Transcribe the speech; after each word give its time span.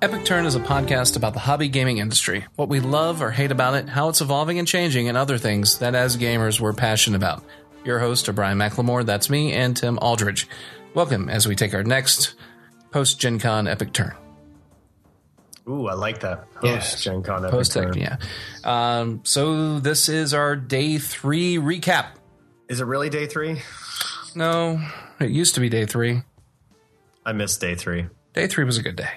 Epic 0.00 0.24
Turn 0.24 0.46
is 0.46 0.54
a 0.54 0.60
podcast 0.60 1.16
about 1.16 1.32
the 1.32 1.40
hobby 1.40 1.68
gaming 1.68 1.98
industry, 1.98 2.46
what 2.54 2.68
we 2.68 2.78
love 2.78 3.20
or 3.20 3.32
hate 3.32 3.50
about 3.50 3.74
it, 3.74 3.88
how 3.88 4.08
it's 4.08 4.20
evolving 4.20 4.60
and 4.60 4.68
changing, 4.68 5.08
and 5.08 5.18
other 5.18 5.38
things 5.38 5.78
that 5.78 5.96
as 5.96 6.16
gamers 6.16 6.60
we're 6.60 6.72
passionate 6.72 7.16
about. 7.16 7.42
Your 7.84 7.98
hosts 7.98 8.28
are 8.28 8.32
Brian 8.32 8.58
McLemore, 8.58 9.04
that's 9.04 9.28
me, 9.28 9.52
and 9.52 9.76
Tim 9.76 9.98
Aldridge. 10.00 10.46
Welcome 10.94 11.28
as 11.28 11.48
we 11.48 11.56
take 11.56 11.74
our 11.74 11.82
next 11.82 12.36
post 12.92 13.18
Gen 13.18 13.40
Con 13.40 13.66
Epic 13.66 13.92
Turn. 13.92 14.14
Ooh, 15.68 15.88
I 15.88 15.94
like 15.94 16.20
that. 16.20 16.52
Post 16.54 17.02
Gen 17.02 17.24
Con 17.24 17.44
Epic 17.44 17.50
Post 17.50 17.72
Turn. 17.72 17.94
yeah. 17.94 18.18
Um, 18.62 19.22
so 19.24 19.80
this 19.80 20.08
is 20.08 20.32
our 20.32 20.54
day 20.54 20.98
three 20.98 21.56
recap. 21.56 22.10
Is 22.68 22.80
it 22.80 22.84
really 22.84 23.10
day 23.10 23.26
three? 23.26 23.62
No, 24.36 24.80
it 25.18 25.30
used 25.30 25.56
to 25.56 25.60
be 25.60 25.68
day 25.68 25.86
three. 25.86 26.22
I 27.26 27.32
missed 27.32 27.60
day 27.60 27.74
three. 27.74 28.06
Day 28.32 28.46
three 28.46 28.62
was 28.62 28.78
a 28.78 28.82
good 28.82 28.94
day. 28.94 29.10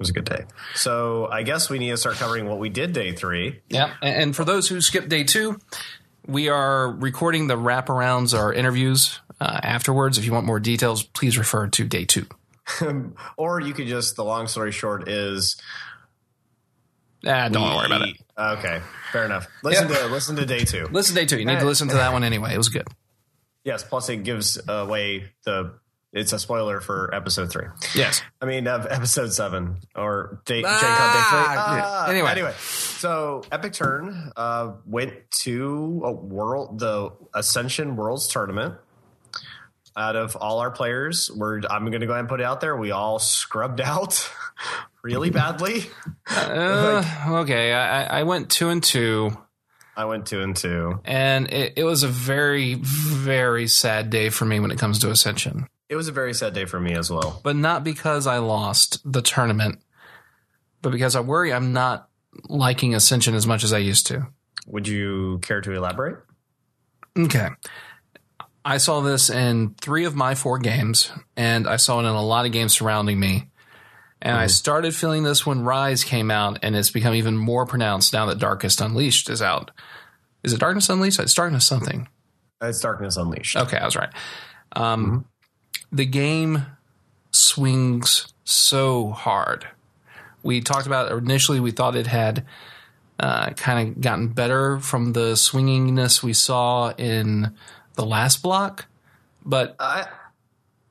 Was 0.00 0.10
a 0.10 0.12
good 0.12 0.24
day. 0.24 0.44
So 0.74 1.28
I 1.30 1.42
guess 1.44 1.70
we 1.70 1.78
need 1.78 1.90
to 1.90 1.96
start 1.96 2.16
covering 2.16 2.46
what 2.48 2.58
we 2.58 2.68
did 2.70 2.92
day 2.92 3.12
three. 3.12 3.60
Yeah, 3.68 3.94
and 4.02 4.34
for 4.34 4.44
those 4.44 4.68
who 4.68 4.80
skipped 4.80 5.08
day 5.08 5.22
two, 5.24 5.60
we 6.26 6.48
are 6.48 6.90
recording 6.90 7.46
the 7.46 7.56
wraparounds, 7.56 8.36
our 8.36 8.52
interviews 8.52 9.20
uh, 9.40 9.60
afterwards. 9.62 10.18
If 10.18 10.24
you 10.24 10.32
want 10.32 10.46
more 10.46 10.58
details, 10.58 11.02
please 11.04 11.38
refer 11.38 11.68
to 11.68 11.84
day 11.84 12.04
two. 12.04 12.26
Or 13.36 13.60
you 13.60 13.74
could 13.74 13.88
just, 13.88 14.16
the 14.16 14.24
long 14.24 14.46
story 14.46 14.70
short 14.72 15.08
is. 15.08 15.56
Ah, 17.26 17.48
don't 17.48 17.62
worry 17.76 17.86
about 17.86 18.08
it. 18.08 18.16
Okay, 18.38 18.80
fair 19.12 19.24
enough. 19.26 19.46
Listen 19.62 19.88
Yep. 19.88 19.98
to 19.98 20.06
listen 20.06 20.36
to 20.36 20.46
day 20.46 20.64
two. 20.64 20.86
Listen 20.90 21.14
to 21.14 21.20
day 21.20 21.26
two. 21.26 21.38
You 21.38 21.44
need 21.44 21.58
to 21.60 21.66
listen 21.66 21.88
to 21.88 21.94
that 21.94 22.12
one 22.12 22.24
anyway. 22.24 22.54
It 22.54 22.58
was 22.58 22.68
good. 22.70 22.86
Yes, 23.64 23.82
plus 23.84 24.08
it 24.08 24.24
gives 24.24 24.58
away 24.68 25.30
the. 25.44 25.74
It's 26.12 26.32
a 26.32 26.38
spoiler 26.40 26.80
for 26.80 27.14
episode 27.14 27.50
three. 27.52 27.66
Yes. 27.94 28.20
I 28.40 28.46
mean, 28.46 28.66
uh, 28.66 28.84
episode 28.90 29.32
seven 29.32 29.76
or 29.94 30.42
day, 30.44 30.64
Ah, 30.66 30.78
Gen 30.80 30.96
Con 30.96 31.12
day 31.12 31.22
three. 31.30 31.76
yeah. 31.78 31.82
Ah, 31.86 32.06
Anyway. 32.08 32.30
anyway, 32.30 32.54
so 32.58 33.44
Epic 33.52 33.72
Turn 33.74 34.32
uh, 34.36 34.72
went 34.86 35.12
to 35.42 36.02
a 36.04 36.10
world, 36.10 36.80
the 36.80 37.10
Ascension 37.32 37.94
Worlds 37.94 38.26
Tournament. 38.26 38.74
Out 39.96 40.14
of 40.16 40.34
all 40.36 40.60
our 40.60 40.70
players, 40.70 41.30
we're 41.34 41.60
I'm 41.68 41.84
going 41.90 42.00
to 42.00 42.06
go 42.06 42.12
ahead 42.12 42.20
and 42.20 42.28
put 42.28 42.40
it 42.40 42.44
out 42.46 42.60
there. 42.60 42.76
We 42.76 42.90
all 42.90 43.18
scrubbed 43.18 43.80
out 43.84 44.28
really 45.02 45.30
badly. 45.40 45.84
Uh, 46.28 47.04
okay. 47.42 47.72
I, 47.72 48.02
I- 48.04 48.20
I 48.20 48.22
went 48.24 48.50
two 48.50 48.68
and 48.68 48.82
two, 48.82 49.36
I 49.96 50.04
went 50.06 50.26
two 50.26 50.40
and 50.42 50.56
two. 50.56 51.00
and 51.04 51.52
it, 51.52 51.74
it 51.76 51.84
was 51.84 52.02
a 52.02 52.08
very, 52.08 52.74
very 52.74 53.66
sad 53.68 54.10
day 54.10 54.28
for 54.30 54.44
me 54.44 54.58
when 54.60 54.70
it 54.70 54.78
comes 54.78 54.98
to 55.00 55.10
Ascension. 55.10 55.66
It 55.90 55.96
was 55.96 56.06
a 56.06 56.12
very 56.12 56.32
sad 56.34 56.54
day 56.54 56.66
for 56.66 56.78
me 56.78 56.94
as 56.94 57.10
well. 57.10 57.40
But 57.42 57.56
not 57.56 57.82
because 57.82 58.28
I 58.28 58.38
lost 58.38 59.00
the 59.04 59.20
tournament, 59.20 59.80
but 60.82 60.92
because 60.92 61.16
I 61.16 61.20
worry 61.20 61.52
I'm 61.52 61.72
not 61.72 62.08
liking 62.48 62.94
Ascension 62.94 63.34
as 63.34 63.44
much 63.44 63.64
as 63.64 63.72
I 63.72 63.78
used 63.78 64.06
to. 64.06 64.28
Would 64.68 64.86
you 64.86 65.40
care 65.42 65.60
to 65.60 65.72
elaborate? 65.72 66.18
Okay. 67.18 67.48
I 68.64 68.76
saw 68.76 69.00
this 69.00 69.30
in 69.30 69.74
three 69.80 70.04
of 70.04 70.14
my 70.14 70.36
four 70.36 70.58
games, 70.58 71.10
and 71.36 71.66
I 71.66 71.74
saw 71.74 71.98
it 71.98 72.02
in 72.04 72.14
a 72.14 72.22
lot 72.22 72.46
of 72.46 72.52
games 72.52 72.72
surrounding 72.72 73.18
me. 73.18 73.50
And 74.22 74.36
I 74.36 74.46
started 74.46 74.94
feeling 74.94 75.24
this 75.24 75.44
when 75.44 75.64
Rise 75.64 76.04
came 76.04 76.30
out, 76.30 76.60
and 76.62 76.76
it's 76.76 76.90
become 76.90 77.14
even 77.14 77.36
more 77.36 77.66
pronounced 77.66 78.12
now 78.12 78.26
that 78.26 78.38
Darkest 78.38 78.80
Unleashed 78.80 79.28
is 79.28 79.42
out. 79.42 79.72
Is 80.44 80.52
it 80.52 80.60
Darkness 80.60 80.88
Unleashed? 80.88 81.18
It's 81.18 81.34
Darkness 81.34 81.66
something. 81.66 82.06
It's 82.62 82.80
Darkness 82.80 83.16
Unleashed. 83.16 83.56
Okay, 83.56 83.78
I 83.78 83.84
was 83.86 83.96
right. 83.96 84.10
Um, 84.76 85.24
The 85.92 86.06
game 86.06 86.66
swings 87.32 88.32
so 88.44 89.10
hard. 89.10 89.66
We 90.42 90.60
talked 90.60 90.86
about 90.86 91.12
initially, 91.12 91.60
we 91.60 91.70
thought 91.70 91.96
it 91.96 92.06
had 92.06 92.46
uh, 93.18 93.50
kind 93.50 93.88
of 93.88 94.00
gotten 94.00 94.28
better 94.28 94.80
from 94.80 95.12
the 95.12 95.32
swinginess 95.32 96.22
we 96.22 96.32
saw 96.32 96.90
in 96.92 97.54
the 97.94 98.06
last 98.06 98.42
block, 98.42 98.86
but 99.44 99.76
I, 99.78 100.06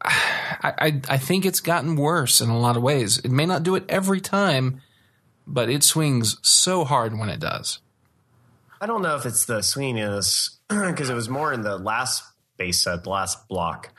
I, 0.02 1.02
I 1.10 1.18
think 1.18 1.46
it's 1.46 1.60
gotten 1.60 1.96
worse 1.96 2.40
in 2.40 2.50
a 2.50 2.60
lot 2.60 2.78
of 2.78 2.84
ways. 2.84 3.18
It 3.20 3.32
may 3.32 3.46
not 3.46 3.64
do 3.64 3.76
it 3.76 3.84
every 3.90 4.22
time, 4.22 4.82
but 5.48 5.70
it 5.70 5.84
swings 5.84 6.38
so 6.48 6.86
hard 6.86 7.18
when 7.18 7.30
it 7.30 7.40
does. 7.40 7.80
I 8.80 8.86
don't 8.86 9.02
know 9.02 9.16
if 9.16 9.26
it's 9.26 9.46
the 9.46 9.60
swinginess 9.60 10.58
because 10.70 11.10
it 11.10 11.16
was 11.16 11.30
more 11.30 11.52
in 11.52 11.62
the 11.62 11.78
last 11.78 12.24
base 12.60 12.84
set, 12.84 13.04
the 13.04 13.10
last 13.10 13.48
block. 13.48 13.90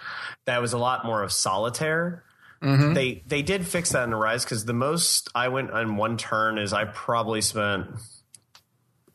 That 0.47 0.61
was 0.61 0.73
a 0.73 0.79
lot 0.79 1.05
more 1.05 1.25
of 1.25 1.33
solitaire. 1.33 2.23
They 2.63 3.23
they 3.27 3.41
did 3.43 3.67
fix 3.67 3.91
that 3.93 4.05
in 4.05 4.11
the 4.11 4.17
rise 4.17 4.45
because 4.45 4.67
the 4.67 4.75
most 4.75 5.31
I 5.35 5.49
went 5.49 5.71
on 5.71 5.97
one 5.97 6.17
turn 6.19 6.59
is 6.59 6.73
I 6.75 6.85
probably 6.85 7.41
spent 7.41 7.87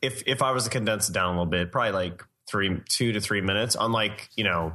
if 0.02 0.24
if 0.26 0.42
I 0.42 0.50
was 0.52 0.64
to 0.66 0.70
condense 0.72 1.10
it 1.10 1.14
down 1.14 1.28
a 1.28 1.32
little 1.32 1.46
bit, 1.46 1.72
probably 1.72 1.92
like 1.92 2.24
three 2.48 2.82
two 2.90 3.12
to 3.14 3.22
three 3.22 3.42
minutes. 3.42 3.78
Unlike 3.80 4.30
you 4.36 4.44
know. 4.44 4.74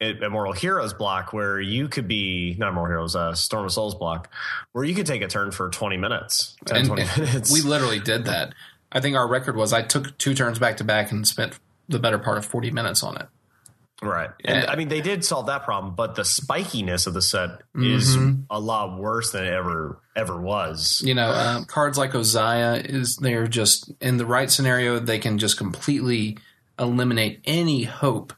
Immortal 0.00 0.52
Heroes 0.52 0.92
block 0.92 1.32
where 1.32 1.58
you 1.58 1.88
could 1.88 2.06
be 2.06 2.56
not 2.58 2.70
Immortal 2.70 2.88
Heroes, 2.94 3.16
uh, 3.16 3.32
Storm 3.34 3.64
of 3.64 3.72
Souls 3.72 3.94
block 3.94 4.28
where 4.72 4.84
you 4.84 4.94
could 4.94 5.06
take 5.06 5.22
a 5.22 5.28
turn 5.28 5.50
for 5.50 5.70
20 5.70 5.96
minutes, 5.96 6.56
10, 6.66 6.76
And- 6.76 6.86
20 6.88 7.02
and 7.02 7.18
minutes. 7.18 7.52
We 7.52 7.62
literally 7.68 8.00
did 8.00 8.26
that. 8.26 8.54
I 8.92 9.00
think 9.00 9.16
our 9.16 9.26
record 9.26 9.56
was 9.56 9.72
I 9.72 9.80
took 9.82 10.18
two 10.18 10.34
turns 10.34 10.58
back 10.58 10.76
to 10.78 10.84
back 10.84 11.10
and 11.10 11.26
spent 11.26 11.58
the 11.88 11.98
better 11.98 12.18
part 12.18 12.36
of 12.36 12.44
40 12.44 12.70
minutes 12.72 13.02
on 13.02 13.16
it. 13.16 13.28
Right. 14.02 14.30
And 14.44 14.62
Yeah. 14.64 14.70
I 14.70 14.76
mean, 14.76 14.88
they 14.88 15.00
did 15.00 15.24
solve 15.24 15.46
that 15.46 15.62
problem, 15.64 15.94
but 15.94 16.14
the 16.14 16.22
spikiness 16.22 17.06
of 17.06 17.14
the 17.14 17.22
set 17.22 17.62
is 17.74 18.16
Mm-hmm. 18.16 18.42
a 18.50 18.58
lot 18.60 18.98
worse 18.98 19.30
than 19.32 19.44
it 19.44 19.52
ever, 19.52 20.00
ever 20.16 20.40
was. 20.40 21.00
You 21.04 21.14
know, 21.14 21.30
um, 21.30 21.64
cards 21.64 21.96
like 21.96 22.12
Ozaya 22.12 22.84
is 22.84 23.16
they're 23.16 23.46
just 23.46 23.92
in 24.00 24.16
the 24.16 24.26
right 24.26 24.50
scenario, 24.50 24.98
they 24.98 25.18
can 25.18 25.38
just 25.38 25.56
completely 25.56 26.38
eliminate 26.78 27.40
any 27.44 27.84
hope 27.84 28.32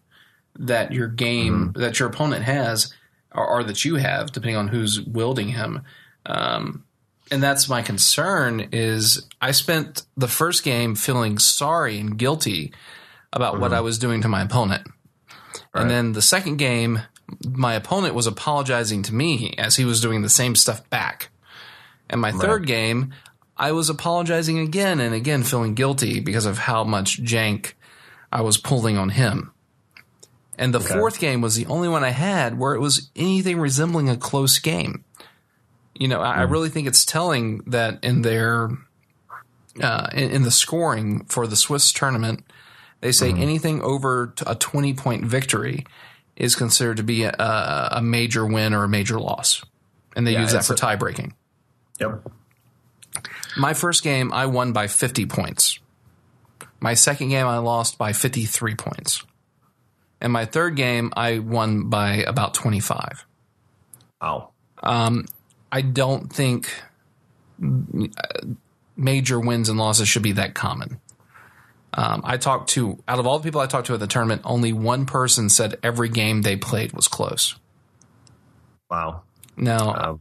that 0.59 0.93
your 0.93 1.09
game 1.09 1.73
that 1.77 1.99
your 1.99 2.09
opponent 2.09 2.45
has 2.45 2.93
or, 3.35 3.47
or 3.47 3.65
that 3.65 3.85
you 3.85 3.97
have, 3.97 4.33
depending 4.33 4.57
on 4.57 4.69
who's 4.69 5.01
wielding 5.01 5.49
him. 5.49 5.83
Um, 6.27 6.85
and 7.31 7.43
that's 7.43 7.69
my 7.69 7.83
concern 7.83 8.69
is 8.73 9.27
I 9.41 9.51
spent 9.51 10.03
the 10.17 10.29
first 10.29 10.65
game 10.65 10.95
feeling 10.95 11.39
sorry 11.39 11.99
and 11.99 12.17
guilty 12.17 12.73
about 13.33 13.59
what 13.59 13.73
I 13.73 13.81
was 13.81 13.99
doing 13.99 14.21
to 14.23 14.29
my 14.29 14.43
opponent. 14.43 14.87
And 15.77 15.91
then 15.91 16.13
the 16.13 16.23
second 16.23 16.57
game, 16.57 17.01
my 17.45 17.75
opponent 17.75 18.15
was 18.15 18.27
apologizing 18.27 19.03
to 19.05 19.15
me 19.15 19.55
as 19.59 19.77
he 19.77 19.85
was 19.85 20.01
doing 20.01 20.23
the 20.23 20.29
same 20.29 20.55
stuff 20.55 20.89
back. 20.91 21.31
And 22.09 22.21
my 22.21 22.33
third 22.33 22.67
game, 22.67 23.13
I 23.57 23.73
was 23.73 23.89
apologizing 23.89 24.59
again 24.59 25.01
and 25.01 25.15
again, 25.15 25.43
feeling 25.43 25.75
guilty 25.75 26.21
because 26.21 26.47
of 26.47 26.59
how 26.59 26.85
much 26.85 27.23
jank 27.23 27.73
I 28.31 28.43
was 28.43 28.59
pulling 28.59 28.97
on 28.97 29.11
him. 29.11 29.53
And 30.59 30.73
the 30.73 30.81
fourth 30.81 31.19
game 31.19 31.41
was 31.41 31.55
the 31.55 31.67
only 31.67 31.89
one 31.89 32.05
I 32.05 32.11
had 32.11 32.59
where 32.59 32.75
it 32.75 32.81
was 32.81 33.11
anything 33.15 33.59
resembling 33.59 34.09
a 34.09 34.17
close 34.17 34.59
game. 34.59 35.05
You 35.95 36.09
know, 36.09 36.21
I, 36.21 36.37
I 36.37 36.43
really 36.43 36.69
think 36.69 36.87
it's 36.87 37.05
telling 37.05 37.59
that 37.67 38.03
in 38.03 38.23
their 38.23 38.71
uh, 39.81 40.09
in, 40.13 40.31
in 40.31 40.43
the 40.43 40.51
scoring 40.51 41.25
for 41.25 41.47
the 41.47 41.57
Swiss 41.57 41.93
tournament, 41.93 42.45
they 43.07 43.13
say 43.13 43.31
anything 43.31 43.81
over 43.83 44.35
a 44.47 44.57
twenty 44.57 44.93
point 44.93 45.25
victory 45.25 45.87
is 46.35 46.57
considered 46.57 46.97
to 46.97 47.05
be 47.05 47.23
a, 47.23 47.89
a 47.93 48.03
major 48.03 48.45
win 48.45 48.75
or 48.75 48.83
a 48.83 48.89
major 48.89 49.21
loss, 49.21 49.63
and 50.17 50.27
they 50.27 50.33
Yeah, 50.33 50.43
use 50.43 50.53
that 50.53 50.65
for 50.65 50.73
a- 50.73 50.77
tie 50.77 50.97
breaking. 50.97 51.35
Yep. 52.01 52.29
My 53.57 53.73
first 53.75 54.03
game, 54.03 54.33
I 54.33 54.47
won 54.47 54.73
by 54.73 54.87
50 54.89 55.25
points. 55.27 55.79
My 56.81 56.93
second 56.95 57.29
game, 57.31 57.47
I 57.47 57.57
lost 57.59 57.97
by 57.97 58.13
53 58.13 58.75
points. 58.75 59.23
And 60.21 60.31
my 60.33 60.45
third 60.45 60.75
game, 60.77 61.13
I 61.17 61.39
won 61.39 61.89
by 61.89 62.17
about 62.17 62.53
25. 62.55 63.25
Wow. 64.21 64.51
Um, 64.83 65.25
I 65.73 65.81
don't 65.81 66.31
think 66.31 66.69
uh, 67.63 68.47
major 68.97 69.41
wins 69.41 69.69
and 69.71 69.79
losses 69.79 70.09
should 70.09 70.23
be 70.23 70.33
that 70.33 70.55
common. 70.55 71.01
Um, 71.95 72.21
I 72.25 72.37
talked 72.37 72.71
to, 72.71 73.03
out 73.09 73.19
of 73.19 73.27
all 73.27 73.39
the 73.39 73.45
people 73.45 73.61
I 73.61 73.67
talked 73.67 73.87
to 73.87 73.95
at 73.95 74.01
the 74.01 74.07
tournament, 74.07 74.43
only 74.45 74.73
one 74.73 75.07
person 75.07 75.49
said 75.49 75.79
every 75.83 76.09
game 76.09 76.43
they 76.43 76.57
played 76.57 76.93
was 76.93 77.09
close. 77.09 77.57
Wow. 78.91 79.23
Now, 79.57 79.95
Um, 79.95 80.21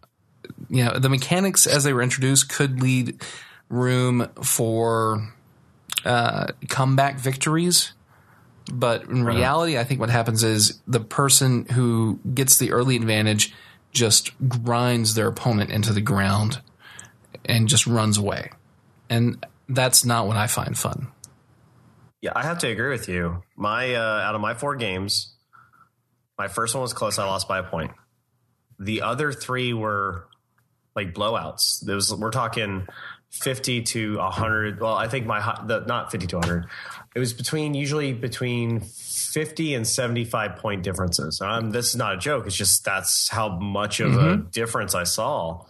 you 0.70 0.86
know, 0.86 0.98
the 0.98 1.10
mechanics 1.10 1.68
as 1.68 1.84
they 1.84 1.94
were 1.94 2.02
introduced 2.02 2.50
could 2.50 2.82
lead 2.82 3.22
room 3.70 4.30
for 4.42 5.34
uh, 6.06 6.48
comeback 6.70 7.20
victories. 7.20 7.92
But 8.72 9.04
in 9.04 9.24
reality, 9.24 9.78
I 9.78 9.84
think 9.84 10.00
what 10.00 10.10
happens 10.10 10.44
is 10.44 10.82
the 10.88 11.00
person 11.00 11.66
who 11.66 12.20
gets 12.34 12.58
the 12.58 12.72
early 12.72 12.96
advantage 12.96 13.54
just 13.92 14.32
grinds 14.48 15.14
their 15.14 15.28
opponent 15.28 15.70
into 15.70 15.94
the 15.94 16.02
ground 16.02 16.62
and 17.46 17.68
just 17.68 17.86
runs 17.86 18.18
away. 18.18 18.52
And 19.10 19.46
that's 19.70 20.04
not 20.04 20.26
what 20.26 20.36
I 20.36 20.48
find 20.48 20.76
fun. 20.78 21.08
Yeah, 22.22 22.32
I 22.36 22.44
have 22.44 22.60
to 22.60 22.68
agree 22.68 22.90
with 22.90 23.08
you. 23.08 23.44
My 23.56 23.96
uh, 23.96 24.00
out 24.00 24.36
of 24.36 24.42
my 24.42 24.54
four 24.54 24.76
games, 24.76 25.36
my 26.38 26.48
first 26.48 26.74
one 26.74 26.82
was 26.82 26.94
close. 26.94 27.20
I 27.20 27.26
lost 27.26 27.48
by 27.48 27.60
a 27.60 27.64
point. 27.64 27.92
The 28.80 29.02
other 29.02 29.32
three 29.32 29.74
were 29.74 30.28
like 30.96 31.14
blowouts. 31.14 31.82
There 31.82 31.96
was 31.96 32.14
we're 32.14 32.32
talking 32.32 32.88
fifty 33.30 33.82
to 33.82 34.18
hundred. 34.20 34.80
Well, 34.80 34.96
I 34.96 35.08
think 35.08 35.26
my 35.26 35.40
the 35.66 35.82
not 35.82 36.12
fifty 36.12 36.28
to 36.28 36.40
hundred. 36.40 36.66
It 37.16 37.20
was 37.20 37.34
between 37.34 37.74
usually 37.74 38.14
between 38.14 38.82
fifty 38.82 39.74
and 39.74 39.88
seventy 39.88 40.26
five 40.26 40.58
point 40.58 40.84
differences. 40.84 41.42
Um, 41.42 41.72
this 41.72 41.90
is 41.90 41.96
not 41.96 42.16
a 42.16 42.18
joke. 42.18 42.48
It's 42.48 42.56
just 42.56 42.86
that's 42.86 43.30
how 43.30 43.60
much 43.60 44.00
of 44.00 44.12
mm-hmm. 44.12 44.28
a 44.28 44.38
difference 44.38 44.96
I 44.96 45.04
saw. 45.04 45.66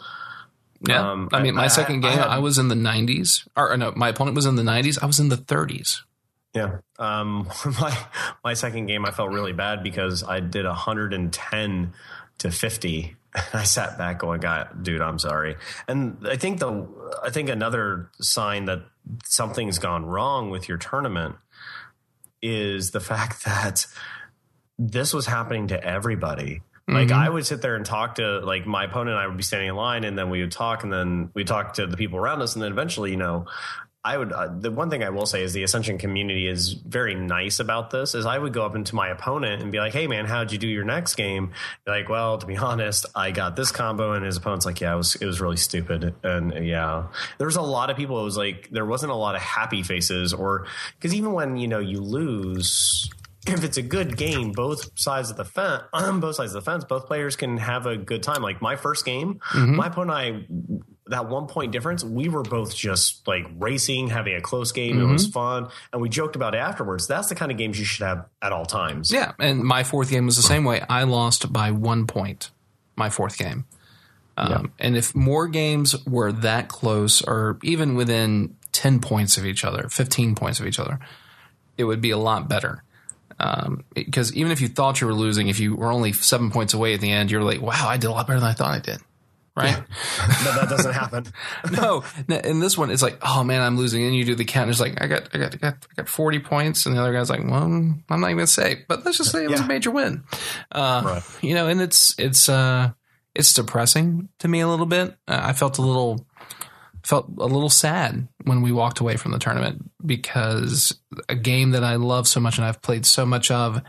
Yeah, 0.88 1.12
um, 1.12 1.30
I 1.32 1.42
mean, 1.42 1.56
my 1.56 1.66
I, 1.66 1.68
second 1.68 2.02
game, 2.02 2.12
I, 2.12 2.16
had, 2.16 2.28
I, 2.28 2.40
was 2.40 2.58
in 2.60 2.68
the 2.68 2.76
90s, 2.76 3.48
or 3.56 3.76
no, 3.78 3.94
my 3.96 4.10
opponent 4.10 4.36
was 4.36 4.46
in 4.46 4.56
the 4.56 4.62
90s. 4.62 5.02
I 5.02 5.06
was 5.06 5.20
in 5.20 5.30
the 5.30 5.38
30s. 5.38 6.02
Yeah, 6.56 6.78
um, 6.98 7.50
my 7.80 7.98
my 8.44 8.54
second 8.54 8.86
game, 8.88 9.06
I 9.06 9.12
felt 9.12 9.32
really 9.32 9.54
bad 9.54 9.84
because 9.84 10.24
I 10.24 10.40
did 10.40 10.66
110 10.66 11.94
to 12.40 12.52
50. 12.52 13.16
And 13.36 13.44
I 13.54 13.64
sat 13.64 13.98
back 13.98 14.20
going, 14.20 14.40
"God, 14.40 14.84
dude, 14.84 15.02
I'm 15.02 15.20
sorry." 15.20 15.58
And 15.88 16.26
I 16.28 16.38
think 16.38 16.60
the 16.60 16.88
I 17.22 17.30
think 17.30 17.50
another 17.50 18.10
sign 18.22 18.66
that 18.66 18.84
something's 19.26 19.78
gone 19.78 20.06
wrong 20.06 20.50
with 20.50 20.70
your 20.70 20.78
tournament 20.78 21.36
is 22.42 22.92
the 22.92 23.00
fact 23.02 23.44
that 23.44 23.86
this 24.80 25.14
was 25.14 25.26
happening 25.26 25.68
to 25.68 25.84
everybody. 25.84 26.62
Like 26.88 27.08
mm-hmm. 27.08 27.20
I 27.20 27.30
would 27.30 27.48
sit 27.48 27.64
there 27.64 27.76
and 27.76 27.84
talk 27.84 28.16
to 28.16 28.40
like 28.42 28.68
my 28.68 28.84
opponent. 28.84 29.16
And 29.16 29.20
I 29.20 29.26
would 29.26 29.38
be 29.38 29.44
standing 29.44 29.70
in 29.70 29.76
line, 29.76 30.04
and 30.04 30.18
then 30.18 30.30
we 30.30 30.42
would 30.42 30.52
talk, 30.52 30.84
and 30.84 30.94
then 30.94 31.32
we 31.34 31.44
talk 31.44 31.74
to 31.74 31.88
the 31.88 31.98
people 31.98 32.20
around 32.20 32.44
us, 32.44 32.54
and 32.54 32.64
then 32.64 32.72
eventually, 32.72 33.10
you 33.10 33.18
know, 33.18 33.48
I 34.06 34.18
would 34.18 34.32
uh, 34.32 34.50
the 34.56 34.70
one 34.70 34.92
thing 34.92 35.04
I 35.04 35.10
will 35.10 35.26
say 35.26 35.42
is 35.42 35.54
the 35.54 35.64
Ascension 35.64 35.98
community 35.98 36.48
is 36.48 36.74
very 36.74 37.16
nice 37.16 37.60
about 37.60 37.90
this. 37.90 38.14
Is 38.14 38.28
I 38.28 38.38
would 38.38 38.54
go 38.54 38.64
up 38.64 38.76
into 38.76 38.94
my 38.94 39.10
opponent 39.10 39.64
and 39.64 39.72
be 39.72 39.80
like, 39.80 39.94
"Hey 39.94 40.06
man, 40.06 40.26
how'd 40.26 40.52
you 40.52 40.60
do 40.60 40.68
your 40.68 40.84
next 40.84 41.16
game?" 41.16 41.54
like, 41.88 42.08
well, 42.08 42.38
to 42.38 42.46
be 42.46 42.56
honest, 42.70 43.08
I 43.16 43.32
got 43.32 43.56
this 43.56 43.72
combo, 43.72 44.14
and 44.14 44.24
his 44.24 44.38
opponent's 44.38 44.66
like, 44.66 44.80
"Yeah, 44.80 44.94
it 44.94 44.98
was 44.98 45.16
it 45.16 45.26
was 45.26 45.42
really 45.42 45.58
stupid." 45.58 46.14
And 46.24 46.68
yeah, 46.68 47.08
there 47.40 47.48
was 47.48 47.56
a 47.56 47.64
lot 47.64 47.90
of 47.90 47.98
people. 47.98 48.22
It 48.22 48.26
was 48.26 48.38
like 48.38 48.70
there 48.70 48.86
wasn't 48.86 49.12
a 49.12 49.16
lot 49.16 49.34
of 49.34 49.42
happy 49.42 49.82
faces, 49.82 50.34
or 50.34 50.68
because 51.00 51.16
even 51.16 51.34
when 51.34 51.58
you 51.58 51.68
know 51.68 51.80
you 51.80 52.00
lose, 52.00 53.10
if 53.48 53.64
it's 53.64 53.78
a 53.78 53.82
good 53.82 54.18
game, 54.18 54.52
both 54.52 55.00
sides 55.00 55.32
of 55.32 55.38
the 55.38 55.46
fence, 55.46 55.82
both 56.20 56.36
sides 56.36 56.54
of 56.54 56.64
the 56.64 56.72
fence, 56.72 56.84
both 56.84 57.08
players 57.08 57.36
can 57.36 57.58
have 57.58 57.88
a 57.88 57.98
good 57.98 58.22
time. 58.22 58.44
Like 58.44 58.62
my 58.62 58.76
first 58.76 59.04
game, 59.04 59.40
mm-hmm. 59.50 59.76
my 59.76 59.88
opponent 59.88 60.20
and 60.20 60.82
I 60.82 60.94
that 61.08 61.30
one 61.30 61.48
point 61.48 61.72
difference, 61.72 62.04
we 62.04 62.30
were 62.30 62.42
both 62.42 62.76
just 62.76 63.28
like 63.28 63.46
racing, 63.58 64.08
having 64.08 64.36
a 64.36 64.42
close 64.42 64.72
game. 64.72 64.98
Mm-hmm. 64.98 65.10
It 65.10 65.14
was 65.14 65.28
fun. 65.28 65.70
And 65.94 66.02
we 66.02 66.10
joked 66.10 66.36
about 66.36 66.56
it 66.56 66.60
afterwards. 66.60 67.08
That's 67.08 67.30
the 67.30 67.36
kind 67.36 67.52
of 67.52 67.58
games 67.58 67.78
you 67.78 67.86
should 67.86 68.06
have 68.06 68.26
at 68.42 68.52
all 68.52 68.66
times. 68.66 69.12
Yeah. 69.12 69.34
And 69.40 69.64
my 69.64 69.84
fourth 69.84 70.10
game 70.10 70.26
was 70.26 70.36
the 70.36 70.44
same 70.44 70.64
way. 70.64 70.82
I 70.90 71.04
lost 71.04 71.52
by 71.54 71.72
one 71.72 72.08
point, 72.08 72.50
my 72.96 73.10
fourth 73.10 73.38
game. 73.38 73.66
Um, 74.38 74.50
yeah. 74.50 74.86
And 74.88 74.98
if 74.98 75.16
more 75.16 75.48
games 75.48 75.96
were 76.06 76.32
that 76.32 76.70
close 76.70 77.22
or 77.22 77.60
even 77.62 77.96
within 77.96 78.58
10 78.72 79.00
points 79.00 79.38
of 79.38 79.46
each 79.46 79.64
other, 79.64 79.88
15 79.90 80.36
points 80.36 80.60
of 80.60 80.66
each 80.66 80.80
other, 80.80 81.00
it 81.78 81.84
would 81.84 82.02
be 82.02 82.12
a 82.12 82.18
lot 82.18 82.50
better. 82.50 82.84
Because 83.94 84.32
um, 84.32 84.38
even 84.38 84.52
if 84.52 84.62
you 84.62 84.70
thought 84.70 85.02
you 85.02 85.08
were 85.08 85.14
losing, 85.14 85.50
if 85.50 85.60
you 85.60 85.76
were 85.76 85.92
only 85.92 86.14
seven 86.14 86.50
points 86.50 86.74
away 86.74 86.94
at 86.94 87.02
the 87.02 87.12
end, 87.12 87.30
you're 87.30 87.44
like, 87.44 87.62
wow, 87.62 87.88
I 87.88 87.98
did 87.98 88.08
a 88.08 88.12
lot 88.12 88.28
better 88.28 88.40
than 88.40 88.50
I 88.50 88.54
thought 88.54 88.74
I 88.74 88.80
did 88.80 89.00
right? 89.56 89.84
but 90.46 90.56
that 90.56 90.68
doesn't 90.70 90.94
happen. 90.94 91.26
no, 91.72 92.04
in 92.28 92.60
this 92.60 92.78
one, 92.78 92.92
it's 92.92 93.02
like, 93.02 93.18
oh 93.22 93.44
man, 93.44 93.62
I'm 93.62 93.78
losing. 93.78 94.04
And 94.04 94.16
you 94.16 94.26
do 94.26 94.36
the 94.36 94.46
count. 94.46 94.64
And 94.64 94.72
It's 94.72 94.82
like, 94.82 95.02
I 95.02 95.08
got, 95.08 95.30
I 95.34 95.38
got, 95.38 95.54
I 95.54 95.58
got, 95.58 95.74
I 95.74 95.94
got 95.96 96.10
40 96.10 96.40
points, 96.40 96.86
and 96.86 96.96
the 96.96 97.02
other 97.02 97.14
guy's 97.14 97.30
like, 97.30 97.44
well, 97.44 97.64
I'm 97.64 98.04
not 98.10 98.18
even 98.18 98.38
gonna 98.38 98.48
say, 98.48 98.84
but 98.88 99.06
let's 99.06 99.18
just 99.18 99.32
say 99.32 99.44
it 99.44 99.50
was 99.50 99.60
yeah. 99.60 99.66
a 99.66 99.70
major 99.70 99.92
win. 99.92 100.24
Uh, 100.72 101.02
right. 101.06 101.24
You 101.42 101.54
know, 101.54 101.68
and 101.68 101.82
it's 101.82 102.16
it's 102.20 102.50
uh 102.50 102.92
it's 103.34 103.54
depressing 103.54 104.30
to 104.40 104.48
me 104.48 104.62
a 104.62 104.68
little 104.68 104.86
bit. 104.86 105.16
Uh, 105.28 105.42
I 105.44 105.54
felt 105.54 105.78
a 105.78 105.82
little 105.82 106.26
felt 107.04 107.28
a 107.38 107.46
little 107.46 107.70
sad 107.70 108.28
when 108.46 108.62
we 108.62 108.72
walked 108.72 109.00
away 109.00 109.16
from 109.16 109.32
the 109.32 109.38
tournament 109.38 109.92
because 110.04 111.00
a 111.30 111.36
game 111.36 111.72
that 111.72 111.84
I 111.84 111.96
love 111.96 112.28
so 112.28 112.40
much 112.40 112.58
and 112.58 112.66
I've 112.66 112.82
played 112.82 113.06
so 113.06 113.26
much 113.26 113.52
of 113.52 113.82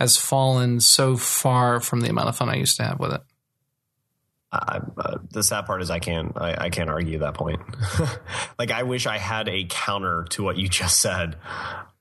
has 0.00 0.16
fallen 0.16 0.80
so 0.80 1.16
far 1.16 1.80
from 1.80 2.00
the 2.00 2.08
amount 2.08 2.28
of 2.28 2.36
fun 2.36 2.48
I 2.48 2.56
used 2.56 2.76
to 2.78 2.84
have 2.84 2.98
with 2.98 3.12
it. 3.12 3.20
I, 4.54 4.80
uh, 4.96 5.18
the 5.30 5.42
sad 5.42 5.66
part 5.66 5.82
is 5.82 5.90
I 5.90 5.98
can't 5.98 6.32
I, 6.36 6.64
I 6.66 6.70
can't 6.70 6.90
argue 6.90 7.18
that 7.20 7.34
point. 7.34 7.60
like 8.58 8.70
I 8.70 8.82
wish 8.84 9.06
I 9.06 9.18
had 9.18 9.48
a 9.48 9.66
counter 9.68 10.24
to 10.30 10.42
what 10.42 10.56
you 10.56 10.68
just 10.68 11.00
said. 11.00 11.36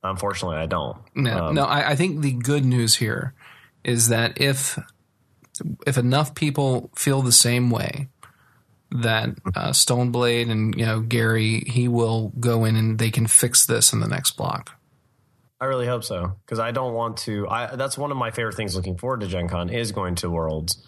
Unfortunately, 0.04 0.58
I 0.58 0.66
don't. 0.66 0.98
No, 1.16 1.46
um, 1.46 1.56
no. 1.56 1.64
I, 1.64 1.92
I 1.92 1.96
think 1.96 2.22
the 2.22 2.34
good 2.34 2.66
news 2.66 2.96
here 2.96 3.34
is 3.84 4.10
that 4.10 4.42
if 4.42 4.78
if 5.88 5.98
enough 5.98 6.36
people 6.36 6.90
feel 6.96 7.22
the 7.22 7.32
same 7.32 7.70
way, 7.70 8.10
that 8.92 9.30
uh, 9.56 9.70
Stoneblade 9.70 10.50
and 10.50 10.76
you 10.78 10.86
know 10.86 11.02
Gary, 11.02 11.64
he 11.68 11.88
will 11.88 12.32
go 12.40 12.66
in 12.66 12.76
and 12.76 13.00
they 13.00 13.12
can 13.12 13.28
fix 13.28 13.66
this 13.66 13.94
in 13.94 14.00
the 14.00 14.08
next 14.08 14.32
block. 14.38 14.78
I 15.60 15.66
really 15.66 15.88
hope 15.88 16.04
so 16.04 16.36
because 16.46 16.60
I 16.60 16.72
don't 16.72 16.94
want 16.94 17.18
to. 17.20 17.48
I 17.48 17.76
that's 17.76 17.98
one 17.98 18.12
of 18.12 18.18
my 18.18 18.32
favorite 18.32 18.56
things. 18.56 18.76
Looking 18.76 18.98
forward 18.98 19.22
to 19.22 19.28
Gen 19.28 19.48
Con 19.48 19.70
is 19.70 19.92
going 19.92 20.16
to 20.16 20.30
Worlds 20.30 20.86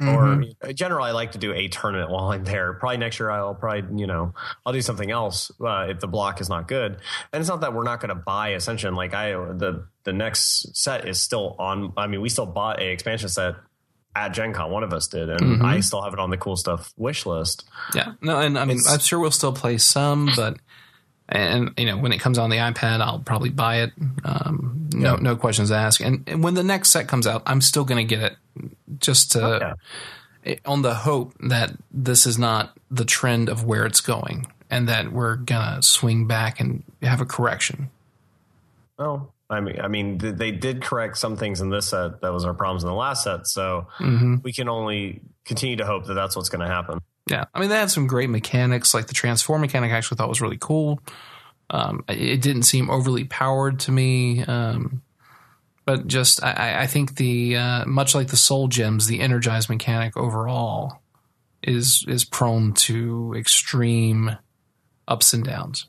Mm-hmm. 0.00 0.68
Or 0.68 0.72
generally, 0.72 1.08
I 1.08 1.12
like 1.12 1.32
to 1.32 1.38
do 1.38 1.52
a 1.52 1.66
tournament 1.66 2.10
while 2.10 2.30
I'm 2.30 2.44
there. 2.44 2.74
Probably 2.74 2.98
next 2.98 3.18
year, 3.18 3.30
I'll 3.30 3.54
probably 3.54 4.00
you 4.00 4.06
know 4.06 4.32
I'll 4.64 4.72
do 4.72 4.80
something 4.80 5.10
else 5.10 5.50
uh, 5.60 5.86
if 5.88 5.98
the 5.98 6.06
block 6.06 6.40
is 6.40 6.48
not 6.48 6.68
good. 6.68 6.98
And 7.32 7.40
it's 7.40 7.48
not 7.48 7.62
that 7.62 7.74
we're 7.74 7.82
not 7.82 8.00
going 8.00 8.10
to 8.10 8.14
buy 8.14 8.50
Ascension. 8.50 8.94
Like 8.94 9.12
I 9.12 9.32
the 9.32 9.88
the 10.04 10.12
next 10.12 10.76
set 10.76 11.08
is 11.08 11.20
still 11.20 11.56
on. 11.58 11.92
I 11.96 12.06
mean, 12.06 12.20
we 12.20 12.28
still 12.28 12.46
bought 12.46 12.80
a 12.80 12.88
expansion 12.88 13.28
set 13.28 13.56
at 14.14 14.28
Gen 14.28 14.52
Con. 14.52 14.70
One 14.70 14.84
of 14.84 14.92
us 14.92 15.08
did, 15.08 15.30
and 15.30 15.40
mm-hmm. 15.40 15.64
I 15.64 15.80
still 15.80 16.02
have 16.02 16.12
it 16.12 16.20
on 16.20 16.30
the 16.30 16.36
cool 16.36 16.56
stuff 16.56 16.92
wish 16.96 17.26
list. 17.26 17.68
Yeah, 17.92 18.12
no, 18.20 18.38
and 18.38 18.56
I 18.56 18.66
mean, 18.66 18.76
it's, 18.76 18.88
I'm 18.88 19.00
sure 19.00 19.18
we'll 19.18 19.32
still 19.32 19.52
play 19.52 19.78
some, 19.78 20.30
but 20.36 20.58
and 21.28 21.72
you 21.76 21.86
know 21.86 21.98
when 21.98 22.12
it 22.12 22.18
comes 22.18 22.38
on 22.38 22.50
the 22.50 22.56
iPad, 22.56 23.00
I'll 23.00 23.20
probably 23.20 23.50
buy 23.50 23.82
it. 23.82 23.92
Um, 24.24 24.88
no, 24.94 25.14
yeah. 25.14 25.20
no 25.20 25.36
questions 25.36 25.70
asked. 25.70 26.00
And, 26.00 26.24
and, 26.26 26.42
when 26.42 26.54
the 26.54 26.64
next 26.64 26.90
set 26.90 27.08
comes 27.08 27.26
out, 27.26 27.42
I'm 27.46 27.60
still 27.60 27.84
going 27.84 28.06
to 28.06 28.16
get 28.16 28.32
it, 28.32 28.36
just 28.98 29.32
to 29.32 29.44
oh, 29.44 29.74
yeah. 30.44 30.54
on 30.64 30.82
the 30.82 30.94
hope 30.94 31.34
that 31.40 31.72
this 31.90 32.26
is 32.26 32.38
not 32.38 32.76
the 32.90 33.04
trend 33.04 33.48
of 33.48 33.64
where 33.64 33.84
it's 33.84 34.00
going, 34.00 34.46
and 34.70 34.88
that 34.88 35.12
we're 35.12 35.36
gonna 35.36 35.82
swing 35.82 36.26
back 36.26 36.60
and 36.60 36.82
have 37.02 37.20
a 37.20 37.26
correction. 37.26 37.90
Well, 38.98 39.32
I 39.50 39.60
mean, 39.60 39.80
I 39.80 39.88
mean, 39.88 40.18
they 40.18 40.50
did 40.50 40.82
correct 40.82 41.16
some 41.18 41.36
things 41.36 41.60
in 41.60 41.70
this 41.70 41.88
set 41.88 42.20
that 42.20 42.32
was 42.32 42.44
our 42.44 42.54
problems 42.54 42.82
in 42.82 42.88
the 42.88 42.94
last 42.94 43.24
set, 43.24 43.46
so 43.46 43.86
mm-hmm. 43.98 44.36
we 44.42 44.52
can 44.52 44.68
only 44.68 45.20
continue 45.44 45.76
to 45.76 45.86
hope 45.86 46.06
that 46.06 46.14
that's 46.14 46.36
what's 46.36 46.48
going 46.48 46.66
to 46.66 46.72
happen. 46.72 47.00
Yeah, 47.28 47.44
I 47.54 47.60
mean 47.60 47.68
they 47.68 47.76
had 47.76 47.90
some 47.90 48.06
great 48.06 48.30
mechanics. 48.30 48.94
Like 48.94 49.06
the 49.06 49.14
transform 49.14 49.60
mechanic, 49.60 49.92
I 49.92 49.96
actually 49.96 50.16
thought 50.16 50.28
was 50.28 50.40
really 50.40 50.58
cool. 50.58 51.00
Um, 51.70 52.04
it 52.08 52.40
didn't 52.40 52.62
seem 52.62 52.88
overly 52.88 53.24
powered 53.24 53.80
to 53.80 53.92
me, 53.92 54.42
um, 54.44 55.02
but 55.84 56.06
just 56.06 56.42
I, 56.42 56.82
I 56.82 56.86
think 56.86 57.16
the 57.16 57.56
uh, 57.56 57.84
much 57.86 58.14
like 58.14 58.28
the 58.28 58.36
soul 58.36 58.68
gems, 58.68 59.06
the 59.06 59.20
energized 59.20 59.68
mechanic 59.68 60.16
overall 60.16 61.02
is 61.62 62.04
is 62.08 62.24
prone 62.24 62.72
to 62.72 63.34
extreme 63.36 64.36
ups 65.06 65.32
and 65.32 65.44
downs. 65.44 65.86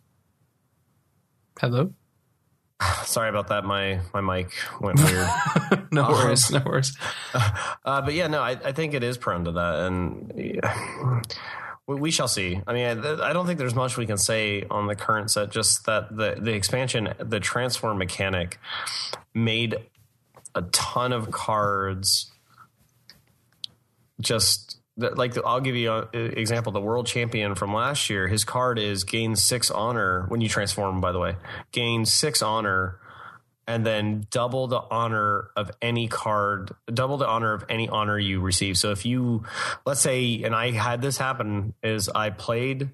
Hello. 1.60 1.93
Sorry 3.05 3.29
about 3.29 3.48
that. 3.48 3.65
My 3.65 4.00
my 4.13 4.21
mic 4.21 4.51
went 4.79 5.00
weird. 5.00 5.29
no 5.91 6.05
um, 6.05 6.12
worries. 6.13 6.51
No 6.51 6.62
worries. 6.65 6.98
Uh, 7.86 8.01
but 8.01 8.13
yeah, 8.13 8.27
no, 8.27 8.41
I, 8.41 8.51
I 8.51 8.71
think 8.71 8.93
it 8.93 9.03
is 9.03 9.17
prone 9.17 9.45
to 9.45 9.51
that, 9.53 9.75
and 9.86 10.31
yeah, 10.36 11.21
we, 11.88 11.95
we, 11.95 12.12
shall 12.12 12.27
see. 12.27 12.62
I 12.67 12.74
mean, 12.74 12.86
I, 12.86 13.29
I, 13.29 13.33
don't 13.33 13.48
think 13.48 13.57
there's 13.57 13.74
much 13.74 13.98
we 13.98 14.05
can 14.05 14.17
say 14.17 14.63
on 14.69 14.86
the 14.86 14.95
current 14.95 15.31
set. 15.31 15.50
Just 15.50 15.86
that 15.86 16.15
the 16.15 16.36
the 16.39 16.53
expansion, 16.53 17.13
the 17.17 17.39
transform 17.39 17.98
mechanic, 17.98 18.59
made 19.33 19.75
a 20.53 20.62
ton 20.63 21.13
of 21.13 21.31
cards 21.31 22.31
just 24.19 24.77
like 25.00 25.38
I'll 25.46 25.62
give 25.62 25.75
you 25.75 25.91
an 25.91 26.08
example. 26.13 26.72
The 26.72 26.82
world 26.82 27.08
champion 27.08 27.56
from 27.56 27.74
last 27.74 28.10
year, 28.10 28.27
his 28.27 28.44
card 28.44 28.79
is 28.79 29.03
gain 29.03 29.36
six 29.36 29.72
honor 29.72 30.25
when 30.27 30.41
you 30.41 30.50
transform. 30.50 31.01
By 31.01 31.12
the 31.12 31.20
way, 31.20 31.36
gain 31.72 32.06
six 32.06 32.41
honor, 32.41 33.00
and 33.68 33.86
then 33.86 34.27
double 34.29 34.68
the 34.68 34.82
honor 34.91 35.51
of 35.56 35.72
any 35.82 36.08
card, 36.08 36.72
double 36.94 37.18
the 37.18 37.27
honor 37.27 37.53
of 37.53 37.65
any 37.70 37.88
honor 37.88 38.20
you 38.20 38.41
receive. 38.41 38.77
So 38.77 38.91
if 38.91 39.06
you, 39.06 39.44
let's 39.86 40.01
say, 40.01 40.44
and 40.44 40.53
I 40.53 40.72
had 40.72 41.01
this 41.01 41.18
happen, 41.18 41.74
is 41.84 42.10
I 42.10 42.29
played. 42.32 42.89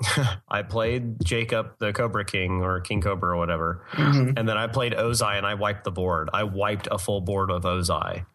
I 0.48 0.62
played 0.62 1.24
Jacob 1.24 1.78
the 1.78 1.92
Cobra 1.92 2.24
King 2.24 2.62
or 2.62 2.80
King 2.80 3.00
Cobra 3.00 3.34
or 3.34 3.36
whatever. 3.36 3.86
Mm-hmm. 3.92 4.36
And 4.36 4.48
then 4.48 4.58
I 4.58 4.66
played 4.66 4.92
Ozai 4.92 5.38
and 5.38 5.46
I 5.46 5.54
wiped 5.54 5.84
the 5.84 5.92
board. 5.92 6.30
I 6.32 6.42
wiped 6.42 6.88
a 6.90 6.98
full 6.98 7.20
board 7.20 7.50
of 7.50 7.62
Ozai 7.62 8.26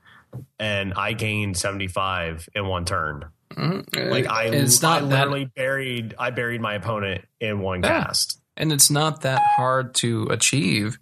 and 0.59 0.93
I 0.93 1.13
gained 1.13 1.57
75 1.57 2.49
in 2.55 2.67
one 2.67 2.85
turn. 2.85 3.25
Mm-hmm. 3.53 4.09
Like 4.09 4.27
I, 4.27 4.45
it's 4.45 4.81
not 4.81 5.01
I 5.01 5.05
literally 5.05 5.45
that, 5.45 5.55
buried, 5.55 6.15
I 6.19 6.29
buried 6.31 6.61
my 6.61 6.75
opponent 6.75 7.25
in 7.39 7.59
one 7.59 7.81
yeah. 7.81 8.05
cast. 8.05 8.41
And 8.55 8.71
it's 8.71 8.89
not 8.91 9.21
that 9.21 9.41
hard 9.55 9.95
to 9.95 10.27
achieve 10.27 10.99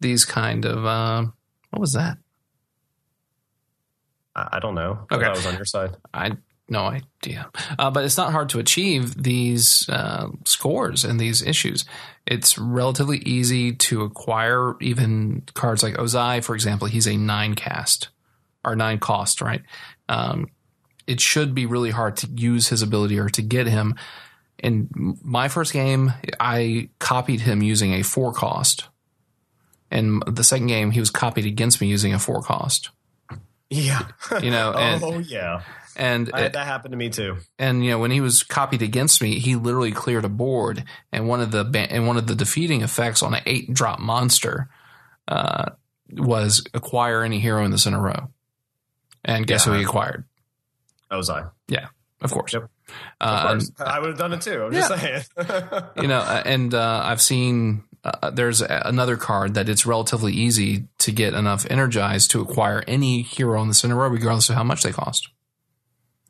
these 0.00 0.24
kind 0.24 0.64
of, 0.64 0.84
uh, 0.84 1.26
what 1.70 1.80
was 1.80 1.92
that? 1.92 2.18
I, 4.34 4.48
I 4.54 4.58
don't 4.58 4.74
know. 4.74 5.06
Okay. 5.10 5.24
I 5.24 5.30
was 5.30 5.46
on 5.46 5.54
your 5.54 5.64
side. 5.64 5.96
I, 6.12 6.32
no 6.68 6.80
idea. 6.86 7.50
Uh, 7.78 7.90
but 7.90 8.04
it's 8.04 8.16
not 8.16 8.32
hard 8.32 8.48
to 8.50 8.58
achieve 8.58 9.22
these 9.22 9.88
uh, 9.88 10.28
scores 10.44 11.04
and 11.04 11.20
these 11.20 11.42
issues. 11.42 11.84
It's 12.26 12.58
relatively 12.58 13.18
easy 13.18 13.72
to 13.74 14.02
acquire 14.02 14.76
even 14.80 15.42
cards 15.54 15.82
like 15.82 15.94
Ozai, 15.94 16.42
for 16.42 16.54
example. 16.54 16.88
He's 16.88 17.06
a 17.06 17.16
nine 17.16 17.54
cast 17.54 18.08
or 18.64 18.76
nine 18.76 18.98
cost, 18.98 19.40
right? 19.40 19.62
Um, 20.08 20.48
it 21.06 21.20
should 21.20 21.54
be 21.54 21.66
really 21.66 21.90
hard 21.90 22.16
to 22.18 22.28
use 22.28 22.68
his 22.68 22.82
ability 22.82 23.18
or 23.18 23.28
to 23.30 23.42
get 23.42 23.66
him. 23.66 23.96
In 24.58 25.18
my 25.22 25.48
first 25.48 25.72
game, 25.72 26.12
I 26.38 26.90
copied 26.98 27.40
him 27.40 27.62
using 27.62 27.92
a 27.94 28.02
four 28.02 28.32
cost. 28.32 28.88
And 29.90 30.22
the 30.26 30.44
second 30.44 30.68
game, 30.68 30.92
he 30.92 31.00
was 31.00 31.10
copied 31.10 31.44
against 31.44 31.80
me 31.80 31.88
using 31.88 32.14
a 32.14 32.18
four 32.18 32.42
cost. 32.42 32.90
Yeah. 33.68 34.06
You 34.40 34.50
know, 34.50 34.72
and, 34.76 35.02
oh 35.02 35.18
yeah. 35.18 35.62
and 35.96 36.30
I, 36.32 36.48
that 36.48 36.66
happened 36.66 36.92
to 36.92 36.98
me 36.98 37.10
too. 37.10 37.38
and 37.58 37.84
you 37.84 37.90
know 37.90 37.98
when 37.98 38.10
he 38.10 38.20
was 38.20 38.42
copied 38.42 38.82
against 38.82 39.20
me, 39.22 39.38
he 39.38 39.56
literally 39.56 39.92
cleared 39.92 40.24
a 40.24 40.28
board, 40.28 40.84
and 41.10 41.26
one 41.26 41.40
of 41.40 41.50
the 41.50 41.64
and 41.90 42.06
one 42.06 42.16
of 42.16 42.26
the 42.26 42.34
defeating 42.34 42.82
effects 42.82 43.22
on 43.22 43.34
an 43.34 43.42
eight 43.46 43.72
drop 43.72 43.98
monster 43.98 44.68
uh, 45.28 45.70
was 46.12 46.64
acquire 46.74 47.22
any 47.22 47.40
hero 47.40 47.64
in 47.64 47.70
this 47.70 47.86
in 47.86 47.94
a 47.94 48.00
row. 48.00 48.30
And 49.24 49.46
guess 49.46 49.64
who 49.64 49.72
Yeah. 49.72 49.78
he 49.78 49.84
acquired? 49.84 50.24
Ozai. 51.10 51.50
Yeah, 51.68 51.88
of 52.20 52.30
course. 52.32 52.52
Yep. 52.54 52.68
Uh, 53.20 53.24
Of 53.24 53.48
course. 53.48 53.72
I 53.78 54.00
would 54.00 54.08
have 54.10 54.18
done 54.18 54.32
it 54.32 54.40
too. 54.42 54.64
I'm 54.64 54.72
just 54.72 54.88
saying. 55.00 55.22
you 55.96 56.08
know, 56.08 56.18
uh, 56.20 56.42
and 56.44 56.74
uh, 56.74 57.02
I've 57.04 57.20
seen 57.22 57.84
uh, 58.04 58.30
there's 58.30 58.60
another 58.62 59.16
card 59.16 59.54
that 59.54 59.68
it's 59.68 59.86
relatively 59.86 60.32
easy 60.32 60.88
to 60.98 61.12
get 61.12 61.34
enough 61.34 61.66
energized 61.70 62.30
to 62.32 62.40
acquire 62.40 62.82
any 62.88 63.22
hero 63.22 63.62
in 63.62 63.68
the 63.68 63.74
center 63.74 63.94
row, 63.94 64.08
regardless 64.08 64.48
of 64.50 64.56
how 64.56 64.64
much 64.64 64.82
they 64.82 64.90
cost. 64.92 65.28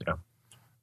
Yeah. 0.07 0.15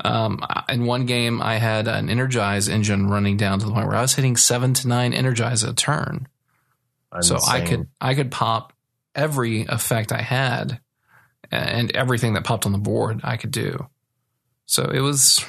Um, 0.04 0.40
in 0.70 0.86
one 0.86 1.06
game, 1.06 1.42
I 1.42 1.58
had 1.58 1.88
an 1.88 2.10
energize 2.10 2.68
engine 2.70 3.08
running 3.10 3.38
down 3.38 3.60
to 3.60 3.66
the 3.66 3.72
point 3.72 3.88
where 3.88 3.98
I 3.98 4.02
was 4.02 4.16
hitting 4.16 4.38
seven 4.38 4.74
to 4.76 4.88
nine 4.88 5.14
energize 5.14 5.62
a 5.64 5.74
turn. 5.74 6.28
so 7.22 7.38
I 7.48 7.62
could 7.62 7.88
I 8.02 8.16
could 8.16 8.32
pop 8.32 8.74
every 9.14 9.66
effect 9.66 10.12
I 10.12 10.22
had 10.22 10.80
and 11.52 11.96
everything 11.96 12.34
that 12.34 12.44
popped 12.44 12.66
on 12.66 12.72
the 12.72 12.78
board 12.78 13.22
I 13.24 13.38
could 13.38 13.52
do. 13.52 13.88
So 14.66 14.84
it 14.86 15.00
was 15.02 15.44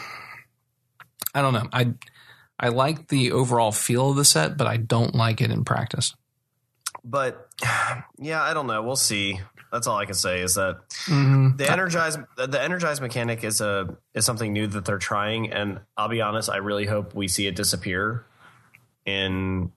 I 1.35 1.43
don't 1.43 1.53
know. 1.55 1.69
I 1.73 1.93
I 2.59 2.69
like 2.69 3.09
the 3.09 3.33
overall 3.33 3.73
feel 3.73 4.11
of 4.11 4.17
the 4.17 4.25
set, 4.25 4.57
but 4.57 4.67
I 4.67 4.77
don't 4.77 5.15
like 5.15 5.41
it 5.41 5.51
in 5.51 5.65
practice. 5.65 6.15
But 7.05 7.49
yeah, 8.19 8.43
I 8.43 8.53
don't 8.55 8.67
know. 8.67 8.83
We'll 8.83 8.97
see. 8.97 9.41
That's 9.73 9.87
all 9.87 9.97
I 9.99 10.05
can 10.05 10.15
say 10.15 10.41
is 10.41 10.55
that 10.57 10.79
Mm-hmm. 11.07 11.57
the 11.57 11.71
energize 11.71 12.19
the 12.37 12.61
energize 12.61 13.01
mechanic 13.01 13.45
is 13.45 13.61
a 13.61 13.97
is 14.15 14.25
something 14.27 14.53
new 14.53 14.67
that 14.67 14.85
they're 14.85 14.99
trying, 14.99 15.53
and 15.53 15.81
I'll 15.97 16.09
be 16.09 16.21
honest, 16.21 16.51
I 16.51 16.57
really 16.57 16.87
hope 16.87 17.15
we 17.15 17.29
see 17.29 17.47
it 17.47 17.55
disappear 17.57 18.25
in 19.07 19.71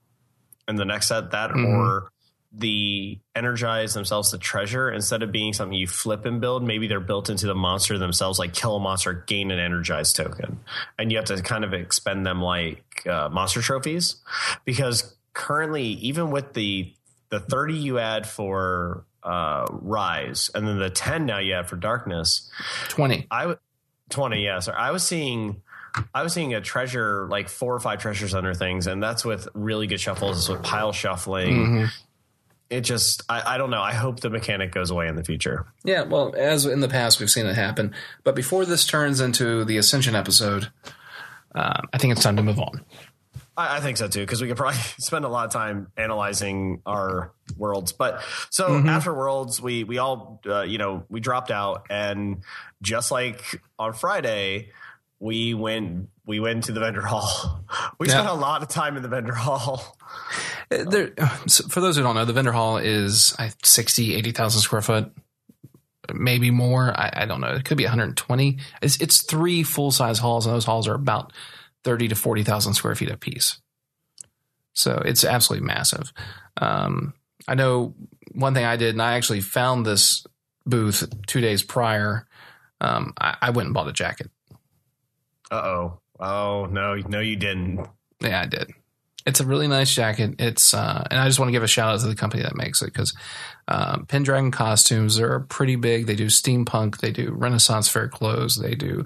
in 0.66 0.76
the 0.76 0.84
next 0.84 1.08
set. 1.08 1.30
That 1.30 1.50
Mhm. 1.50 1.64
or 1.66 2.10
the 2.56 3.18
energize 3.34 3.94
themselves 3.94 4.30
the 4.30 4.38
treasure 4.38 4.90
instead 4.90 5.22
of 5.22 5.32
being 5.32 5.52
something 5.52 5.76
you 5.76 5.88
flip 5.88 6.24
and 6.24 6.40
build 6.40 6.62
maybe 6.62 6.86
they're 6.86 7.00
built 7.00 7.28
into 7.28 7.46
the 7.46 7.54
monster 7.54 7.98
themselves 7.98 8.38
like 8.38 8.54
kill 8.54 8.76
a 8.76 8.80
monster 8.80 9.12
gain 9.26 9.50
an 9.50 9.58
energize 9.58 10.12
token 10.12 10.60
and 10.98 11.10
you 11.10 11.16
have 11.18 11.26
to 11.26 11.42
kind 11.42 11.64
of 11.64 11.74
expend 11.74 12.24
them 12.24 12.40
like 12.40 13.04
uh, 13.08 13.28
monster 13.28 13.60
trophies 13.60 14.16
because 14.64 15.16
currently 15.32 15.82
even 15.84 16.30
with 16.30 16.52
the 16.52 16.92
the 17.30 17.40
30 17.40 17.74
you 17.74 17.98
add 17.98 18.24
for 18.26 19.04
uh, 19.24 19.66
rise 19.70 20.48
and 20.54 20.68
then 20.68 20.78
the 20.78 20.90
10 20.90 21.26
now 21.26 21.38
you 21.38 21.54
add 21.54 21.68
for 21.68 21.74
darkness 21.76 22.48
Twenty. 22.88 23.26
I 23.32 23.40
w- 23.40 23.58
20, 24.10 24.44
yeah. 24.44 24.60
Sorry. 24.60 24.76
I 24.78 24.92
was 24.92 25.02
seeing 25.02 25.60
I 26.14 26.22
was 26.22 26.32
seeing 26.32 26.54
a 26.54 26.60
treasure 26.60 27.26
like 27.30 27.48
four 27.48 27.74
or 27.74 27.80
five 27.80 28.00
treasures 28.00 28.34
under 28.34 28.52
things, 28.52 28.86
and 28.86 29.02
that's 29.02 29.24
with 29.24 29.48
really 29.54 29.86
good 29.86 30.00
shuffles, 30.00 30.48
with 30.48 30.62
pile 30.62 30.92
shuffling. 30.92 31.54
Mhm. 31.66 31.88
It 32.70 32.80
just 32.80 33.22
I, 33.28 33.54
I 33.54 33.58
don't 33.58 33.70
know. 33.70 33.82
I 33.82 33.92
hope 33.92 34.20
the 34.20 34.30
mechanic 34.30 34.72
goes 34.72 34.90
away 34.90 35.06
in 35.08 35.16
the 35.16 35.24
future. 35.24 35.66
Yeah, 35.84 36.02
well, 36.02 36.34
as 36.36 36.66
in 36.66 36.80
the 36.80 36.88
past 36.88 37.20
we've 37.20 37.30
seen 37.30 37.46
it 37.46 37.54
happen, 37.54 37.94
but 38.24 38.34
before 38.34 38.64
this 38.64 38.86
turns 38.86 39.20
into 39.20 39.64
the 39.64 39.76
Ascension 39.76 40.14
episode, 40.14 40.70
uh, 41.54 41.82
I 41.92 41.98
think 41.98 42.12
it's 42.12 42.22
time 42.22 42.36
to 42.36 42.42
move 42.42 42.58
on. 42.58 42.84
I, 43.56 43.76
I 43.76 43.80
think 43.80 43.98
so 43.98 44.08
too, 44.08 44.20
because 44.20 44.40
we 44.42 44.48
could 44.48 44.56
probably 44.56 44.78
spend 44.98 45.24
a 45.24 45.28
lot 45.28 45.44
of 45.46 45.52
time 45.52 45.88
analyzing 45.96 46.80
our 46.86 47.32
worlds. 47.56 47.92
But 47.92 48.22
so 48.50 48.70
Mhm. 48.70 48.88
after 48.88 49.12
worlds, 49.14 49.60
we 49.60 49.84
we 49.84 49.98
all 49.98 50.40
uh, 50.46 50.62
you 50.62 50.78
know 50.78 51.04
we 51.08 51.20
dropped 51.20 51.50
out, 51.50 51.86
and 51.90 52.42
just 52.82 53.10
like 53.12 53.60
on 53.78 53.92
Friday, 53.92 54.72
we 55.20 55.52
went 55.54 56.08
we 56.26 56.40
went 56.40 56.64
to 56.64 56.72
the 56.72 56.80
vendor 56.80 57.02
hall. 57.02 57.60
We 58.00 58.08
Yeah. 58.08 58.14
spent 58.14 58.28
a 58.28 58.34
lot 58.34 58.62
of 58.62 58.68
time 58.68 58.96
in 58.96 59.02
the 59.02 59.08
vendor 59.08 59.34
hall. 59.34 59.96
Uh, 60.70 60.84
There, 60.84 61.08
for 61.68 61.80
those 61.80 61.96
who 61.96 62.02
don't 62.02 62.14
know, 62.14 62.24
the 62.24 62.32
vendor 62.32 62.52
hall 62.52 62.78
is 62.78 63.34
I 63.38 63.52
60, 63.62 64.14
80,000 64.14 64.60
square 64.60 64.82
foot, 64.82 65.12
maybe 66.12 66.50
more. 66.50 66.92
I, 66.98 67.10
I 67.14 67.26
don't 67.26 67.40
know. 67.40 67.54
It 67.54 67.64
could 67.64 67.78
be 67.78 67.84
120. 67.84 68.58
It's, 68.82 69.00
it's 69.00 69.22
three 69.22 69.62
full 69.62 69.90
size 69.90 70.18
halls, 70.18 70.46
and 70.46 70.54
those 70.54 70.64
halls 70.64 70.88
are 70.88 70.94
about 70.94 71.32
30 71.84 72.08
to 72.08 72.14
40,000 72.14 72.74
square 72.74 72.94
feet 72.94 73.10
apiece. 73.10 73.60
So 74.72 75.00
it's 75.04 75.24
absolutely 75.24 75.66
massive. 75.66 76.12
Um, 76.56 77.14
I 77.46 77.54
know 77.54 77.94
one 78.32 78.54
thing 78.54 78.64
I 78.64 78.76
did, 78.76 78.94
and 78.94 79.02
I 79.02 79.14
actually 79.14 79.40
found 79.40 79.86
this 79.86 80.26
booth 80.66 81.06
two 81.26 81.40
days 81.40 81.62
prior. 81.62 82.26
Um, 82.80 83.14
I, 83.20 83.36
I 83.40 83.50
went 83.50 83.66
and 83.66 83.74
bought 83.74 83.88
a 83.88 83.92
jacket. 83.92 84.30
Uh 85.50 85.62
oh. 85.62 86.00
Oh 86.18 86.66
no, 86.66 86.94
no, 86.96 87.20
you 87.20 87.36
didn't. 87.36 87.86
Yeah, 88.20 88.40
I 88.42 88.46
did. 88.46 88.72
It's 89.26 89.40
a 89.40 89.46
really 89.46 89.68
nice 89.68 89.94
jacket. 89.94 90.34
It's 90.38 90.74
uh, 90.74 91.06
and 91.10 91.18
I 91.18 91.26
just 91.26 91.38
want 91.38 91.48
to 91.48 91.52
give 91.52 91.62
a 91.62 91.68
shout 91.68 91.94
out 91.94 92.00
to 92.00 92.06
the 92.06 92.14
company 92.14 92.42
that 92.42 92.56
makes 92.56 92.82
it 92.82 92.86
because 92.86 93.14
um, 93.68 94.04
Pendragon 94.06 94.50
costumes 94.50 95.18
are 95.18 95.40
pretty 95.40 95.76
big. 95.76 96.06
They 96.06 96.14
do 96.14 96.26
steampunk, 96.26 96.98
they 96.98 97.10
do 97.10 97.32
Renaissance 97.32 97.88
fair 97.88 98.08
clothes, 98.08 98.56
they 98.56 98.74
do 98.74 99.04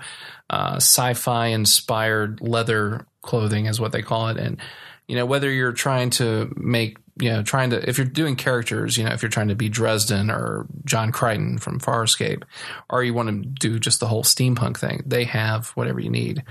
uh, 0.50 0.76
sci-fi 0.76 1.46
inspired 1.48 2.40
leather 2.40 3.06
clothing, 3.22 3.66
is 3.66 3.80
what 3.80 3.92
they 3.92 4.02
call 4.02 4.28
it. 4.28 4.38
And 4.38 4.58
you 5.06 5.16
know 5.16 5.26
whether 5.26 5.50
you're 5.50 5.72
trying 5.72 6.10
to 6.10 6.52
make 6.56 6.98
you 7.20 7.30
know 7.30 7.42
trying 7.42 7.70
to 7.70 7.88
if 7.88 7.96
you're 7.96 8.06
doing 8.06 8.36
characters, 8.36 8.96
you 8.96 9.04
know 9.04 9.12
if 9.12 9.22
you're 9.22 9.30
trying 9.30 9.48
to 9.48 9.54
be 9.54 9.68
Dresden 9.68 10.30
or 10.30 10.66
John 10.84 11.12
Crichton 11.12 11.58
from 11.58 11.80
Farscape, 11.80 12.42
or 12.90 13.02
you 13.02 13.14
want 13.14 13.28
to 13.28 13.48
do 13.48 13.78
just 13.78 14.00
the 14.00 14.06
whole 14.06 14.22
steampunk 14.22 14.78
thing, 14.78 15.02
they 15.06 15.24
have 15.24 15.68
whatever 15.70 16.00
you 16.00 16.10
need. 16.10 16.42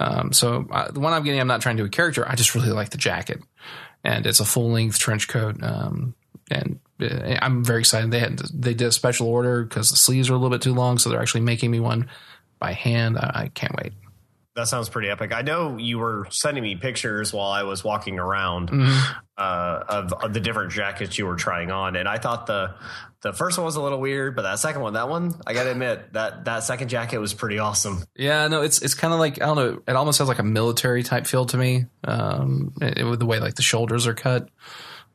Um, 0.00 0.32
so 0.32 0.66
the 0.92 0.98
one 0.98 1.12
I'm 1.12 1.22
getting, 1.22 1.40
I'm 1.40 1.46
not 1.46 1.60
trying 1.60 1.76
to 1.76 1.82
do 1.82 1.86
a 1.86 1.90
character. 1.90 2.26
I 2.26 2.34
just 2.34 2.54
really 2.54 2.70
like 2.70 2.88
the 2.88 2.98
jacket, 2.98 3.42
and 4.02 4.26
it's 4.26 4.40
a 4.40 4.46
full 4.46 4.70
length 4.70 4.98
trench 4.98 5.28
coat. 5.28 5.62
Um, 5.62 6.14
and 6.50 6.80
uh, 7.00 7.36
I'm 7.42 7.62
very 7.62 7.80
excited. 7.80 8.10
They 8.10 8.18
had 8.18 8.38
they 8.38 8.72
did 8.74 8.88
a 8.88 8.92
special 8.92 9.28
order 9.28 9.62
because 9.62 9.90
the 9.90 9.96
sleeves 9.96 10.30
are 10.30 10.32
a 10.32 10.36
little 10.36 10.50
bit 10.50 10.62
too 10.62 10.74
long, 10.74 10.98
so 10.98 11.10
they're 11.10 11.20
actually 11.20 11.42
making 11.42 11.70
me 11.70 11.80
one 11.80 12.08
by 12.58 12.72
hand. 12.72 13.18
I, 13.18 13.30
I 13.34 13.48
can't 13.48 13.76
wait. 13.76 13.92
That 14.56 14.66
sounds 14.66 14.88
pretty 14.88 15.08
epic. 15.08 15.32
I 15.32 15.42
know 15.42 15.76
you 15.76 15.98
were 15.98 16.26
sending 16.30 16.64
me 16.64 16.74
pictures 16.74 17.32
while 17.32 17.50
I 17.50 17.62
was 17.62 17.84
walking 17.84 18.18
around 18.18 18.70
uh, 19.38 19.84
of, 19.88 20.12
of 20.12 20.34
the 20.34 20.40
different 20.40 20.72
jackets 20.72 21.16
you 21.18 21.26
were 21.26 21.36
trying 21.36 21.70
on, 21.70 21.94
and 21.94 22.08
I 22.08 22.18
thought 22.18 22.46
the 22.46 22.74
the 23.22 23.32
first 23.32 23.58
one 23.58 23.64
was 23.66 23.76
a 23.76 23.82
little 23.82 24.00
weird, 24.00 24.34
but 24.34 24.42
that 24.42 24.58
second 24.58 24.80
one, 24.80 24.94
that 24.94 25.08
one, 25.08 25.34
I 25.46 25.52
got 25.52 25.64
to 25.64 25.70
admit 25.70 26.14
that 26.14 26.46
that 26.46 26.64
second 26.64 26.88
jacket 26.88 27.18
was 27.18 27.34
pretty 27.34 27.58
awesome. 27.58 28.02
Yeah, 28.16 28.48
no, 28.48 28.62
it's 28.62 28.82
it's 28.82 28.94
kind 28.94 29.12
of 29.12 29.20
like 29.20 29.40
I 29.40 29.46
don't 29.46 29.56
know. 29.56 29.82
It 29.86 29.94
almost 29.94 30.18
has 30.18 30.28
like 30.28 30.38
a 30.38 30.44
military 30.44 31.02
type 31.02 31.26
feel 31.26 31.46
to 31.46 31.56
me, 31.56 31.86
um, 32.02 32.72
it, 32.80 33.04
with 33.04 33.20
the 33.20 33.26
way 33.26 33.38
like 33.38 33.54
the 33.54 33.62
shoulders 33.62 34.06
are 34.06 34.14
cut. 34.14 34.48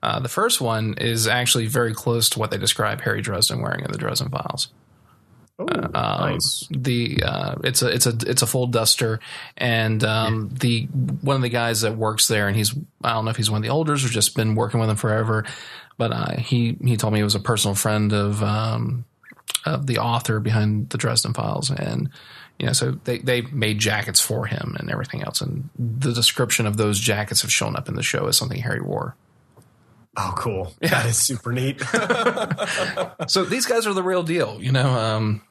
Uh, 0.01 0.19
the 0.19 0.29
first 0.29 0.61
one 0.61 0.95
is 0.99 1.27
actually 1.27 1.65
very 1.65 1.93
close 1.93 2.29
to 2.29 2.39
what 2.39 2.51
they 2.51 2.57
describe 2.57 3.01
Harry 3.01 3.21
Dresden 3.21 3.61
wearing 3.61 3.83
in 3.83 3.91
the 3.91 3.97
Dresden 3.97 4.29
Files. 4.29 4.69
Ooh, 5.61 5.67
Um, 5.69 5.91
nice. 5.93 6.67
The 6.69 7.23
uh, 7.23 7.55
it's 7.63 7.81
a 7.81 7.87
it's 7.87 8.05
a 8.05 8.17
it's 8.27 8.41
a 8.41 8.47
full 8.47 8.67
duster, 8.67 9.19
and 9.55 10.03
um, 10.03 10.49
the 10.49 10.83
one 11.21 11.37
of 11.37 11.41
the 11.41 11.49
guys 11.49 11.81
that 11.81 11.95
works 11.95 12.27
there, 12.27 12.47
and 12.47 12.57
he's 12.57 12.75
I 13.03 13.13
don't 13.13 13.25
know 13.25 13.31
if 13.31 13.37
he's 13.37 13.49
one 13.49 13.59
of 13.59 13.63
the 13.63 13.69
elders 13.69 14.03
or 14.03 14.09
just 14.09 14.35
been 14.35 14.55
working 14.55 14.81
with 14.81 14.89
him 14.89 14.97
forever, 14.97 15.45
but 15.97 16.11
uh, 16.11 16.35
he 16.37 16.77
he 16.83 16.97
told 16.97 17.13
me 17.13 17.19
he 17.19 17.23
was 17.23 17.35
a 17.35 17.39
personal 17.39 17.73
friend 17.75 18.11
of 18.11 18.43
um, 18.43 19.05
of 19.65 19.87
the 19.87 19.99
author 19.99 20.41
behind 20.41 20.89
the 20.89 20.97
Dresden 20.97 21.33
Files, 21.33 21.69
and 21.69 22.09
you 22.59 22.65
know, 22.65 22.73
so 22.73 22.91
they 23.05 23.19
they 23.19 23.41
made 23.41 23.79
jackets 23.79 24.19
for 24.19 24.45
him 24.47 24.75
and 24.77 24.89
everything 24.91 25.23
else, 25.23 25.39
and 25.39 25.69
the 25.79 26.11
description 26.13 26.65
of 26.65 26.75
those 26.75 26.99
jackets 26.99 27.43
have 27.43 27.51
shown 27.51 27.77
up 27.77 27.87
in 27.87 27.95
the 27.95 28.03
show 28.03 28.27
as 28.27 28.37
something 28.37 28.61
Harry 28.61 28.81
wore. 28.81 29.15
Oh, 30.17 30.33
cool. 30.37 30.73
Yeah. 30.81 30.89
That 30.89 31.05
is 31.07 31.17
super 31.17 31.51
neat. 31.51 31.81
so 33.27 33.43
these 33.43 33.65
guys 33.65 33.85
are 33.85 33.93
the 33.93 34.03
real 34.03 34.23
deal, 34.23 34.61
you 34.61 34.71
know. 34.71 34.89
Um, 34.89 35.41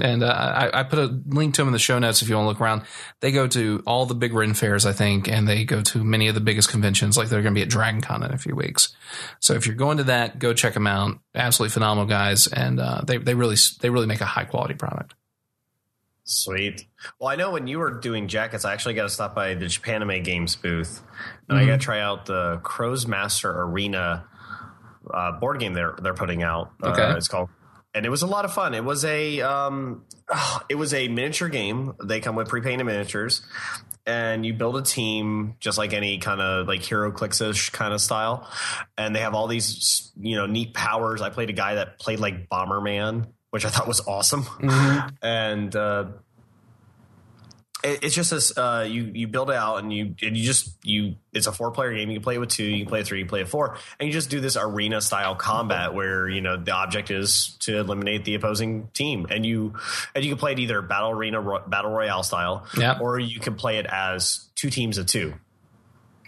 and 0.00 0.22
uh, 0.22 0.26
I, 0.26 0.80
I 0.80 0.82
put 0.84 0.98
a 1.00 1.20
link 1.26 1.54
to 1.54 1.62
them 1.62 1.68
in 1.68 1.72
the 1.72 1.78
show 1.80 1.98
notes 1.98 2.22
if 2.22 2.28
you 2.28 2.36
want 2.36 2.44
to 2.44 2.48
look 2.48 2.60
around. 2.60 2.82
They 3.20 3.32
go 3.32 3.48
to 3.48 3.82
all 3.86 4.06
the 4.06 4.14
big 4.14 4.32
Ren 4.32 4.54
fairs, 4.54 4.86
I 4.86 4.92
think, 4.92 5.28
and 5.28 5.48
they 5.48 5.64
go 5.64 5.82
to 5.82 6.04
many 6.04 6.28
of 6.28 6.34
the 6.34 6.40
biggest 6.40 6.68
conventions. 6.68 7.16
Like 7.16 7.28
they're 7.28 7.42
going 7.42 7.54
to 7.54 7.58
be 7.58 7.62
at 7.62 7.68
Dragon 7.68 8.00
Con 8.00 8.22
in 8.22 8.32
a 8.32 8.38
few 8.38 8.54
weeks. 8.54 8.94
So 9.40 9.54
if 9.54 9.66
you're 9.66 9.74
going 9.74 9.96
to 9.96 10.04
that, 10.04 10.38
go 10.38 10.54
check 10.54 10.74
them 10.74 10.86
out. 10.86 11.18
Absolutely 11.34 11.72
phenomenal 11.72 12.06
guys, 12.06 12.46
and 12.46 12.78
uh, 12.78 13.02
they 13.04 13.16
they 13.16 13.34
really 13.34 13.56
they 13.80 13.90
really 13.90 14.06
make 14.06 14.20
a 14.20 14.26
high 14.26 14.44
quality 14.44 14.74
product. 14.74 15.14
Sweet. 16.22 16.86
Well, 17.18 17.28
I 17.28 17.34
know 17.34 17.50
when 17.50 17.66
you 17.66 17.80
were 17.80 17.90
doing 17.90 18.28
jackets, 18.28 18.64
I 18.64 18.72
actually 18.72 18.94
got 18.94 19.02
to 19.02 19.08
stop 19.08 19.34
by 19.34 19.54
the 19.54 19.66
Japanime 19.66 20.22
Games 20.22 20.54
booth, 20.54 21.02
and 21.50 21.58
I 21.58 21.66
got 21.66 21.72
to 21.72 21.84
try 21.84 22.00
out 22.00 22.26
the 22.26 22.60
Krosmaster 22.62 23.54
Arena 23.54 24.24
uh, 25.12 25.32
board 25.32 25.60
game 25.60 25.74
they're 25.74 25.96
they're 26.00 26.14
putting 26.14 26.42
out. 26.42 26.72
Okay. 26.82 27.02
Uh, 27.02 27.16
it's 27.16 27.28
called, 27.28 27.48
and 27.94 28.04
it 28.06 28.08
was 28.08 28.22
a 28.22 28.26
lot 28.26 28.44
of 28.44 28.52
fun. 28.52 28.74
It 28.74 28.84
was 28.84 29.04
a 29.04 29.40
um, 29.40 30.04
it 30.68 30.76
was 30.76 30.94
a 30.94 31.08
miniature 31.08 31.48
game. 31.48 31.94
They 32.02 32.20
come 32.20 32.36
with 32.36 32.48
pre-painted 32.48 32.84
miniatures, 32.84 33.42
and 34.06 34.44
you 34.44 34.54
build 34.54 34.76
a 34.76 34.82
team 34.82 35.56
just 35.60 35.78
like 35.78 35.92
any 35.92 36.18
kind 36.18 36.40
of 36.40 36.66
like 36.68 36.80
HeroClix-ish 36.80 37.70
kind 37.70 37.92
of 37.92 38.00
style. 38.00 38.48
And 38.96 39.14
they 39.14 39.20
have 39.20 39.34
all 39.34 39.46
these 39.46 40.12
you 40.20 40.36
know 40.36 40.46
neat 40.46 40.74
powers. 40.74 41.22
I 41.22 41.30
played 41.30 41.50
a 41.50 41.54
guy 41.54 41.76
that 41.76 41.98
played 41.98 42.20
like 42.20 42.48
Bomberman, 42.48 43.32
which 43.50 43.64
I 43.64 43.68
thought 43.68 43.88
was 43.88 44.00
awesome, 44.06 44.46
and. 45.22 45.74
Uh, 45.74 46.04
it, 47.84 48.04
it's 48.04 48.14
just 48.14 48.30
this 48.30 48.56
uh, 48.56 48.86
you 48.88 49.10
you 49.14 49.26
build 49.28 49.50
it 49.50 49.56
out 49.56 49.76
and 49.76 49.92
you 49.92 50.14
and 50.22 50.36
you 50.36 50.44
just 50.44 50.76
you 50.84 51.16
it's 51.32 51.46
a 51.46 51.52
four 51.52 51.70
player 51.70 51.94
game. 51.94 52.10
You 52.10 52.16
can 52.16 52.22
play 52.22 52.34
it 52.34 52.38
with 52.38 52.50
two 52.50 52.64
you 52.64 52.84
can 52.84 52.88
play 52.88 53.00
it 53.00 53.06
three 53.06 53.18
you 53.18 53.24
can 53.24 53.28
play 53.30 53.40
it 53.42 53.48
four. 53.48 53.76
And 53.98 54.06
you 54.06 54.12
just 54.12 54.30
do 54.30 54.40
this 54.40 54.56
arena 54.56 55.00
style 55.00 55.34
combat 55.34 55.94
where 55.94 56.28
you 56.28 56.40
know 56.40 56.56
the 56.56 56.72
object 56.72 57.10
is 57.10 57.56
to 57.60 57.78
eliminate 57.78 58.24
the 58.24 58.34
opposing 58.34 58.88
team. 58.94 59.26
And 59.30 59.44
you 59.46 59.74
and 60.14 60.24
you 60.24 60.30
can 60.30 60.38
play 60.38 60.52
it 60.52 60.58
either 60.58 60.82
battle 60.82 61.10
arena 61.10 61.40
ro- 61.40 61.62
battle 61.66 61.90
royale 61.90 62.22
style 62.22 62.66
Yeah. 62.76 62.98
or 63.00 63.18
you 63.18 63.40
can 63.40 63.54
play 63.54 63.78
it 63.78 63.86
as 63.86 64.48
two 64.54 64.70
teams 64.70 64.98
of 64.98 65.06
two. 65.06 65.34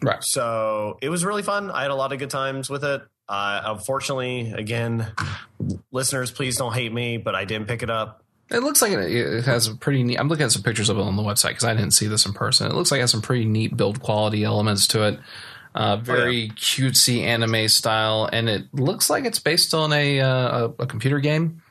Right. 0.02 0.22
so 0.24 0.98
it 1.00 1.10
was 1.10 1.24
really 1.24 1.42
fun. 1.44 1.70
I 1.70 1.82
had 1.82 1.90
a 1.92 1.94
lot 1.94 2.12
of 2.12 2.18
good 2.18 2.30
times 2.30 2.68
with 2.68 2.84
it. 2.84 3.02
Uh, 3.28 3.62
unfortunately 3.66 4.52
again 4.52 5.06
listeners 5.90 6.30
please 6.32 6.56
don't 6.56 6.74
hate 6.74 6.92
me 6.92 7.16
but 7.16 7.34
i 7.34 7.44
didn't 7.44 7.66
pick 7.68 7.82
it 7.82 7.88
up 7.88 8.21
It 8.52 8.62
looks 8.62 8.82
like 8.82 8.92
it, 8.92 9.10
it 9.10 9.44
has 9.44 9.66
a 9.66 9.74
pretty 9.74 10.02
neat. 10.02 10.18
I'm 10.18 10.28
looking 10.28 10.44
at 10.44 10.52
some 10.52 10.62
pictures 10.62 10.88
of 10.88 10.98
it 10.98 11.02
on 11.02 11.16
the 11.16 11.22
website 11.22 11.50
because 11.50 11.64
I 11.64 11.74
didn't 11.74 11.92
see 11.92 12.06
this 12.06 12.26
in 12.26 12.32
person. 12.32 12.70
It 12.70 12.74
looks 12.74 12.90
like 12.90 12.98
it 12.98 13.02
has 13.02 13.10
some 13.10 13.22
pretty 13.22 13.46
neat 13.46 13.76
build 13.76 14.00
quality 14.00 14.44
elements 14.44 14.86
to 14.88 15.08
it. 15.08 15.18
Uh, 15.74 15.96
very 15.96 16.50
cutesy 16.50 17.22
anime 17.22 17.66
style, 17.68 18.28
and 18.30 18.48
it 18.50 18.64
looks 18.74 19.08
like 19.08 19.24
it's 19.24 19.38
based 19.38 19.72
on 19.72 19.90
a 19.92 20.20
uh, 20.20 20.68
a, 20.78 20.82
a 20.82 20.86
computer 20.86 21.18
game 21.18 21.62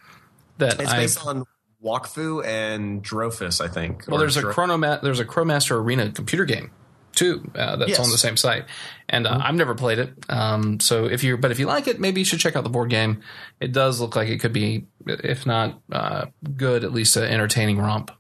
that 0.58 0.80
it's 0.80 0.92
I. 0.92 0.98
based 0.98 1.26
on 1.26 1.46
Wakfu 1.84 2.44
and 2.44 3.04
Dofus, 3.04 3.64
I 3.64 3.68
think. 3.68 4.06
Well, 4.08 4.20
there's 4.20 4.38
a 4.38 4.42
Chronomat. 4.42 5.04
There's 5.04 5.20
a 5.20 5.26
Krosmaster 5.26 5.80
Arena 5.80 6.10
computer 6.12 6.46
game 6.46 6.72
too 7.13 7.50
uh, 7.56 7.75
that's 7.75 7.91
Yes. 7.91 8.00
on 8.00 8.10
the 8.10 8.18
same 8.18 8.38
site, 8.38 8.65
and 9.10 9.27
uh, 9.27 9.39
I've 9.41 9.56
never 9.56 9.75
played 9.75 10.00
it. 10.00 10.13
Um, 10.30 10.80
so 10.80 11.06
if 11.06 11.24
you 11.24 11.38
but 11.38 11.51
if 11.51 11.60
you 11.60 11.65
like 11.68 11.88
it, 11.88 12.00
maybe 12.00 12.22
you 12.22 12.25
should 12.25 12.39
check 12.39 12.56
out 12.56 12.63
the 12.63 12.70
board 12.70 12.89
game. 12.89 13.22
It 13.60 13.72
does 13.72 14.00
look 14.00 14.15
like 14.15 14.30
it 14.30 14.39
could 14.39 14.53
be, 14.53 14.86
if 15.06 15.46
not 15.46 15.80
uh, 15.91 16.25
good, 16.58 16.84
at 16.84 16.91
least 16.94 17.18
an 17.18 17.24
entertaining 17.25 17.77
romp. 17.80 18.12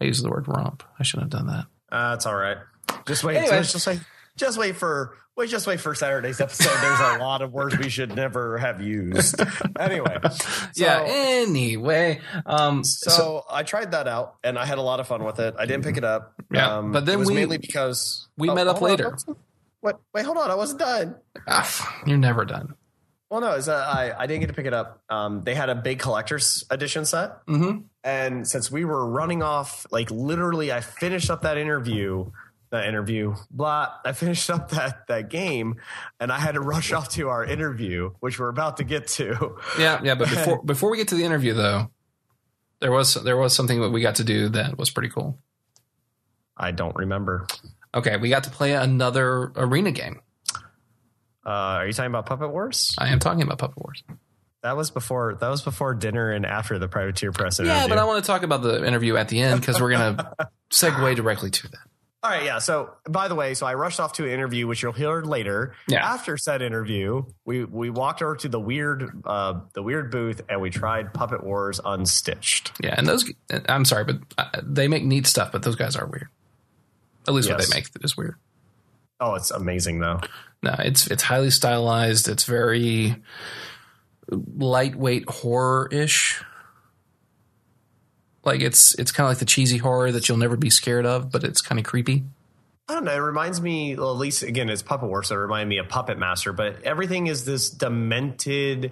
I 0.00 0.04
use 0.06 0.22
the 0.22 0.30
word 0.30 0.48
romp. 0.48 0.82
I 0.98 1.02
shouldn't 1.02 1.32
have 1.32 1.44
done 1.44 1.48
that. 1.48 1.94
Uh, 1.94 2.14
it's 2.14 2.26
all 2.26 2.36
right. 2.36 2.58
Just 3.06 3.22
wait. 3.24 3.36
Anyway. 3.36 3.58
Just 3.58 3.86
wait. 3.86 4.00
Just 4.36 4.58
wait 4.58 4.76
for. 4.76 5.16
Wait, 5.40 5.48
just 5.48 5.66
wait 5.66 5.80
for 5.80 5.94
Saturday's 5.94 6.38
episode. 6.38 6.68
There's 6.82 7.00
a 7.00 7.18
lot 7.24 7.40
of 7.40 7.50
words 7.52 7.78
we 7.78 7.88
should 7.88 8.14
never 8.14 8.58
have 8.58 8.82
used. 8.82 9.40
Anyway, 9.78 10.18
so, 10.30 10.60
yeah. 10.76 11.02
Anyway, 11.06 12.20
um, 12.44 12.84
So, 12.84 13.44
I 13.50 13.62
tried 13.62 13.92
that 13.92 14.06
out, 14.06 14.34
and 14.44 14.58
I 14.58 14.66
had 14.66 14.76
a 14.76 14.82
lot 14.82 15.00
of 15.00 15.06
fun 15.08 15.24
with 15.24 15.38
it. 15.40 15.54
I 15.58 15.64
didn't 15.64 15.84
pick 15.84 15.96
it 15.96 16.04
up. 16.04 16.34
Yeah, 16.52 16.82
but 16.84 17.06
then 17.06 17.14
it 17.14 17.18
was 17.18 17.28
we- 17.28 17.34
mainly 17.34 17.56
because 17.56 18.28
we 18.36 18.48
met 18.50 18.66
up 18.68 18.78
hold 18.78 18.90
on. 18.90 18.96
later. 18.98 19.16
What? 19.80 20.00
Wait, 20.12 20.26
hold 20.26 20.36
on. 20.36 20.50
I 20.50 20.54
wasn't 20.56 20.80
done. 20.80 21.14
ah, 21.48 22.00
you're 22.06 22.18
never 22.18 22.44
done. 22.44 22.74
Well, 23.30 23.40
no, 23.40 23.46
uh, 23.52 23.70
I 23.70 24.12
I 24.18 24.26
didn't 24.26 24.40
get 24.40 24.48
to 24.48 24.52
pick 24.52 24.66
it 24.66 24.74
up. 24.74 25.00
Um, 25.08 25.42
they 25.44 25.54
had 25.54 25.70
a 25.70 25.74
big 25.74 26.00
collector's 26.00 26.64
edition 26.68 27.06
set, 27.06 27.46
Mm-hmm. 27.46 27.78
and 28.04 28.46
since 28.46 28.70
we 28.70 28.84
were 28.84 29.06
running 29.08 29.42
off, 29.42 29.86
like 29.90 30.10
literally, 30.10 30.70
I 30.70 30.80
finished 30.82 31.30
up 31.30 31.42
that 31.42 31.56
interview. 31.56 32.30
That 32.70 32.86
interview, 32.86 33.34
blah. 33.50 33.94
I 34.04 34.12
finished 34.12 34.48
up 34.48 34.70
that 34.70 35.08
that 35.08 35.28
game, 35.28 35.80
and 36.20 36.30
I 36.30 36.38
had 36.38 36.52
to 36.52 36.60
rush 36.60 36.92
off 36.92 37.08
to 37.10 37.28
our 37.28 37.44
interview, 37.44 38.12
which 38.20 38.38
we're 38.38 38.48
about 38.48 38.76
to 38.76 38.84
get 38.84 39.08
to. 39.08 39.56
Yeah, 39.76 40.00
yeah. 40.04 40.14
But 40.14 40.30
before 40.30 40.62
before 40.64 40.90
we 40.90 40.96
get 40.96 41.08
to 41.08 41.16
the 41.16 41.24
interview, 41.24 41.52
though, 41.52 41.90
there 42.80 42.92
was 42.92 43.14
there 43.14 43.36
was 43.36 43.54
something 43.54 43.80
that 43.80 43.90
we 43.90 44.00
got 44.00 44.16
to 44.16 44.24
do 44.24 44.50
that 44.50 44.78
was 44.78 44.90
pretty 44.90 45.08
cool. 45.08 45.38
I 46.56 46.70
don't 46.70 46.94
remember. 46.94 47.48
Okay, 47.94 48.16
we 48.18 48.28
got 48.28 48.44
to 48.44 48.50
play 48.50 48.74
another 48.74 49.50
arena 49.56 49.90
game. 49.90 50.20
Uh, 51.44 51.50
are 51.50 51.86
you 51.86 51.92
talking 51.92 52.10
about 52.10 52.26
Puppet 52.26 52.50
Wars? 52.50 52.94
I 52.98 53.08
am 53.08 53.18
talking 53.18 53.42
about 53.42 53.58
Puppet 53.58 53.78
Wars. 53.78 54.04
That 54.62 54.76
was 54.76 54.90
before. 54.90 55.36
That 55.40 55.48
was 55.48 55.62
before 55.62 55.94
dinner 55.94 56.30
and 56.30 56.44
after 56.44 56.78
the 56.78 56.86
privateer 56.86 57.32
press 57.32 57.58
interview. 57.58 57.74
Yeah, 57.74 57.88
but 57.88 57.98
I 57.98 58.04
want 58.04 58.22
to 58.22 58.26
talk 58.26 58.42
about 58.42 58.62
the 58.62 58.86
interview 58.86 59.16
at 59.16 59.28
the 59.28 59.40
end 59.40 59.60
because 59.60 59.80
we're 59.80 59.90
gonna 59.90 60.34
segue 60.70 61.16
directly 61.16 61.50
to 61.50 61.68
that. 61.68 61.89
All 62.22 62.30
right, 62.30 62.44
yeah. 62.44 62.58
So, 62.58 62.90
by 63.08 63.28
the 63.28 63.34
way, 63.34 63.54
so 63.54 63.64
I 63.66 63.74
rushed 63.74 63.98
off 63.98 64.12
to 64.14 64.24
an 64.24 64.30
interview, 64.30 64.66
which 64.66 64.82
you'll 64.82 64.92
hear 64.92 65.22
later. 65.22 65.74
Yeah. 65.88 66.04
After 66.04 66.36
said 66.36 66.60
interview, 66.60 67.24
we 67.46 67.64
we 67.64 67.88
walked 67.88 68.20
over 68.20 68.36
to 68.36 68.48
the 68.48 68.60
weird 68.60 69.22
uh, 69.24 69.60
the 69.72 69.82
weird 69.82 70.10
booth 70.10 70.42
and 70.48 70.60
we 70.60 70.68
tried 70.68 71.14
Puppet 71.14 71.42
Wars 71.42 71.80
Unstitched. 71.82 72.72
Yeah, 72.82 72.94
and 72.98 73.06
those 73.06 73.30
I'm 73.68 73.86
sorry, 73.86 74.04
but 74.04 74.18
uh, 74.36 74.60
they 74.62 74.86
make 74.86 75.02
neat 75.02 75.26
stuff, 75.26 75.50
but 75.50 75.62
those 75.62 75.76
guys 75.76 75.96
are 75.96 76.06
weird. 76.06 76.28
At 77.26 77.32
least 77.32 77.48
what 77.48 77.58
they 77.58 77.74
make 77.74 77.88
is 78.02 78.16
weird. 78.16 78.36
Oh, 79.18 79.34
it's 79.34 79.50
amazing 79.50 80.00
though. 80.00 80.20
No, 80.62 80.74
it's 80.78 81.06
it's 81.06 81.22
highly 81.22 81.50
stylized. 81.50 82.28
It's 82.28 82.44
very 82.44 83.16
lightweight 84.30 85.28
horror 85.28 85.88
ish. 85.90 86.42
Like 88.44 88.60
it's 88.60 88.94
it's 88.98 89.12
kind 89.12 89.26
of 89.26 89.30
like 89.30 89.38
the 89.38 89.44
cheesy 89.44 89.78
horror 89.78 90.10
that 90.12 90.28
you'll 90.28 90.38
never 90.38 90.56
be 90.56 90.70
scared 90.70 91.06
of, 91.06 91.30
but 91.30 91.44
it's 91.44 91.60
kind 91.60 91.78
of 91.78 91.84
creepy. 91.84 92.24
I 92.88 92.94
don't 92.94 93.04
know. 93.04 93.12
It 93.14 93.18
reminds 93.18 93.60
me, 93.60 93.94
well, 93.96 94.10
at 94.10 94.16
least 94.18 94.42
again, 94.42 94.68
it's 94.68 94.82
Puppet 94.82 95.08
Wars, 95.08 95.28
so 95.28 95.36
it 95.36 95.38
reminded 95.38 95.68
me 95.68 95.78
of 95.78 95.88
Puppet 95.88 96.18
Master. 96.18 96.52
But 96.52 96.82
everything 96.82 97.28
is 97.28 97.44
this 97.44 97.70
demented, 97.70 98.90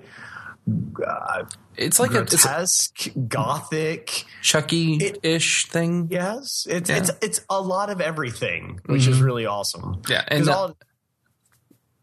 uh, 1.04 1.44
It's 1.76 1.98
like 1.98 2.12
a, 2.12 2.20
it's 2.20 2.34
a 2.34 2.36
grotesque, 2.48 3.08
gothic. 3.26 4.24
Chucky 4.42 5.14
ish 5.24 5.66
thing. 5.66 6.08
Yes, 6.12 6.66
it's 6.70 6.88
Yeah. 6.90 6.98
it's 6.98 7.10
it's 7.22 7.40
a 7.50 7.60
lot 7.60 7.90
of 7.90 8.00
everything, 8.00 8.80
which 8.86 9.08
is 9.08 9.20
really 9.20 9.46
awesome. 9.46 10.02
Yeah, 10.08 10.24
and 10.28 10.48
uh, 10.48 10.52
all, 10.56 10.76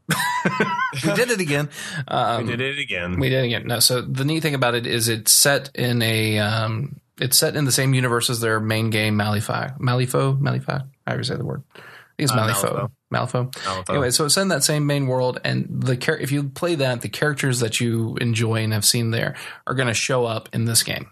we 1.03 1.13
did 1.13 1.31
it 1.31 1.39
again. 1.39 1.69
Um, 2.07 2.45
we 2.45 2.51
did 2.57 2.61
it 2.61 2.79
again. 2.79 3.19
We 3.19 3.29
did 3.29 3.43
it 3.43 3.47
again. 3.47 3.67
No, 3.67 3.79
so 3.79 4.01
the 4.01 4.25
neat 4.25 4.41
thing 4.41 4.55
about 4.55 4.75
it 4.75 4.85
is 4.85 5.07
it's 5.07 5.31
set 5.31 5.69
in 5.75 6.01
a 6.01 6.39
um, 6.39 6.99
it's 7.19 7.37
set 7.37 7.55
in 7.55 7.65
the 7.65 7.71
same 7.71 7.93
universe 7.93 8.29
as 8.29 8.39
their 8.39 8.59
main 8.59 8.89
game 8.89 9.15
Malifaux. 9.17 9.77
Malifaux, 9.79 10.39
Malifaux. 10.39 10.87
However 11.05 11.19
you 11.19 11.23
say 11.23 11.35
the 11.35 11.45
word. 11.45 11.63
I 11.75 11.79
think 12.17 12.29
it's 12.29 12.31
Uh, 12.31 12.35
Malifaux. 12.37 12.91
Malifaux. 13.13 13.51
Malifaux. 13.53 13.89
Anyway, 13.89 14.11
so 14.11 14.25
it's 14.25 14.37
in 14.37 14.47
that 14.49 14.63
same 14.63 14.85
main 14.85 15.07
world, 15.07 15.39
and 15.43 15.67
the 15.69 15.95
char- 15.97 16.17
if 16.17 16.31
you 16.31 16.43
play 16.49 16.75
that, 16.75 17.01
the 17.01 17.09
characters 17.09 17.59
that 17.59 17.79
you 17.79 18.17
enjoy 18.21 18.63
and 18.63 18.73
have 18.73 18.85
seen 18.85 19.11
there 19.11 19.35
are 19.67 19.73
going 19.75 19.87
to 19.87 19.93
show 19.93 20.25
up 20.25 20.49
in 20.53 20.65
this 20.65 20.83
game. 20.83 21.11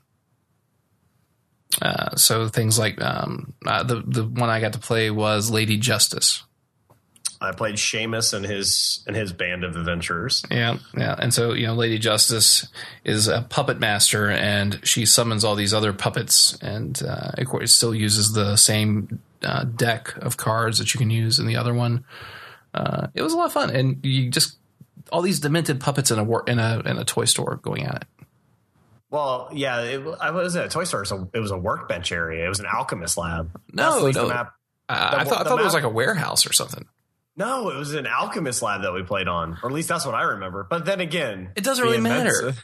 Uh, 1.82 2.16
so 2.16 2.48
things 2.48 2.78
like 2.78 3.02
um, 3.02 3.54
uh, 3.66 3.84
the 3.84 4.04
the 4.06 4.24
one 4.24 4.50
I 4.50 4.60
got 4.62 4.74
to 4.74 4.80
play 4.80 5.10
was 5.10 5.50
Lady 5.50 5.78
Justice. 5.78 6.44
I 7.44 7.52
played 7.52 7.76
Seamus 7.76 8.34
and 8.34 8.46
his 8.46 9.04
and 9.06 9.16
his 9.16 9.34
band 9.34 9.64
of 9.64 9.76
adventurers. 9.76 10.44
Yeah, 10.50 10.78
yeah. 10.98 11.16
And 11.20 11.34
so, 11.34 11.54
you 11.54 11.68
know, 11.68 11.74
Lady 11.74 12.00
Justice 12.00 12.68
is 13.04 13.28
a 13.28 13.42
puppet 13.42 13.80
master 13.80 14.30
and 14.30 14.80
she 14.84 15.06
summons 15.06 15.44
all 15.44 15.56
these 15.56 15.74
other 15.74 15.92
puppets 15.94 16.58
and, 16.62 17.02
uh, 17.04 17.32
of 17.38 17.48
course, 17.48 17.70
it 17.70 17.74
still 17.74 17.94
uses 17.94 18.34
the 18.34 18.56
same 18.56 19.20
uh, 19.44 19.66
deck 19.66 20.16
of 20.18 20.38
cards 20.38 20.78
that 20.78 20.94
you 20.94 20.98
can 20.98 21.10
use 21.10 21.38
in 21.38 21.46
the 21.46 21.58
other 21.58 21.74
one. 21.74 22.06
Uh, 22.74 23.08
it 23.14 23.22
was 23.22 23.34
a 23.34 23.38
lot 23.38 23.48
of 23.48 23.54
fun. 23.54 23.70
And 23.70 24.04
you 24.04 24.30
just, 24.30 24.58
all 25.12 25.22
these 25.22 25.40
demented 25.40 25.80
puppets 25.82 26.10
in 26.12 26.18
a, 26.20 26.24
wor- 26.24 26.46
in 26.48 26.60
a, 26.60 26.82
in 26.86 26.98
a 26.98 27.04
toy 27.04 27.26
store 27.26 27.60
going 27.62 27.84
at 27.84 27.96
it. 27.96 28.26
Well, 29.10 29.50
yeah, 29.54 29.82
it, 29.82 30.02
I 30.22 30.32
was 30.32 30.56
at 30.56 30.66
a 30.66 30.70
toy 30.70 30.86
store. 30.86 31.06
So 31.06 31.30
it 31.34 31.40
was 31.40 31.52
a 31.52 31.58
workbench 31.58 32.12
area. 32.12 32.46
It 32.46 32.50
was 32.50 32.60
an 32.60 32.66
alchemist 32.66 33.18
lab. 33.18 33.52
No, 33.72 34.00
no. 34.00 34.12
the 34.12 34.28
map. 34.28 34.54
The- 34.88 34.96
I 34.96 35.24
thought, 35.24 35.46
I 35.46 35.50
thought 35.50 35.60
it 35.60 35.64
was 35.64 35.74
like 35.74 35.84
a 35.84 35.90
warehouse 35.90 36.46
or 36.46 36.54
something. 36.54 36.86
No, 37.36 37.70
it 37.70 37.78
was 37.78 37.94
an 37.96 38.06
alchemist 38.06 38.62
lab 38.62 38.84
that 38.84 38.94
we 38.94 39.02
played 39.04 39.28
on, 39.28 39.58
or 39.64 39.70
at 39.70 39.72
least 39.74 39.90
that's 39.90 40.06
what 40.06 40.14
I 40.16 40.22
remember. 40.24 40.68
But 40.70 40.86
then 40.86 41.00
again, 41.00 41.50
It 41.56 41.64
doesn't 41.64 41.84
really 41.84 42.00
matter. 42.02 42.54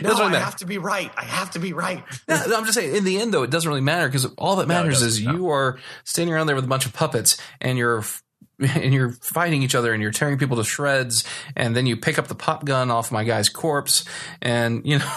No, 0.00 0.10
doesn't 0.10 0.16
I 0.16 0.18
really 0.18 0.32
matter. 0.32 0.44
have 0.44 0.56
to 0.56 0.66
be 0.66 0.78
right. 0.78 1.10
I 1.16 1.24
have 1.24 1.52
to 1.52 1.58
be 1.58 1.72
right. 1.72 2.02
No, 2.28 2.34
I'm 2.36 2.64
just 2.64 2.74
saying. 2.74 2.94
In 2.94 3.04
the 3.04 3.18
end, 3.20 3.32
though, 3.32 3.42
it 3.42 3.50
doesn't 3.50 3.68
really 3.68 3.80
matter 3.80 4.06
because 4.08 4.26
all 4.38 4.56
that 4.56 4.68
No, 4.68 4.74
matters 4.74 5.02
is 5.02 5.20
no. 5.24 5.32
you 5.32 5.48
are 5.50 5.78
standing 6.04 6.34
around 6.34 6.46
there 6.46 6.56
with 6.56 6.64
a 6.64 6.68
bunch 6.68 6.84
of 6.86 6.92
puppets, 6.92 7.36
and 7.60 7.78
you're 7.78 8.04
and 8.60 8.92
you're 8.94 9.10
fighting 9.12 9.62
each 9.62 9.74
other, 9.74 9.92
and 9.92 10.02
you're 10.02 10.12
tearing 10.12 10.38
people 10.38 10.56
to 10.58 10.64
shreds, 10.64 11.24
and 11.56 11.74
then 11.76 11.86
you 11.86 11.96
pick 11.96 12.18
up 12.18 12.26
the 12.28 12.34
pop 12.34 12.64
gun 12.64 12.90
off 12.90 13.10
my 13.12 13.24
guy's 13.24 13.48
corpse, 13.48 14.04
and 14.42 14.84
you 14.86 14.98
know, 14.98 15.12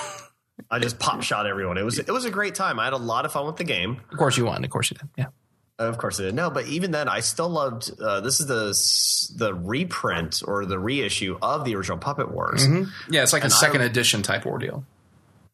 I 0.71 0.79
just 0.79 0.99
pop 0.99 1.21
shot 1.23 1.45
everyone. 1.47 1.77
It 1.77 1.83
was 1.85 1.99
it 1.99 2.09
was 2.11 2.25
a 2.25 2.31
great 2.31 2.55
time. 2.55 2.79
I 2.79 2.85
had 2.85 2.93
a 2.93 2.97
lot 2.97 3.25
of 3.25 3.31
fun 3.31 3.45
with 3.45 3.57
the 3.57 3.63
game. 3.65 4.01
of 4.11 4.17
course 4.17 4.37
you 4.37 4.45
won. 4.45 4.63
Of 4.63 4.69
course 4.71 4.89
you 4.91 4.97
did. 4.97 5.09
Yeah. 5.17 5.25
Of 5.79 5.97
course, 5.99 6.19
I 6.19 6.23
did. 6.23 6.33
No, 6.35 6.49
but 6.49 6.65
even 6.67 6.89
then, 6.91 7.07
I 7.07 7.19
still 7.19 7.49
loved. 7.49 7.91
Uh, 8.01 8.19
this 8.21 8.39
is 8.39 8.47
the 8.47 9.45
the 9.45 9.53
reprint 9.53 10.41
or 10.45 10.65
the 10.65 10.79
reissue 10.79 11.37
of 11.41 11.65
the 11.65 11.75
original 11.75 11.99
Puppet 11.99 12.31
Wars. 12.31 12.65
Yeah, 13.09 13.21
it's 13.23 13.33
like 13.33 13.43
a 13.43 13.49
second 13.51 13.81
I- 13.81 13.85
edition 13.85 14.23
type 14.23 14.45
ordeal. 14.47 14.83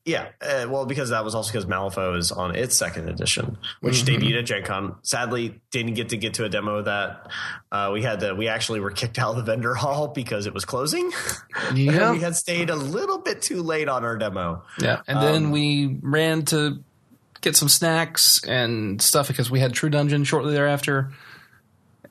Yeah, 0.06 0.28
uh, 0.42 0.66
well, 0.68 0.86
because 0.86 1.12
that 1.12 1.24
was 1.24 1.34
also 1.34 1.50
because 1.50 1.66
Malifaux 1.66 2.18
is 2.18 2.34
on 2.34 2.58
its 2.58 2.76
second 2.76 3.08
edition, 3.08 3.58
which 3.80 4.04
Mm-hmm. 4.04 4.22
debuted 4.22 4.40
at 4.40 4.46
Gen 4.46 4.64
Con. 4.66 4.96
Sadly, 5.02 5.62
didn't 5.72 5.94
get 5.94 6.10
to 6.10 6.18
get 6.18 6.34
to 6.36 6.44
a 6.44 6.50
demo 6.50 6.76
of 6.80 6.86
that. 6.86 7.28
Uh, 7.72 7.90
we 7.94 8.02
had 8.02 8.20
to. 8.20 8.34
We 8.36 8.50
actually 8.50 8.82
were 8.82 8.92
kicked 8.92 9.18
out 9.18 9.30
of 9.32 9.36
the 9.38 9.44
vendor 9.44 9.74
hall 9.74 10.10
because 10.10 10.46
it 10.46 10.54
was 10.54 10.66
closing. 10.66 11.10
Yeah. 11.74 12.12
we 12.12 12.20
had 12.20 12.36
stayed 12.36 12.70
a 12.70 12.76
little 12.76 13.20
bit 13.20 13.42
too 13.42 13.62
late 13.64 13.88
on 13.88 14.04
our 14.04 14.18
demo. 14.18 14.64
Yeah, 14.80 15.02
and 15.08 15.20
Um, 15.20 15.24
then 15.26 15.52
we 15.52 15.98
ran 16.02 16.44
to 16.46 16.84
get 17.44 17.56
some 17.56 17.70
snacks 17.70 18.44
and 18.48 19.00
stuff 19.00 19.28
because 19.28 19.52
we 19.52 19.60
had 19.60 19.74
True 19.74 19.90
Dungeon 19.92 20.24
shortly 20.24 20.54
thereafter, 20.54 21.12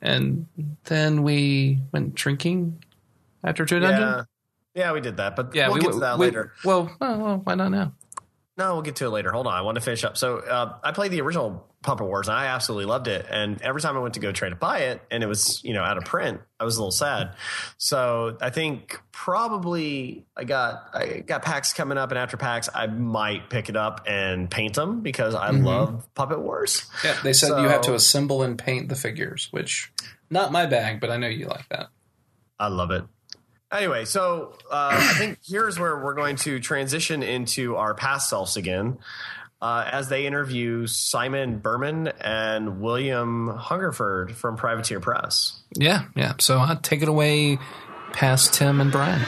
and 0.01 0.47
then 0.85 1.23
we 1.23 1.79
went 1.91 2.15
drinking 2.15 2.81
after 3.43 3.65
True 3.65 3.81
Dungeon. 3.81 4.01
Yeah, 4.01 4.23
yeah, 4.75 4.91
we 4.93 5.01
did 5.01 5.17
that, 5.17 5.35
but 5.35 5.53
Yeah, 5.53 5.67
we'll 5.67 5.75
we 5.75 5.81
get 5.81 5.91
to 5.93 5.99
that 5.99 6.17
we- 6.17 6.27
later. 6.27 6.53
Well, 6.63 6.89
well, 7.01 7.41
why 7.43 7.55
not 7.55 7.71
now? 7.71 7.93
No, 8.55 8.73
we'll 8.73 8.83
get 8.83 8.95
to 8.97 9.05
it 9.07 9.09
later. 9.09 9.31
Hold 9.31 9.47
on, 9.47 9.53
I 9.53 9.61
want 9.61 9.75
to 9.75 9.81
finish 9.81 10.03
up. 10.03 10.15
So 10.15 10.37
uh, 10.37 10.77
I 10.83 10.91
played 10.91 11.11
the 11.11 11.21
original 11.21 11.67
Puppet 11.83 12.07
Wars, 12.07 12.27
and 12.27 12.35
I 12.35 12.47
absolutely 12.47 12.85
loved 12.85 13.07
it. 13.07 13.25
And 13.29 13.61
every 13.61 13.81
time 13.81 13.95
I 13.95 13.99
went 13.99 14.15
to 14.15 14.19
go 14.19 14.31
try 14.31 14.49
to 14.49 14.55
buy 14.55 14.79
it, 14.79 15.01
and 15.11 15.21
it 15.21 15.27
was 15.27 15.63
you 15.63 15.73
know 15.73 15.83
out 15.83 15.97
of 15.97 16.05
print, 16.05 16.41
I 16.59 16.63
was 16.63 16.77
a 16.77 16.79
little 16.79 16.91
sad. 16.91 17.35
So 17.77 18.37
I 18.41 18.49
think 18.49 18.99
probably 19.11 20.25
I 20.35 20.45
got 20.45 20.89
I 20.93 21.19
got 21.19 21.43
packs 21.43 21.73
coming 21.73 21.97
up, 21.97 22.09
and 22.11 22.17
after 22.17 22.37
packs, 22.37 22.69
I 22.73 22.87
might 22.87 23.49
pick 23.49 23.69
it 23.69 23.75
up 23.75 24.05
and 24.07 24.49
paint 24.49 24.73
them 24.73 25.01
because 25.01 25.35
I 25.35 25.51
love 25.51 26.07
Puppet 26.15 26.39
Wars. 26.39 26.85
Yeah, 27.03 27.15
they 27.23 27.33
said 27.33 27.61
you 27.61 27.67
have 27.67 27.81
to 27.81 27.93
assemble 27.93 28.41
and 28.41 28.57
paint 28.57 28.89
the 28.89 28.95
figures, 28.95 29.49
which 29.51 29.91
not 30.29 30.51
my 30.51 30.65
bag, 30.65 30.99
but 30.99 31.11
I 31.11 31.17
know 31.17 31.27
you 31.27 31.47
like 31.47 31.67
that. 31.69 31.89
I 32.59 32.67
love 32.67 32.91
it. 32.91 33.03
Anyway, 33.73 34.05
so 34.05 34.55
uh, 34.69 34.91
I 34.93 35.13
think 35.15 35.39
here's 35.43 35.79
where 35.79 35.97
we're 35.97 36.13
going 36.13 36.35
to 36.37 36.59
transition 36.59 37.23
into 37.23 37.75
our 37.75 37.95
past 37.95 38.29
selves 38.29 38.55
again, 38.55 38.99
uh, 39.63 39.89
as 39.89 40.09
they 40.09 40.25
interview 40.25 40.85
Simon 40.87 41.57
Berman 41.57 42.09
and 42.19 42.81
William 42.81 43.47
Hungerford 43.47 44.35
from 44.35 44.57
Privateer 44.57 44.99
Press. 44.99 45.53
Yeah, 45.73 46.03
yeah. 46.15 46.33
So 46.39 46.59
uh, 46.59 46.75
take 46.81 47.01
it 47.01 47.07
away, 47.07 47.59
past 48.11 48.53
Tim 48.53 48.81
and 48.81 48.91
Brian. 48.91 49.21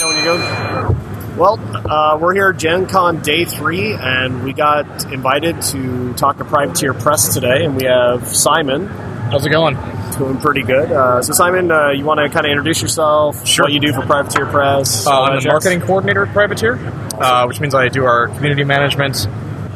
know 0.00 0.08
when 0.08 0.18
you 0.18 0.24
go. 0.24 0.96
Well, 1.38 1.60
uh, 1.88 2.18
we're 2.18 2.34
here 2.34 2.50
at 2.50 2.58
Gen 2.58 2.86
Con 2.86 3.22
day 3.22 3.44
three, 3.44 3.92
and 3.92 4.42
we 4.42 4.52
got 4.52 5.12
invited 5.12 5.62
to 5.62 6.14
talk 6.14 6.38
to 6.38 6.44
Privateer 6.44 6.92
Press 6.92 7.32
today, 7.32 7.64
and 7.64 7.76
we 7.76 7.84
have 7.84 8.26
Simon. 8.26 8.88
How's 8.88 9.46
it 9.46 9.50
going? 9.50 9.76
Doing 10.18 10.38
pretty 10.38 10.62
good. 10.62 10.90
Uh, 10.90 11.22
so, 11.22 11.32
Simon, 11.32 11.70
uh, 11.70 11.90
you 11.90 12.04
want 12.04 12.18
to 12.18 12.28
kind 12.28 12.44
of 12.44 12.50
introduce 12.50 12.82
yourself? 12.82 13.46
Sure. 13.46 13.66
What 13.66 13.72
you 13.72 13.78
do 13.78 13.92
for 13.92 14.02
Privateer 14.02 14.46
Press? 14.46 15.06
Uh, 15.06 15.12
I'm 15.12 15.34
that 15.36 15.42
the 15.44 15.48
marketing 15.48 15.80
coordinator 15.82 16.26
at 16.26 16.32
Privateer, 16.32 16.74
uh, 16.74 17.46
which 17.46 17.60
means 17.60 17.72
I 17.72 17.86
do 17.86 18.04
our 18.04 18.26
community 18.26 18.64
management. 18.64 19.28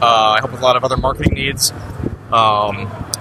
Uh, 0.04 0.34
I 0.36 0.38
help 0.40 0.52
with 0.52 0.60
a 0.60 0.64
lot 0.64 0.76
of 0.76 0.84
other 0.84 0.98
marketing 0.98 1.32
needs, 1.34 1.70
um, 2.30 2.76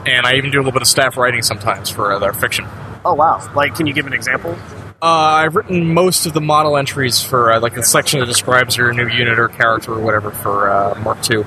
and 0.05 0.25
I 0.25 0.33
even 0.35 0.51
do 0.51 0.57
a 0.57 0.59
little 0.59 0.73
bit 0.73 0.81
of 0.81 0.87
staff 0.87 1.15
writing 1.15 1.41
sometimes 1.41 1.89
for 1.89 2.11
uh, 2.11 2.19
their 2.19 2.33
fiction. 2.33 2.65
Oh 3.05 3.13
wow! 3.13 3.39
Like, 3.55 3.75
can 3.75 3.87
you 3.87 3.93
give 3.93 4.05
an 4.05 4.11
example? 4.13 4.57
Uh, 5.01 5.05
I've 5.05 5.55
written 5.55 5.93
most 5.93 6.25
of 6.25 6.33
the 6.33 6.41
model 6.41 6.75
entries 6.75 7.21
for 7.21 7.53
uh, 7.53 7.59
like 7.61 7.75
the 7.75 7.83
section 7.83 8.19
that 8.19 8.25
describes 8.25 8.75
your 8.75 8.91
new 8.93 9.07
unit 9.07 9.39
or 9.39 9.47
character 9.47 9.93
or 9.93 9.99
whatever 9.99 10.31
for 10.31 10.69
uh, 10.69 10.99
Mark 11.01 11.19
II. 11.31 11.43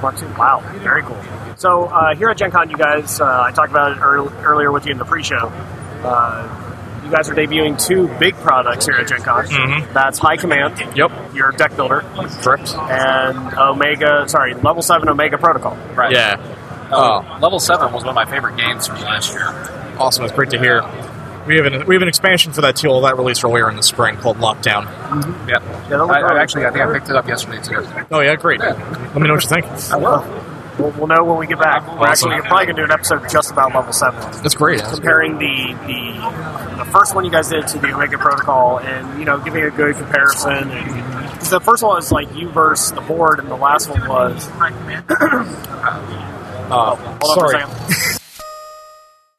Mark 0.00 0.20
II. 0.22 0.28
Wow, 0.38 0.60
very 0.78 1.02
cool. 1.02 1.20
So 1.56 1.86
uh, 1.86 2.14
here 2.14 2.28
at 2.28 2.36
Gen 2.36 2.52
Con, 2.52 2.70
you 2.70 2.76
guys, 2.76 3.20
uh, 3.20 3.42
I 3.42 3.50
talked 3.50 3.70
about 3.70 3.96
it 3.96 4.00
earl- 4.00 4.32
earlier 4.44 4.70
with 4.70 4.86
you 4.86 4.92
in 4.92 4.98
the 4.98 5.04
pre-show. 5.04 5.48
Uh, 7.08 7.10
you 7.10 7.16
guys 7.16 7.30
are 7.30 7.34
debuting 7.34 7.82
two 7.84 8.08
big 8.18 8.34
products 8.36 8.86
here 8.86 8.96
at 8.96 9.08
Gen 9.08 9.22
Con. 9.22 9.44
Mhm. 9.46 9.92
That's 9.92 10.18
High 10.18 10.36
Command, 10.36 10.82
Yep, 10.94 11.10
your 11.34 11.52
deck 11.52 11.74
builder, 11.76 12.04
correct. 12.42 12.74
and 12.76 13.58
Omega. 13.58 14.28
Sorry, 14.28 14.54
Level 14.54 14.82
Seven 14.82 15.08
Omega 15.08 15.38
Protocol. 15.38 15.76
Right. 15.94 16.12
Yeah. 16.12 16.36
Uh, 16.90 17.20
Oh, 17.20 17.38
level 17.40 17.60
seven 17.60 17.92
was 17.92 18.02
one 18.02 18.10
of 18.10 18.14
my 18.14 18.24
favorite 18.24 18.56
games 18.56 18.86
from 18.86 19.00
last 19.02 19.32
year. 19.34 19.52
awesome! 19.98 20.24
It's 20.24 20.32
great 20.32 20.48
to 20.50 20.58
hear. 20.58 20.82
We 21.46 21.56
have 21.56 21.66
an 21.66 21.84
we 21.86 21.94
have 21.94 22.00
an 22.02 22.08
expansion 22.08 22.52
for 22.52 22.60
that 22.62 22.76
tool 22.76 23.00
that 23.02 23.16
released 23.18 23.44
earlier 23.44 23.68
in 23.68 23.76
the 23.76 23.82
spring 23.82 24.16
called 24.16 24.38
Lockdown. 24.38 24.86
Yeah. 25.46 25.56
Yeah, 25.56 25.88
that 25.88 25.98
looked 25.98 26.12
I, 26.12 26.20
I 26.20 26.40
actually, 26.40 26.64
I 26.66 26.70
think 26.70 26.84
I 26.84 26.92
picked 26.92 27.10
it 27.10 27.16
up 27.16 27.26
yesterday 27.28 27.60
too. 27.62 27.86
Oh 28.10 28.20
yeah, 28.20 28.36
great. 28.36 28.60
Let 28.60 29.14
me 29.16 29.28
know 29.28 29.34
what 29.34 29.42
you 29.42 29.48
think. 29.50 29.66
I 29.92 29.96
will. 29.96 30.24
We'll, 30.78 30.90
we'll 30.92 31.06
know 31.08 31.24
when 31.24 31.38
we 31.38 31.46
get 31.46 31.58
back. 31.58 31.82
We're 31.86 32.06
Awesome. 32.06 32.30
actually 32.30 32.48
probably 32.48 32.66
going 32.66 32.76
to 32.76 32.82
do 32.82 32.84
an 32.84 32.90
episode 32.92 33.28
just 33.28 33.50
about 33.50 33.74
level 33.74 33.92
seven, 33.92 34.20
That's 34.42 34.54
great. 34.54 34.80
comparing 34.82 35.38
the 35.38 35.74
the 35.86 36.84
the 36.84 36.90
first 36.92 37.14
one 37.16 37.24
you 37.24 37.30
guys 37.32 37.48
did 37.48 37.66
to 37.68 37.78
the 37.80 37.92
Omega 37.92 38.16
Protocol, 38.18 38.78
and 38.78 39.18
you 39.18 39.24
know, 39.24 39.38
giving 39.38 39.64
a 39.64 39.70
good 39.70 39.96
comparison. 39.96 40.70
And 40.70 41.02
'cause 41.40 41.50
the 41.50 41.60
first 41.60 41.82
one 41.82 41.96
was 41.96 42.12
like 42.12 42.32
you 42.36 42.48
versus 42.50 42.92
the 42.92 43.00
board, 43.00 43.40
and 43.40 43.48
the 43.50 43.56
last 43.56 43.88
one 43.90 44.06
was. 44.08 44.48
Uh, 46.70 46.94
Hold 47.22 47.38
on 47.38 47.48
sorry. 47.50 47.62
for 47.64 47.70
a. 47.70 48.18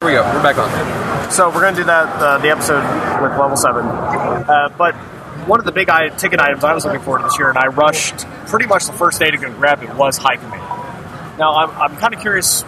Here 0.00 0.08
we 0.08 0.12
go. 0.12 0.22
We're 0.34 0.42
back 0.42 0.58
on. 0.58 1.30
So 1.30 1.48
we're 1.48 1.60
going 1.60 1.74
to 1.74 1.80
do 1.82 1.84
that 1.86 2.08
uh, 2.20 2.38
the 2.38 2.50
episode 2.50 2.82
with 3.22 3.38
level 3.38 3.56
seven. 3.56 3.84
Uh, 3.86 4.68
but 4.76 4.94
one 5.46 5.60
of 5.60 5.66
the 5.66 5.72
big 5.72 5.88
ticket 6.18 6.40
items 6.40 6.64
I 6.64 6.74
was 6.74 6.84
looking 6.84 7.00
forward 7.02 7.18
to 7.20 7.24
this 7.26 7.38
year, 7.38 7.50
and 7.50 7.58
I 7.58 7.66
rushed 7.68 8.26
pretty 8.48 8.66
much 8.66 8.86
the 8.86 8.92
first 8.94 9.20
day 9.20 9.30
to 9.30 9.36
go 9.36 9.50
grab 9.52 9.82
it, 9.82 9.94
was 9.94 10.16
High 10.16 10.36
Command. 10.36 10.62
Now 11.40 11.56
I'm, 11.56 11.70
I'm 11.70 11.96
kind 11.96 12.12
of 12.12 12.20
curious 12.20 12.62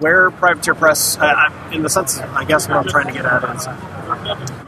where 0.00 0.32
Privateer 0.32 0.74
Press, 0.74 1.16
uh, 1.16 1.70
in 1.72 1.82
the 1.82 1.88
sense, 1.88 2.18
I 2.18 2.44
guess 2.44 2.66
what 2.66 2.78
I'm 2.78 2.88
trying 2.88 3.06
to 3.06 3.12
get 3.12 3.24
at 3.24 3.54
is 3.54 3.66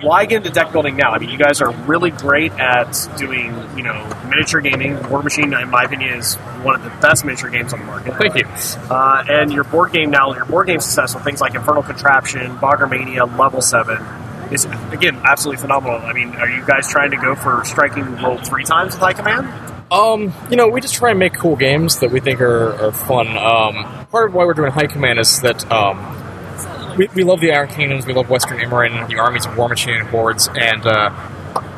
why 0.05 0.27
get 0.27 0.39
into 0.39 0.51
deck 0.51 0.71
building 0.71 0.97
now? 0.97 1.11
I 1.11 1.19
mean, 1.19 1.29
you 1.29 1.39
guys 1.39 1.61
are 1.61 1.73
really 1.73 2.11
great 2.11 2.53
at 2.53 2.93
doing, 3.17 3.47
you 3.77 3.83
know, 3.83 4.09
miniature 4.29 4.61
gaming. 4.61 5.11
War 5.11 5.25
Machine, 5.25 5.53
in 5.53 5.71
my 5.71 5.83
opinion, 5.83 6.19
is 6.19 6.37
one 6.63 6.77
of 6.77 6.85
the 6.85 6.91
best 7.01 7.25
miniature 7.25 7.51
games 7.51 7.73
on 7.73 7.81
the 7.81 7.87
market. 7.87 8.15
Thank 8.15 8.37
you. 8.37 8.47
Uh, 8.89 9.25
and 9.29 9.53
your 9.53 9.65
board 9.65 9.93
game 9.93 10.11
now, 10.11 10.33
your 10.35 10.45
board 10.45 10.69
game 10.69 10.79
success 10.79 11.13
with 11.13 11.25
things 11.25 11.41
like 11.41 11.57
Infernal 11.57 11.83
Contraption, 11.83 12.57
Bodgermania, 12.59 13.37
Level 13.37 13.61
7 13.61 14.53
is, 14.53 14.67
again, 14.93 15.21
absolutely 15.25 15.61
phenomenal. 15.61 15.99
I 15.99 16.13
mean, 16.13 16.37
are 16.37 16.49
you 16.49 16.65
guys 16.65 16.89
trying 16.89 17.11
to 17.11 17.17
go 17.17 17.35
for 17.35 17.65
striking 17.65 18.17
roll 18.23 18.39
three 18.39 18.65
times 18.65 18.95
with 18.95 19.01
High 19.01 19.15
Command? 19.15 19.72
Um, 19.93 20.33
you 20.49 20.57
know, 20.57 20.69
we 20.69 20.81
just 20.81 20.95
try 20.95 21.11
and 21.11 21.19
make 21.19 21.35
cool 21.35 21.55
games 21.55 22.01
that 22.01 22.11
we 22.11 22.21
think 22.21 22.41
are, 22.41 22.73
are 22.83 22.93
fun. 22.93 23.29
Um, 23.29 24.07
part 24.07 24.31
of 24.31 24.35
why 24.35 24.47
we're 24.47 24.55
doing 24.55 24.73
High 24.73 24.87
Command 24.87 25.19
is 25.19 25.43
that 25.43 25.71
um, 25.71 26.97
we, 26.97 27.09
we 27.15 27.25
love 27.25 27.41
the 27.41 27.53
Iron 27.53 27.69
Kingdoms, 27.69 28.07
we 28.07 28.15
love 28.15 28.31
Western 28.31 28.59
Immoren, 28.59 29.07
the 29.09 29.19
armies 29.19 29.45
of 29.45 29.55
War 29.55 29.69
Machine 29.69 29.97
and 29.97 30.09
Hordes, 30.09 30.49
and 30.49 30.87
uh, 30.87 31.11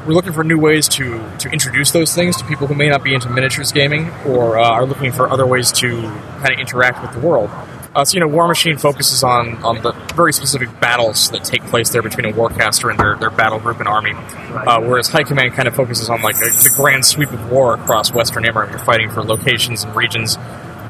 we're 0.07 0.15
looking 0.15 0.33
for 0.33 0.45
new 0.45 0.59
ways 0.59 0.87
to, 0.91 1.29
to 1.39 1.49
introduce 1.51 1.91
those 1.91 2.15
things 2.15 2.37
to 2.37 2.45
people 2.45 2.69
who 2.69 2.75
may 2.77 2.89
not 2.89 3.03
be 3.03 3.15
into 3.15 3.29
miniatures 3.29 3.73
gaming 3.73 4.09
or 4.25 4.59
uh, 4.59 4.63
are 4.63 4.87
looking 4.87 5.11
for 5.11 5.29
other 5.29 5.45
ways 5.45 5.73
to 5.73 6.03
kind 6.39 6.53
of 6.53 6.61
interact 6.61 7.03
with 7.03 7.11
the 7.11 7.27
world. 7.27 7.51
Uh, 7.95 8.05
so, 8.05 8.15
you 8.15 8.21
know, 8.21 8.27
War 8.27 8.49
Machine 8.49 8.77
focuses 8.77 9.23
on, 9.23 9.63
on 9.63 9.83
the 9.83 9.93
very 10.15 10.33
specific 10.33 10.81
battles 10.81 11.31
that 11.31 11.45
take 11.45 11.63
place 11.65 11.91
there 11.91 12.03
between 12.03 12.27
a 12.27 12.33
warcaster 12.33 12.91
and 12.91 12.99
their, 12.99 13.17
their 13.17 13.31
battle 13.31 13.61
group 13.61 13.79
and 13.79 13.89
army. 13.89 14.13
Uh, 14.13 14.81
whereas 14.81 15.09
High 15.09 15.23
Command 15.23 15.53
kind 15.53 15.69
of 15.69 15.77
focuses 15.77 16.11
on 16.11 16.21
like 16.21 16.37
a, 16.37 16.47
the 16.47 16.73
grand 16.77 17.05
sweep 17.05 17.31
of 17.31 17.51
war 17.51 17.75
across 17.75 18.13
Western 18.13 18.45
Immoren. 18.45 18.71
You're 18.71 18.81
fighting 18.81 19.11
for 19.11 19.23
locations 19.23 19.85
and 19.85 19.95
regions. 19.95 20.37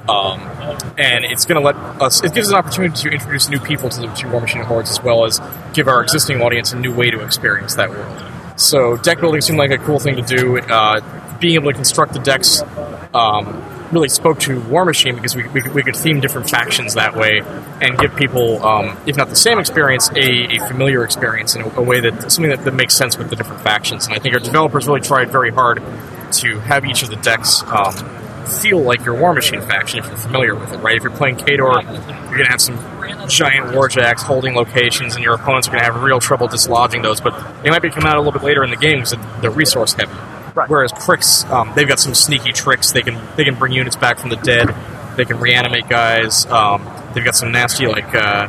Um, 0.09 0.40
and 0.99 1.25
it's 1.25 1.45
going 1.47 1.61
to 1.61 1.64
let 1.64 1.77
us, 2.01 2.23
it 2.25 2.35
gives 2.35 2.49
us 2.49 2.53
an 2.53 2.59
opportunity 2.59 2.95
to 3.03 3.09
introduce 3.11 3.49
new 3.49 3.61
people 3.61 3.88
to 3.90 4.01
the 4.01 4.07
to 4.07 4.29
War 4.29 4.40
Machine 4.40 4.62
Hordes 4.62 4.90
as 4.90 5.03
well 5.03 5.25
as 5.25 5.40
give 5.73 5.88
our 5.88 6.03
existing 6.03 6.40
audience 6.40 6.73
a 6.73 6.77
new 6.77 6.95
way 6.95 7.11
to 7.11 7.23
experience 7.23 7.75
that 7.75 7.90
world. 7.90 8.23
So 8.57 8.97
deck 8.97 9.21
building 9.21 9.40
seemed 9.40 9.59
like 9.59 9.71
a 9.71 9.79
cool 9.79 9.99
thing 9.99 10.17
to 10.17 10.23
do. 10.23 10.59
Uh, 10.59 11.01
being 11.38 11.55
able 11.55 11.71
to 11.71 11.75
construct 11.75 12.12
the 12.12 12.19
decks 12.19 12.62
um, 13.12 13.62
really 13.92 14.09
spoke 14.09 14.38
to 14.40 14.61
War 14.62 14.85
Machine 14.85 15.14
because 15.14 15.37
we, 15.37 15.47
we, 15.49 15.61
could- 15.62 15.73
we 15.75 15.83
could 15.83 15.97
theme 15.97 16.20
different 16.20 16.49
factions 16.51 16.94
that 16.94 17.14
way 17.16 17.40
and 17.81 17.99
give 17.99 18.16
people, 18.16 18.64
um, 18.64 18.97
if 19.07 19.16
not 19.16 19.29
the 19.29 19.37
same 19.37 19.59
experience, 19.59 20.11
a, 20.11 20.57
a 20.57 20.66
familiar 20.68 21.05
experience 21.05 21.55
in 21.55 21.62
a, 21.62 21.68
a 21.77 21.83
way 21.83 22.01
that 22.01 22.31
something 22.33 22.51
that, 22.51 22.64
that 22.64 22.75
makes 22.75 22.94
sense 22.97 23.16
with 23.18 23.31
the 23.31 23.37
different 23.37 23.62
factions. 23.62 24.07
And 24.07 24.14
I 24.14 24.18
think 24.18 24.35
our 24.35 24.40
developers 24.40 24.87
really 24.87 25.01
tried 25.01 25.31
very 25.31 25.51
hard 25.51 25.83
to 26.33 26.59
have 26.61 26.85
each 26.85 27.03
of 27.03 27.11
the 27.11 27.16
decks 27.16 27.62
um, 27.66 27.92
feel 28.47 28.81
like 28.81 29.05
your 29.05 29.14
War 29.14 29.33
Machine 29.33 29.61
faction 29.61 29.99
if 30.01 30.07
you're 30.07 30.16
familiar 30.16 30.55
with 30.55 30.73
it, 30.73 30.79
right? 30.79 30.97
If 30.97 31.03
you're 31.03 31.12
playing 31.16 31.37
Khador, 31.37 31.83
you're 31.83 32.38
going 32.38 32.44
to 32.44 32.51
have 32.51 32.61
some 32.61 32.77
giant 33.29 33.66
warjacks 33.68 34.20
holding 34.23 34.55
locations, 34.55 35.14
and 35.14 35.23
your 35.25 35.35
opponents 35.35 35.68
are 35.68 35.70
going 35.70 35.85
to 35.85 35.90
have 35.92 36.03
real 36.03 36.20
trouble 36.20 36.49
dislodging 36.49 37.03
those. 37.03 37.20
But 37.20 37.62
they 37.62 37.70
might 37.70 37.83
be 37.83 37.90
coming 37.90 38.07
out 38.09 38.16
a 38.16 38.18
little 38.20 38.33
bit 38.33 38.42
later 38.42 38.64
in 38.64 38.70
the 38.70 38.77
game 38.77 39.01
because 39.03 39.14
they're 39.40 39.51
resource 39.51 39.92
heavy. 39.94 40.12
Right. 40.55 40.71
Whereas 40.71 40.93
Cryx, 40.93 41.45
um, 41.47 41.73
they've 41.75 41.88
got 41.88 41.99
some 41.99 42.14
sneaky 42.14 42.53
tricks. 42.53 42.93
They 42.93 43.03
can 43.03 43.21
they 43.37 43.45
can 43.45 43.57
bring 43.57 43.73
units 43.73 43.97
back 43.97 44.19
from 44.19 44.31
the 44.31 44.37
dead. 44.37 44.73
They 45.17 45.25
can 45.25 45.40
reanimate 45.40 45.88
guys. 45.88 46.47
Um, 46.47 46.88
they've 47.12 47.25
got 47.25 47.35
some 47.35 47.51
nasty 47.51 47.87
like 47.87 48.14
uh, 48.14 48.49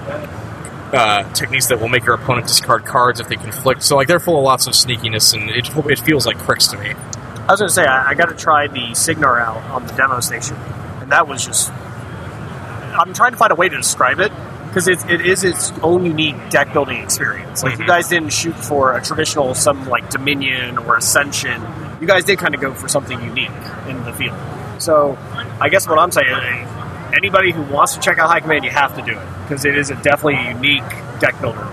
uh, 0.93 1.33
techniques 1.33 1.67
that 1.67 1.79
will 1.79 1.89
make 1.89 2.05
your 2.05 2.15
opponent 2.15 2.47
discard 2.47 2.85
cards 2.85 3.19
if 3.19 3.27
they 3.27 3.35
conflict. 3.35 3.81
So 3.83 3.95
like 3.95 4.07
they're 4.07 4.19
full 4.19 4.37
of 4.37 4.43
lots 4.43 4.67
of 4.67 4.73
sneakiness, 4.73 5.33
and 5.33 5.49
it, 5.49 5.69
it 5.91 5.99
feels 5.99 6.27
like 6.27 6.37
Cryx 6.37 6.67
to 6.67 6.77
me. 6.77 6.91
I 6.91 7.51
was 7.51 7.59
going 7.59 7.69
to 7.69 7.73
say, 7.73 7.85
I, 7.85 8.09
I 8.09 8.13
got 8.15 8.29
to 8.29 8.35
try 8.35 8.67
the 8.67 8.95
Cygnar 8.95 9.39
out 9.39 9.63
on 9.69 9.85
the 9.85 9.93
demo 9.93 10.19
station, 10.19 10.57
and 11.01 11.11
that 11.11 11.27
was 11.27 11.45
just. 11.45 11.71
I'm 11.71 13.13
trying 13.13 13.31
to 13.31 13.37
find 13.37 13.51
a 13.51 13.55
way 13.55 13.67
to 13.67 13.75
describe 13.75 14.19
it 14.19 14.31
because 14.67 14.87
it, 14.87 15.03
it 15.09 15.21
is 15.21 15.43
its 15.43 15.71
own 15.83 16.05
unique 16.05 16.49
deck 16.49 16.71
building 16.71 17.01
experience. 17.03 17.61
Like, 17.61 17.73
if 17.73 17.79
you 17.79 17.85
guys 17.85 18.07
didn't 18.07 18.31
shoot 18.31 18.55
for 18.55 18.95
a 18.95 19.01
traditional, 19.03 19.53
some 19.53 19.87
like 19.89 20.09
Dominion 20.09 20.77
or 20.77 20.97
Ascension 20.97 21.61
you 22.01 22.07
guys 22.07 22.23
did 22.23 22.39
kind 22.39 22.53
of 22.55 22.61
go 22.61 22.73
for 22.73 22.87
something 22.87 23.19
unique 23.21 23.49
in 23.87 24.03
the 24.03 24.13
field. 24.13 24.37
So 24.79 25.17
I 25.59 25.69
guess 25.69 25.87
what 25.87 25.97
I'm 25.99 26.11
saying, 26.11 26.67
anybody 27.13 27.51
who 27.51 27.61
wants 27.63 27.93
to 27.95 27.99
check 28.01 28.17
out 28.19 28.27
High 28.29 28.41
Command, 28.41 28.63
you 28.65 28.71
have 28.71 28.95
to 28.95 29.01
do 29.01 29.17
it 29.17 29.27
because 29.43 29.65
it 29.65 29.77
is 29.77 29.89
a 29.89 29.95
definitely 29.95 30.35
a 30.35 30.49
unique 30.53 30.83
deck 31.19 31.39
builder. 31.41 31.67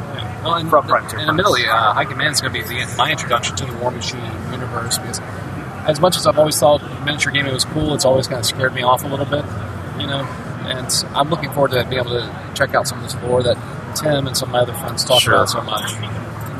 Well, 0.44 0.54
and, 0.54 0.68
From 0.68 0.86
Frontier 0.88 1.20
and 1.20 1.30
admittedly, 1.30 1.66
uh, 1.66 1.92
High 1.94 2.04
Command 2.04 2.34
is 2.34 2.40
going 2.40 2.52
to 2.52 2.60
be 2.62 2.66
the, 2.66 2.94
my 2.96 3.10
introduction 3.12 3.54
to 3.56 3.64
the 3.64 3.76
War 3.78 3.90
Machine 3.92 4.20
universe 4.50 4.98
because, 4.98 5.20
as 5.86 6.00
much 6.00 6.16
as 6.16 6.26
I've 6.26 6.38
always 6.38 6.58
thought 6.58 6.80
miniature 7.04 7.32
gaming 7.32 7.52
was 7.54 7.64
cool, 7.64 7.94
it's 7.94 8.04
always 8.04 8.26
kind 8.26 8.40
of 8.40 8.46
scared 8.46 8.74
me 8.74 8.82
off 8.82 9.04
a 9.04 9.08
little 9.08 9.24
bit, 9.26 9.44
you 10.00 10.06
know. 10.06 10.24
And 10.64 10.88
I'm 11.16 11.28
looking 11.30 11.50
forward 11.52 11.72
to 11.72 11.84
being 11.84 12.00
able 12.00 12.10
to 12.12 12.52
check 12.54 12.74
out 12.74 12.86
some 12.88 12.98
of 12.98 13.04
this 13.04 13.20
lore 13.22 13.42
that 13.42 13.56
Tim 13.96 14.26
and 14.26 14.36
some 14.36 14.48
of 14.48 14.52
my 14.52 14.60
other 14.60 14.72
friends 14.74 15.04
talk 15.04 15.20
Sure. 15.20 15.34
about 15.34 15.48
so 15.48 15.60
much. 15.62 15.92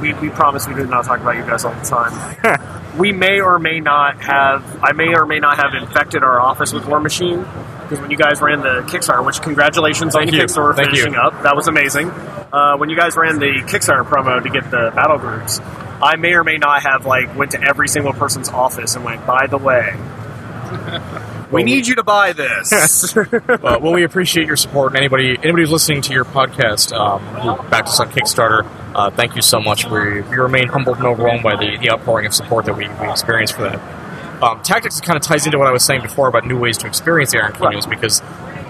We, 0.02 0.12
we 0.14 0.30
promise 0.30 0.66
we 0.66 0.74
do 0.74 0.84
not 0.86 1.04
talk 1.04 1.20
about 1.20 1.36
you 1.36 1.42
guys 1.42 1.64
all 1.64 1.72
the 1.72 1.84
time. 1.84 2.80
we 2.98 3.12
may 3.12 3.40
or 3.40 3.58
may 3.60 3.78
not 3.78 4.20
have, 4.20 4.82
I 4.82 4.92
may 4.92 5.14
or 5.14 5.26
may 5.26 5.38
not 5.38 5.56
have 5.56 5.80
infected 5.80 6.24
our 6.24 6.40
office 6.40 6.72
with 6.72 6.86
War 6.86 7.00
Machine 7.00 7.46
because 7.82 8.00
when 8.00 8.10
you 8.10 8.16
guys 8.16 8.40
ran 8.40 8.60
the 8.60 8.82
Kickstarter, 8.88 9.24
which 9.24 9.40
congratulations 9.40 10.16
on 10.16 10.22
Thank 10.22 10.32
the 10.32 10.38
you. 10.38 10.42
Kickstarter 10.42 10.74
Thank 10.74 10.88
you. 10.88 11.04
finishing 11.04 11.14
up, 11.14 11.42
that 11.44 11.54
was 11.54 11.68
amazing. 11.68 12.10
Uh, 12.10 12.76
when 12.78 12.90
you 12.90 12.96
guys 12.96 13.16
ran 13.16 13.38
the 13.38 13.62
Kickstarter 13.66 14.04
promo 14.04 14.42
to 14.42 14.50
get 14.50 14.64
the 14.70 14.90
battle 14.94 15.18
groups, 15.18 15.60
I 16.02 16.16
may 16.16 16.32
or 16.32 16.42
may 16.42 16.56
not 16.56 16.82
have 16.82 17.06
like 17.06 17.36
went 17.36 17.52
to 17.52 17.62
every 17.62 17.86
single 17.86 18.12
person's 18.12 18.48
office 18.48 18.96
and 18.96 19.04
went, 19.04 19.24
by 19.24 19.46
the 19.46 19.58
way, 19.58 19.94
we 21.52 21.62
need 21.62 21.86
you 21.86 21.94
to 21.96 22.02
buy 22.02 22.32
this. 22.32 23.16
Uh, 23.62 23.78
well, 23.80 23.92
we 23.92 24.04
appreciate 24.04 24.46
your 24.46 24.56
support, 24.56 24.92
and 24.92 24.96
anybody 24.96 25.36
anybody 25.38 25.62
who's 25.62 25.70
listening 25.70 26.02
to 26.02 26.12
your 26.12 26.24
podcast 26.24 26.92
um, 26.92 27.20
who 27.20 27.70
backed 27.70 27.88
us 27.88 28.00
on 28.00 28.10
Kickstarter, 28.10 28.66
uh, 28.94 29.10
thank 29.10 29.36
you 29.36 29.42
so 29.42 29.60
much. 29.60 29.84
We, 29.84 30.20
we 30.22 30.36
remain 30.36 30.68
humbled 30.68 30.96
and 30.98 31.06
overwhelmed 31.06 31.42
by 31.42 31.56
the, 31.56 31.76
the 31.76 31.90
outpouring 31.90 32.26
of 32.26 32.34
support 32.34 32.64
that 32.66 32.76
we, 32.76 32.88
we 32.88 33.10
experience 33.10 33.50
for 33.50 33.62
that. 33.62 34.42
Um, 34.42 34.62
tactics 34.62 35.00
kind 35.00 35.16
of 35.16 35.22
ties 35.22 35.46
into 35.46 35.58
what 35.58 35.68
I 35.68 35.70
was 35.70 35.84
saying 35.84 36.02
before 36.02 36.28
about 36.28 36.46
new 36.46 36.58
ways 36.58 36.78
to 36.78 36.86
experience 36.86 37.32
the 37.32 37.40
Iron 37.42 37.52
Kingdoms 37.52 37.86
because 37.86 38.20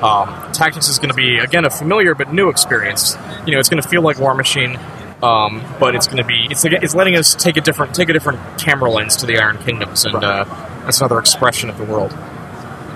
um, 0.03 0.53
tactics 0.53 0.89
is 0.89 0.99
going 0.99 1.11
to 1.11 1.15
be 1.15 1.39
again 1.39 1.65
a 1.65 1.71
familiar 1.71 2.15
but 2.15 2.33
new 2.33 2.49
experience. 2.49 3.17
You 3.47 3.55
know, 3.55 3.59
it's 3.59 3.69
going 3.69 3.83
to 3.83 3.89
feel 3.89 4.03
like 4.03 4.19
War 4.19 4.35
Machine. 4.35 4.79
Um, 5.23 5.63
but 5.79 5.95
it's 5.95 6.09
going 6.09 6.19
to 6.19 6.25
be 6.25 6.49
it's, 6.51 6.65
it's 6.65 6.97
letting 6.97 7.15
us 7.15 7.37
take 7.37 7.57
a 7.57 7.61
different 7.61 7.95
take 7.95 8.09
a 8.09 8.13
different 8.13 8.41
camera 8.59 8.91
lens 8.91 9.17
to 9.19 9.27
the 9.27 9.39
Iron 9.39 9.57
Kingdoms, 9.59 10.05
and 10.05 10.17
uh, 10.17 10.45
that's 10.85 10.99
another 10.99 11.21
expression 11.21 11.71
of 11.71 11.79
the 11.79 11.85
world. 11.85 12.13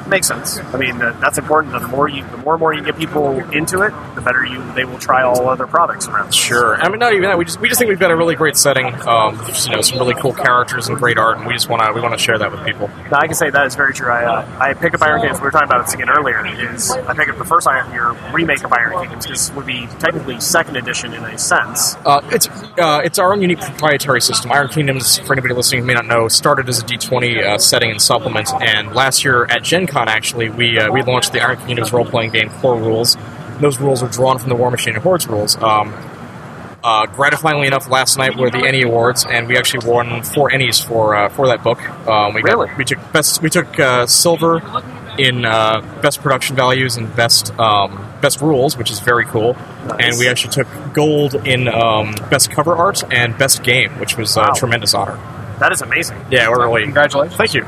Makes 0.09 0.29
sense. 0.29 0.59
I 0.59 0.77
mean, 0.77 1.03
uh, 1.03 1.19
that's 1.21 1.39
important. 1.39 1.73
The 1.73 1.87
more 1.89 2.09
you, 2.09 2.23
the 2.31 2.37
more 2.37 2.55
and 2.55 2.61
more 2.61 2.73
you 2.73 2.83
get 2.83 2.97
people 2.97 3.39
into 3.51 3.83
it, 3.83 3.93
the 4.15 4.21
better 4.21 4.45
you 4.45 4.63
they 4.75 4.85
will 4.85 4.99
try 4.99 5.23
all 5.23 5.49
other 5.49 5.67
products 5.67 6.07
around. 6.07 6.33
Sure. 6.33 6.77
I 6.77 6.89
mean, 6.89 6.99
not 7.01 7.13
even 7.13 7.25
that. 7.25 7.39
We 7.39 7.45
just 7.45 7.61
we 7.61 7.69
just 7.69 7.79
think 7.81 7.89
we've 7.89 7.99
got 7.99 8.11
a 8.11 8.17
really 8.17 8.37
great 8.37 8.57
setting. 8.57 8.87
Um, 9.07 9.41
you 9.65 9.75
know, 9.75 9.81
some 9.83 9.99
really 9.99 10.15
cool 10.15 10.33
characters 10.33 10.89
and 10.89 10.97
great 10.97 11.19
art, 11.19 11.39
and 11.39 11.47
we 11.47 11.55
just 11.55 11.69
want 11.69 11.83
to 11.83 11.93
we 11.93 12.01
want 12.01 12.15
to 12.15 12.19
share 12.19 12.39
that 12.39 12.53
with 12.53 12.65
people. 12.65 12.89
Now, 13.11 13.19
I 13.19 13.27
can 13.27 13.35
say 13.35 13.51
that 13.51 13.67
is 13.67 13.75
very 13.75 13.93
true. 13.95 14.11
I, 14.11 14.25
uh, 14.25 14.59
I 14.61 14.75
pick 14.75 14.95
up 14.95 15.03
Iron 15.03 15.21
Kingdoms. 15.21 15.41
We 15.41 15.45
were 15.45 15.51
talking 15.51 15.69
about 15.69 15.87
this 15.87 15.95
again 15.95 16.09
earlier. 16.11 16.45
Is 16.47 16.91
I 16.91 17.15
pick 17.15 17.29
up 17.29 17.39
the 17.39 17.45
first 17.45 17.67
Iron, 17.67 17.93
your 17.93 18.13
remake 18.33 18.63
of 18.65 18.73
Iron 18.73 19.01
Kingdoms. 19.01 19.27
This 19.27 19.51
would 19.53 19.67
be 19.67 19.87
technically 19.99 20.39
second 20.41 20.77
edition 20.77 21.15
in 21.15 21.25
a 21.25 21.39
sense. 21.39 21.97
Uh, 22.05 22.21
it's 22.31 22.49
uh, 22.79 23.01
it's 23.05 23.19
our 23.19 23.33
own 23.33 23.43
unique 23.43 23.61
proprietary 23.61 24.21
system. 24.21 24.53
Iron 24.53 24.69
Kingdoms, 24.69 25.19
for 25.19 25.33
anybody 25.33 25.55
listening 25.55 25.81
who 25.81 25.87
may 25.87 25.95
not 25.95 26.07
know, 26.07 26.29
started 26.29 26.69
as 26.69 26.79
a 26.81 26.85
D20 26.85 27.45
uh, 27.45 27.59
setting 27.59 27.91
and 27.91 28.01
supplement. 28.01 28.53
And 28.61 28.95
last 28.95 29.25
year 29.25 29.47
at 29.47 29.63
Gen 29.63 29.87
Con, 29.87 29.96
actually, 30.09 30.49
we 30.51 30.79
uh, 30.79 30.91
we 30.93 31.03
launched 31.03 31.33
the 31.33 31.41
Iron 31.41 31.59
Kingdoms 31.67 31.93
role 31.93 32.05
playing 32.05 32.31
game 32.33 32.51
core 32.51 32.77
rules. 32.77 33.17
Those 33.61 33.79
rules 33.81 34.03
are 34.03 34.09
drawn 34.09 34.39
from 34.39 34.49
the 34.51 34.55
War 34.57 34.71
Machine 34.71 34.95
and 34.95 35.03
Hordes 35.03 35.27
rules. 35.27 35.57
Um, 35.57 35.95
uh, 36.85 37.07
gratifyingly 37.07 37.67
enough, 37.67 37.89
last 37.89 38.17
night 38.17 38.37
were 38.37 38.49
the 38.51 38.59
ENnie 38.65 38.83
Awards, 38.83 39.25
and 39.29 39.49
we 39.49 39.57
actually 39.57 39.89
won 39.89 40.23
four 40.23 40.51
ENnies 40.51 40.85
for 40.87 41.17
uh, 41.17 41.29
for 41.31 41.49
that 41.49 41.63
book. 41.65 41.81
Um, 42.07 42.35
we 42.35 42.43
Really? 42.43 42.69
got, 42.69 42.79
we 42.79 42.85
took 42.85 43.13
best 43.13 43.43
we 43.43 43.51
took 43.51 43.79
uh, 43.81 44.07
silver 44.07 44.63
in 45.19 45.45
uh, 45.47 45.81
best 46.03 46.21
production 46.21 46.55
values 46.55 46.97
and 46.97 47.15
best 47.17 47.59
um, 47.59 48.07
best 48.21 48.41
rules, 48.41 48.77
which 48.77 48.91
is 48.91 49.01
very 49.01 49.25
cool. 49.25 49.57
And 49.99 50.17
we 50.19 50.29
actually 50.29 50.53
took 50.53 50.69
gold 50.93 51.35
in 51.35 51.67
um, 51.69 52.15
best 52.31 52.51
cover 52.51 52.77
art 52.77 53.03
and 53.13 53.37
best 53.39 53.63
game, 53.65 53.91
which 53.99 54.17
was 54.17 54.37
Wow. 54.37 54.53
a 54.53 54.55
tremendous 54.55 54.95
honor. 54.95 55.17
That 55.59 55.73
is 55.73 55.81
amazing. 55.81 56.19
Yeah, 56.31 56.51
we're 56.51 56.67
really 56.67 56.83
Congratulations. 56.85 57.37
Thank 57.37 57.55
you. 57.55 57.65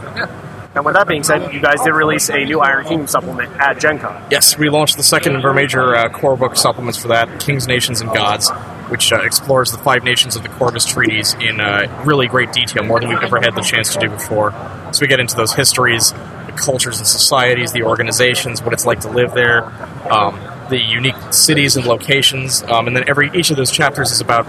And 0.78 0.84
with 0.84 0.94
that 0.94 1.08
being 1.08 1.24
said, 1.24 1.52
you 1.52 1.58
guys 1.60 1.80
did 1.82 1.92
release 1.92 2.30
a 2.30 2.44
new 2.44 2.60
Iron 2.60 2.86
Kingdom 2.86 3.08
supplement 3.08 3.50
at 3.58 3.80
Gen 3.80 3.98
Con. 3.98 4.24
Yes, 4.30 4.56
we 4.56 4.68
launched 4.68 4.96
the 4.96 5.02
second 5.02 5.34
of 5.34 5.44
our 5.44 5.52
major 5.52 5.96
uh, 5.96 6.08
core 6.08 6.36
book 6.36 6.54
supplements 6.54 6.96
for 6.96 7.08
that, 7.08 7.40
Kings, 7.40 7.66
Nations, 7.66 8.00
and 8.00 8.14
Gods, 8.14 8.48
which 8.88 9.12
uh, 9.12 9.16
explores 9.22 9.72
the 9.72 9.78
five 9.78 10.04
nations 10.04 10.36
of 10.36 10.44
the 10.44 10.48
Corvis 10.48 10.86
Treaties 10.86 11.34
in 11.34 11.60
uh, 11.60 12.04
really 12.06 12.28
great 12.28 12.52
detail, 12.52 12.84
more 12.84 13.00
than 13.00 13.08
we've 13.08 13.24
ever 13.24 13.40
had 13.40 13.56
the 13.56 13.60
chance 13.60 13.92
to 13.94 13.98
do 13.98 14.08
before. 14.08 14.52
So 14.92 15.00
we 15.00 15.08
get 15.08 15.18
into 15.18 15.34
those 15.34 15.52
histories, 15.52 16.12
the 16.12 16.54
cultures 16.54 16.98
and 16.98 17.08
societies, 17.08 17.72
the 17.72 17.82
organizations, 17.82 18.62
what 18.62 18.72
it's 18.72 18.86
like 18.86 19.00
to 19.00 19.10
live 19.10 19.34
there, 19.34 19.64
um, 20.12 20.38
the 20.70 20.78
unique 20.78 21.16
cities 21.32 21.76
and 21.76 21.86
locations, 21.86 22.62
um, 22.62 22.86
and 22.86 22.94
then 22.94 23.08
every 23.08 23.32
each 23.34 23.50
of 23.50 23.56
those 23.56 23.72
chapters 23.72 24.12
is 24.12 24.20
about 24.20 24.46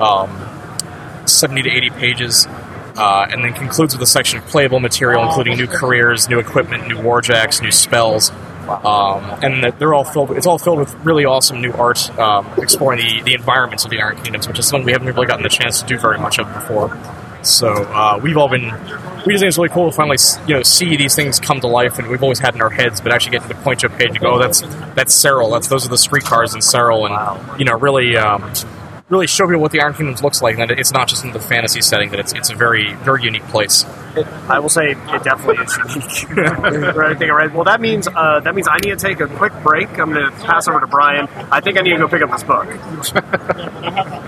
um, 0.00 0.30
70 1.28 1.60
to 1.64 1.70
80 1.70 1.90
pages, 1.90 2.48
uh, 2.98 3.26
and 3.30 3.44
then 3.44 3.52
concludes 3.54 3.94
with 3.94 4.02
a 4.02 4.06
section 4.06 4.38
of 4.38 4.46
playable 4.46 4.80
material, 4.80 5.22
including 5.22 5.56
new 5.56 5.66
careers, 5.66 6.28
new 6.28 6.38
equipment, 6.38 6.88
new 6.88 6.96
warjacks, 6.96 7.62
new 7.62 7.70
spells. 7.70 8.30
Um, 8.68 9.24
and 9.42 9.72
they're 9.78 9.94
all 9.94 10.04
filled. 10.04 10.32
It's 10.32 10.46
all 10.46 10.58
filled 10.58 10.80
with 10.80 10.94
really 10.96 11.24
awesome 11.24 11.62
new 11.62 11.72
art, 11.72 12.10
um, 12.18 12.46
exploring 12.58 12.98
the, 12.98 13.22
the 13.22 13.34
environments 13.34 13.84
of 13.84 13.90
the 13.90 14.00
Iron 14.00 14.16
Kingdoms, 14.16 14.46
which 14.46 14.58
is 14.58 14.66
something 14.66 14.84
we 14.84 14.92
haven't 14.92 15.08
really 15.08 15.26
gotten 15.26 15.42
the 15.42 15.48
chance 15.48 15.80
to 15.80 15.86
do 15.86 15.98
very 15.98 16.18
much 16.18 16.38
of 16.38 16.52
before. 16.52 16.98
So 17.42 17.68
uh, 17.68 18.20
we've 18.22 18.36
all 18.36 18.48
been. 18.48 18.72
We 19.26 19.32
just 19.32 19.42
think 19.42 19.48
it's 19.48 19.58
really 19.58 19.68
cool 19.68 19.90
to 19.90 19.96
finally, 19.96 20.16
you 20.46 20.54
know, 20.54 20.62
see 20.62 20.96
these 20.96 21.14
things 21.14 21.38
come 21.38 21.60
to 21.60 21.66
life, 21.66 21.98
and 21.98 22.08
we've 22.08 22.22
always 22.22 22.38
had 22.38 22.54
in 22.54 22.60
our 22.62 22.70
heads, 22.70 23.00
but 23.00 23.12
actually 23.12 23.32
get 23.32 23.42
to 23.42 23.48
the 23.48 23.54
point 23.54 23.80
to 23.80 23.88
page 23.88 24.10
and 24.10 24.20
go, 24.20 24.34
oh, 24.34 24.38
that's 24.38 24.60
that's 24.94 25.14
Ceryl. 25.14 25.52
That's 25.52 25.68
those 25.68 25.86
are 25.86 25.88
the 25.88 25.98
streetcars 25.98 26.54
in 26.54 26.60
Ceryl, 26.60 27.08
and 27.08 27.58
you 27.58 27.64
know, 27.64 27.78
really, 27.78 28.16
um, 28.16 28.42
really 29.08 29.26
show 29.26 29.46
people 29.46 29.60
what 29.60 29.72
the 29.72 29.80
Iron 29.80 29.94
Kingdoms 29.94 30.22
looks 30.22 30.42
like, 30.42 30.58
and 30.58 30.70
that 30.70 30.78
it's 30.78 30.92
not 30.92 31.08
just 31.08 31.24
in 31.24 31.32
the 31.32 31.40
fantasy 31.40 31.80
setting; 31.80 32.10
that 32.10 32.20
it's 32.20 32.32
it's 32.32 32.50
a 32.50 32.54
very 32.54 32.94
very 32.94 33.22
unique 33.22 33.46
place. 33.48 33.84
I 34.48 34.58
will 34.58 34.68
say 34.68 34.92
it 34.92 35.24
definitely 35.24 35.64
is 35.64 35.76
unique. 35.78 36.36
right, 36.96 37.12
I 37.12 37.14
think 37.14 37.30
I 37.30 37.34
read. 37.34 37.54
Well, 37.54 37.64
that 37.64 37.80
means 37.80 38.08
uh, 38.08 38.40
that 38.40 38.54
means 38.54 38.68
I 38.68 38.76
need 38.76 38.90
to 38.90 38.96
take 38.96 39.20
a 39.20 39.26
quick 39.26 39.52
break. 39.62 39.98
I'm 39.98 40.12
going 40.12 40.30
to 40.30 40.36
pass 40.44 40.68
over 40.68 40.80
to 40.80 40.86
Brian. 40.86 41.28
I 41.50 41.60
think 41.60 41.78
I 41.78 41.82
need 41.82 41.92
to 41.92 41.98
go 41.98 42.08
pick 42.08 42.22
up 42.22 42.30
this 42.30 42.44
book. 42.44 42.68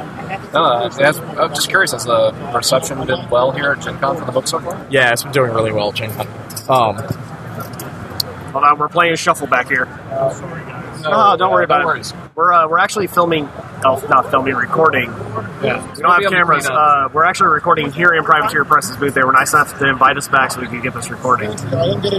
Uh, 0.53 0.90
has, 0.90 1.19
I'm 1.21 1.51
just 1.51 1.69
curious, 1.69 1.93
has 1.93 2.05
the 2.05 2.33
reception 2.57 3.07
been 3.07 3.29
well 3.31 3.53
here 3.53 3.71
at 3.71 3.83
Gen 3.83 3.99
Con 3.99 4.16
for 4.16 4.25
the 4.25 4.33
book 4.33 4.49
so 4.49 4.59
far? 4.59 4.85
Yeah, 4.90 5.12
it's 5.12 5.23
been 5.23 5.31
doing 5.31 5.53
really 5.53 5.71
well, 5.71 5.93
Gen 5.93 6.11
Con. 6.12 6.27
Um, 6.69 6.97
Hold 8.51 8.64
on, 8.64 8.79
we're 8.79 8.88
playing 8.88 9.14
shuffle 9.14 9.47
back 9.47 9.69
here. 9.69 9.87
No, 11.03 11.37
don't 11.37 11.53
worry 11.53 11.65
about 11.65 11.83
no 11.83 11.91
it. 11.91 12.13
We're 12.35 12.53
uh, 12.53 12.69
we're 12.69 12.79
actually 12.79 13.07
filming. 13.07 13.49
Oh, 13.85 14.05
not 14.11 14.31
filming, 14.31 14.55
recording. 14.55 15.11
Yeah. 15.63 15.87
We 15.95 16.03
don't 16.03 16.23
have 16.23 16.31
cameras. 16.31 16.67
Uh, 16.67 17.09
we're 17.13 17.25
actually 17.25 17.51
recording 17.51 17.91
here 17.93 18.13
in 18.13 18.25
Privateer 18.25 18.65
Press's 18.65 18.97
booth. 18.97 19.15
They 19.15 19.23
were 19.23 19.33
nice 19.33 19.53
enough 19.53 19.79
to 19.79 19.89
invite 19.89 20.17
us 20.17 20.29
back 20.29 20.51
so 20.51 20.61
we 20.61 20.67
could 20.67 20.83
get 20.83 20.95
this 20.95 21.11
recording. 21.11 21.57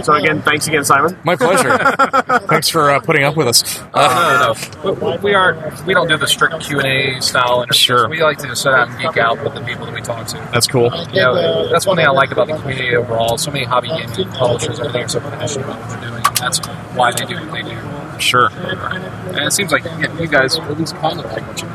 So 0.02 0.14
again, 0.14 0.42
thanks 0.42 0.66
again, 0.66 0.84
Simon. 0.84 1.18
my 1.24 1.36
pleasure. 1.36 1.78
Thanks 2.48 2.68
for 2.68 2.90
uh, 2.90 3.00
putting 3.00 3.24
up 3.24 3.36
with 3.36 3.48
us. 3.48 3.80
Uh, 3.94 4.54
no, 4.82 4.92
no. 4.92 5.12
We, 5.12 5.16
we 5.18 5.34
aren't. 5.34 5.86
We 5.86 5.94
don't 5.94 6.08
do 6.08 6.16
the 6.16 6.26
strict 6.26 6.60
Q 6.60 6.80
and 6.80 6.86
A 6.86 7.20
style 7.22 7.62
interviews. 7.62 7.76
Sure. 7.76 8.08
We 8.08 8.22
like 8.22 8.38
to 8.38 8.46
just 8.48 8.62
sit 8.62 8.72
out 8.72 8.88
and 8.88 8.98
geek 8.98 9.16
out 9.16 9.42
with 9.42 9.54
the 9.54 9.60
people 9.62 9.86
that 9.86 9.94
we 9.94 10.00
talk 10.02 10.26
to. 10.28 10.36
That's 10.52 10.66
cool. 10.66 10.92
You 11.12 11.22
know, 11.22 11.68
that's 11.70 11.86
one 11.86 11.96
thing 11.96 12.06
I 12.06 12.10
like 12.10 12.30
about 12.30 12.48
the 12.48 12.56
community 12.58 12.94
overall. 12.96 13.38
So 13.38 13.50
many 13.50 13.64
hobby 13.64 13.88
gaming 13.88 14.28
publishers, 14.32 14.78
everything 14.80 15.04
are 15.04 15.08
so 15.08 15.20
passionate 15.20 15.64
about 15.64 15.80
what 15.80 16.00
they're 16.00 16.10
doing, 16.10 16.22
that's 16.38 16.58
why 16.94 17.12
they 17.12 17.24
do 17.24 17.34
what 17.36 17.52
they 17.52 17.62
do. 17.62 18.01
Sure. 18.22 18.48
And 18.50 19.38
it 19.46 19.52
seems 19.52 19.72
like 19.72 19.84
you 19.84 20.20
you 20.20 20.26
guys 20.28 20.56
at 20.58 20.78
least 20.78 20.94
kind 20.96 21.18
of 21.20 21.26
like 21.26 21.46
what 21.46 21.60
you. 21.62 21.68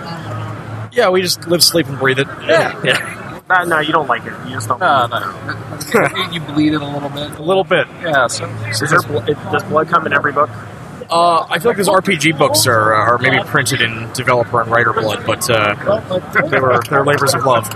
Yeah, 0.97 1.09
we 1.09 1.21
just 1.21 1.45
live, 1.47 1.63
sleep, 1.63 1.87
and 1.87 1.99
breathe 1.99 2.19
it. 2.19 2.27
Yeah. 2.47 2.81
yeah, 2.83 3.41
Uh, 3.49 3.65
no, 3.65 3.79
you 3.79 3.91
don't 3.93 4.07
like 4.07 4.25
it. 4.25 4.33
You 4.47 4.53
just 4.55 4.67
don't. 4.67 4.79
No, 4.79 5.05
no. 5.07 5.19
you, 6.15 6.31
you 6.33 6.39
bleed 6.41 6.73
it 6.73 6.81
a 6.81 6.85
little 6.87 7.09
bit. 7.09 7.37
a 7.37 7.41
little 7.43 7.63
bit. 7.63 7.87
Yeah. 8.01 8.27
So, 8.27 8.45
Is 8.67 8.79
there, 8.79 8.99
it, 9.27 9.35
does 9.51 9.63
blood 9.65 9.89
come 9.89 10.05
in 10.07 10.13
every 10.13 10.31
book? 10.31 10.49
Uh, 11.09 11.45
I 11.49 11.59
feel 11.59 11.69
like 11.69 11.77
those 11.77 11.87
RPG 11.87 12.37
books 12.37 12.65
are 12.67 12.93
uh, 12.95 13.11
are 13.13 13.17
maybe 13.19 13.37
printed 13.45 13.81
in 13.81 14.11
developer 14.13 14.59
and 14.61 14.69
writer 14.71 14.91
blood, 14.91 15.25
but 15.25 15.49
uh, 15.49 15.75
they 16.49 16.59
were 16.59 16.79
they're 16.89 17.05
labors 17.05 17.33
of 17.33 17.45
love. 17.45 17.69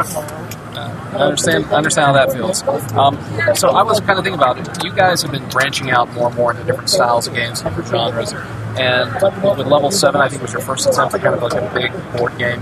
I 1.14 1.16
understand. 1.26 1.66
I 1.66 1.76
understand 1.76 2.08
how 2.08 2.14
that 2.14 2.34
feels. 2.34 2.64
Um, 2.94 3.16
so 3.56 3.70
I 3.70 3.84
was 3.84 4.00
kind 4.00 4.18
of 4.18 4.24
thinking 4.26 4.34
about 4.34 4.58
it. 4.58 4.84
You 4.84 4.92
guys 4.94 5.22
have 5.22 5.32
been 5.32 5.48
branching 5.50 5.92
out 5.92 6.12
more 6.14 6.28
and 6.28 6.36
more 6.36 6.52
into 6.52 6.64
different 6.64 6.90
styles 6.90 7.28
of 7.28 7.34
games, 7.36 7.62
different 7.62 7.88
genres, 7.90 8.34
and 8.78 9.14
with 9.58 9.68
level 9.68 9.92
seven, 9.92 10.22
I 10.22 10.30
think 10.30 10.42
was 10.42 10.54
your 10.54 10.62
first 10.62 10.88
attempt 10.88 11.14
at 11.14 11.22
kind 11.22 11.36
of 11.36 11.42
like 11.42 11.54
a 11.54 11.74
big 11.74 12.18
board 12.18 12.38
game. 12.38 12.62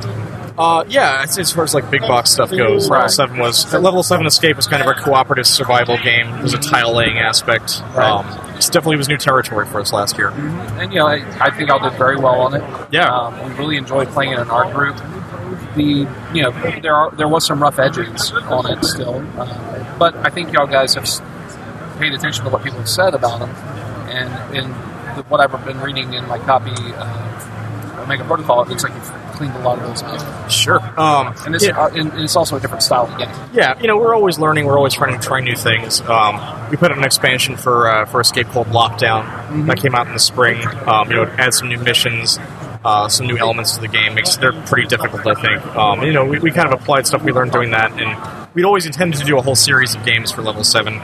Uh, 0.59 0.83
yeah, 0.89 1.21
as, 1.23 1.39
as 1.39 1.53
far 1.53 1.63
as 1.63 1.73
like 1.73 1.89
big 1.89 2.01
box 2.01 2.31
stuff 2.31 2.51
goes, 2.51 2.89
level 2.89 3.07
seven 3.07 3.37
was 3.37 3.73
level 3.73 4.03
seven 4.03 4.25
escape 4.25 4.57
was 4.57 4.67
kind 4.67 4.83
of 4.83 4.89
a 4.89 4.93
cooperative 4.93 5.47
survival 5.47 5.97
game. 5.97 6.41
Was 6.41 6.53
a 6.53 6.57
tile 6.57 6.93
laying 6.93 7.17
aspect. 7.17 7.81
Um, 7.95 8.25
it 8.57 8.65
definitely 8.65 8.97
was 8.97 9.07
new 9.07 9.15
territory 9.15 9.65
for 9.65 9.79
us 9.79 9.93
last 9.93 10.17
year. 10.17 10.31
And 10.31 10.91
you 10.91 10.99
know, 10.99 11.07
I, 11.07 11.23
I 11.39 11.49
think 11.51 11.69
I'll 11.69 11.79
do 11.79 11.95
very 11.97 12.17
well 12.17 12.41
on 12.41 12.55
it. 12.55 12.87
Yeah. 12.91 13.05
um, 13.05 13.41
we 13.47 13.55
really 13.55 13.77
enjoyed 13.77 14.09
playing 14.09 14.33
it 14.33 14.39
in 14.39 14.49
our 14.49 14.69
group. 14.73 14.97
The 15.75 16.05
you 16.33 16.43
know 16.43 16.51
there 16.81 16.93
are 16.93 17.11
there 17.11 17.29
was 17.29 17.45
some 17.45 17.61
rough 17.61 17.79
edges 17.79 18.33
on 18.33 18.69
it 18.69 18.83
still. 18.83 19.25
Uh, 19.39 19.97
but 19.97 20.13
I 20.17 20.29
think 20.29 20.51
y'all 20.51 20.67
guys 20.67 20.93
have 20.95 21.07
paid 21.99 22.11
attention 22.11 22.43
to 22.43 22.49
what 22.49 22.63
people 22.65 22.79
have 22.79 22.89
said 22.89 23.13
about 23.13 23.39
them, 23.39 23.49
and 24.09 24.55
in 24.57 24.71
the, 24.71 24.88
what 25.27 25.39
I've 25.39 25.65
been 25.65 25.79
reading 25.82 26.13
in 26.13 26.27
my 26.27 26.38
copy 26.39 26.71
of 26.71 27.99
Omega 27.99 28.23
Protocol, 28.23 28.62
it 28.63 28.69
looks 28.69 28.84
like 28.84 28.93
you've 28.93 29.12
cleaned 29.34 29.55
a 29.55 29.60
lot 29.60 29.77
of 29.79 29.88
those 29.88 30.03
up. 30.03 30.49
Sure. 30.49 30.79
Um, 30.99 31.36
And 31.45 31.55
it's, 31.55 31.65
yeah. 31.65 31.79
uh, 31.79 31.89
and 31.89 32.13
it's 32.13 32.36
also 32.36 32.55
a 32.58 32.60
different 32.60 32.84
style 32.84 33.05
of 33.08 33.17
game. 33.17 33.29
Yeah, 33.53 33.79
you 33.79 33.88
know, 33.88 33.97
we're 33.97 34.15
always 34.15 34.39
learning. 34.39 34.65
We're 34.65 34.77
always 34.77 34.93
trying 34.93 35.19
to 35.19 35.25
try 35.25 35.41
new 35.41 35.55
things. 35.55 36.01
Um, 36.01 36.39
we 36.69 36.77
put 36.77 36.91
out 36.91 36.97
an 36.97 37.03
expansion 37.03 37.55
for 37.58 37.89
uh, 37.89 38.05
for 38.05 38.19
Escape 38.21 38.47
called 38.47 38.67
Lockdown 38.67 39.67
that 39.67 39.77
came 39.77 39.95
out 39.95 40.08
in 40.08 40.13
the 40.13 40.19
spring. 40.19 40.65
Um, 40.88 41.10
you 41.10 41.17
know, 41.17 41.23
it 41.23 41.39
adds 41.39 41.58
some 41.58 41.69
new 41.69 41.77
missions, 41.79 42.38
uh, 42.84 43.08
some 43.10 43.27
new 43.27 43.38
elements 43.38 43.75
to 43.75 43.82
the 43.82 43.88
game. 43.88 44.15
Makes 44.15 44.38
they're 44.38 44.53
pretty 44.63 44.88
difficult, 44.88 45.25
I 45.27 45.36
think. 45.41 45.65
Um, 45.75 46.03
you 46.03 46.13
know, 46.13 46.25
we, 46.25 46.39
we 46.39 46.51
kind 46.51 46.71
of 46.71 46.79
applied 46.82 47.05
stuff 47.08 47.23
we 47.23 47.32
learned 47.32 47.51
doing 47.51 47.71
that, 47.71 47.91
and 47.93 48.53
we'd 48.55 48.65
always 48.65 48.86
intended 48.86 49.19
to 49.19 49.25
do 49.25 49.38
a 49.38 49.41
whole 49.41 49.55
series 49.55 49.93
of 49.95 50.03
games 50.05 50.32
for 50.32 50.41
level 50.41 50.63
seven. 50.63 50.95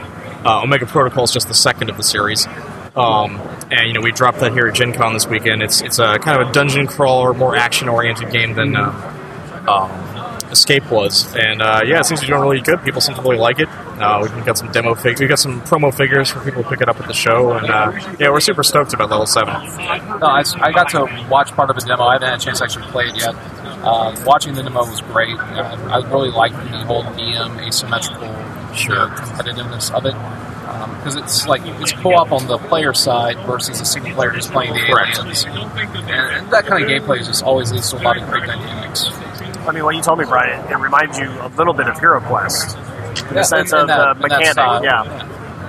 Uh, 0.44 0.62
Omega 0.62 0.86
Protocol 0.86 1.24
is 1.24 1.32
just 1.32 1.48
the 1.48 1.54
second 1.54 1.88
of 1.90 1.96
the 1.96 2.02
series. 2.02 2.46
Um, 2.94 3.40
and 3.70 3.86
you 3.88 3.92
know 3.92 4.00
we 4.00 4.12
dropped 4.12 4.40
that 4.40 4.52
here 4.52 4.66
at 4.68 4.74
Gen 4.74 4.92
Con 4.92 5.12
this 5.12 5.26
weekend. 5.26 5.62
It's 5.62 5.80
it's 5.80 5.98
a 5.98 6.18
kind 6.18 6.40
of 6.40 6.48
a 6.48 6.52
dungeon 6.52 6.86
crawler, 6.86 7.34
more 7.34 7.56
action 7.56 7.88
oriented 7.88 8.30
game 8.30 8.54
than 8.54 8.76
uh, 8.76 9.64
um, 9.68 10.50
Escape 10.50 10.88
was, 10.90 11.34
and 11.34 11.60
uh, 11.60 11.80
yeah, 11.84 11.98
it 11.98 12.04
seems 12.06 12.20
to 12.20 12.26
be 12.26 12.30
doing 12.30 12.42
really 12.42 12.60
good. 12.60 12.82
People 12.84 13.00
seem 13.00 13.16
to 13.16 13.22
really 13.22 13.36
like 13.36 13.58
it. 13.58 13.68
Uh, 13.68 14.20
we've 14.22 14.44
got 14.44 14.56
some 14.58 14.70
demo 14.72 14.94
fig, 14.94 15.18
We've 15.18 15.28
got 15.28 15.38
some 15.38 15.60
promo 15.62 15.92
figures 15.92 16.30
for 16.30 16.40
people 16.44 16.62
to 16.62 16.68
pick 16.68 16.80
it 16.82 16.88
up 16.88 17.00
at 17.00 17.06
the 17.08 17.14
show, 17.14 17.52
and 17.52 17.68
uh, 17.70 17.92
yeah, 18.20 18.30
we're 18.30 18.40
super 18.40 18.62
stoked 18.62 18.92
about 18.92 19.10
level 19.10 19.26
seven. 19.26 19.54
No, 19.54 20.26
I, 20.26 20.44
I 20.60 20.70
got 20.72 20.90
to 20.90 21.26
watch 21.30 21.50
part 21.52 21.70
of 21.70 21.76
a 21.76 21.80
demo. 21.80 22.04
I 22.04 22.12
haven't 22.14 22.28
had 22.28 22.40
a 22.40 22.44
chance 22.44 22.58
to 22.58 22.64
actually 22.64 22.86
play 22.88 23.06
it 23.06 23.16
yet. 23.16 23.34
Uh, 23.82 24.14
watching 24.26 24.54
the 24.54 24.62
demo 24.62 24.80
was 24.80 25.00
great. 25.02 25.36
I 25.38 25.98
really 26.10 26.30
liked 26.30 26.56
the 26.56 26.84
whole 26.84 27.02
DM 27.04 27.66
asymmetrical 27.66 28.28
Sure. 28.74 29.08
competitiveness 29.08 29.90
of 29.94 30.04
it. 30.06 30.14
Um, 30.76 30.94
because 30.98 31.16
it's 31.16 31.46
like 31.46 31.62
it's 31.64 31.92
co-op 31.92 32.32
on 32.32 32.46
the 32.48 32.58
player 32.58 32.92
side 32.92 33.36
versus 33.46 33.80
a 33.80 33.84
single 33.84 34.12
player 34.14 34.30
who's 34.30 34.46
playing 34.46 34.74
the 34.74 34.80
aliens, 34.90 35.44
and, 35.44 35.56
and 35.56 36.50
that 36.50 36.66
kind 36.66 36.82
of 36.84 36.90
gameplay 36.90 37.18
just 37.24 37.42
always 37.42 37.72
leads 37.72 37.88
to 37.90 37.96
a 37.96 38.02
lot 38.02 38.16
of 38.20 38.28
great 38.28 38.44
dynamics. 38.46 39.06
I 39.66 39.72
mean, 39.72 39.84
when 39.84 39.96
you 39.96 40.02
told 40.02 40.18
me, 40.18 40.24
Brian, 40.26 40.70
it 40.70 40.76
reminds 40.76 41.18
you 41.18 41.28
a 41.40 41.48
little 41.56 41.72
bit 41.72 41.88
of 41.88 41.98
Hero 41.98 42.20
Quest 42.20 42.76
in 42.76 43.34
the 43.34 43.42
sense 43.44 43.72
of 43.72 43.88
that- 43.88 44.16
the 44.16 44.20
mechanic. 44.22 44.48
style, 44.48 44.84
yeah. 44.84 45.02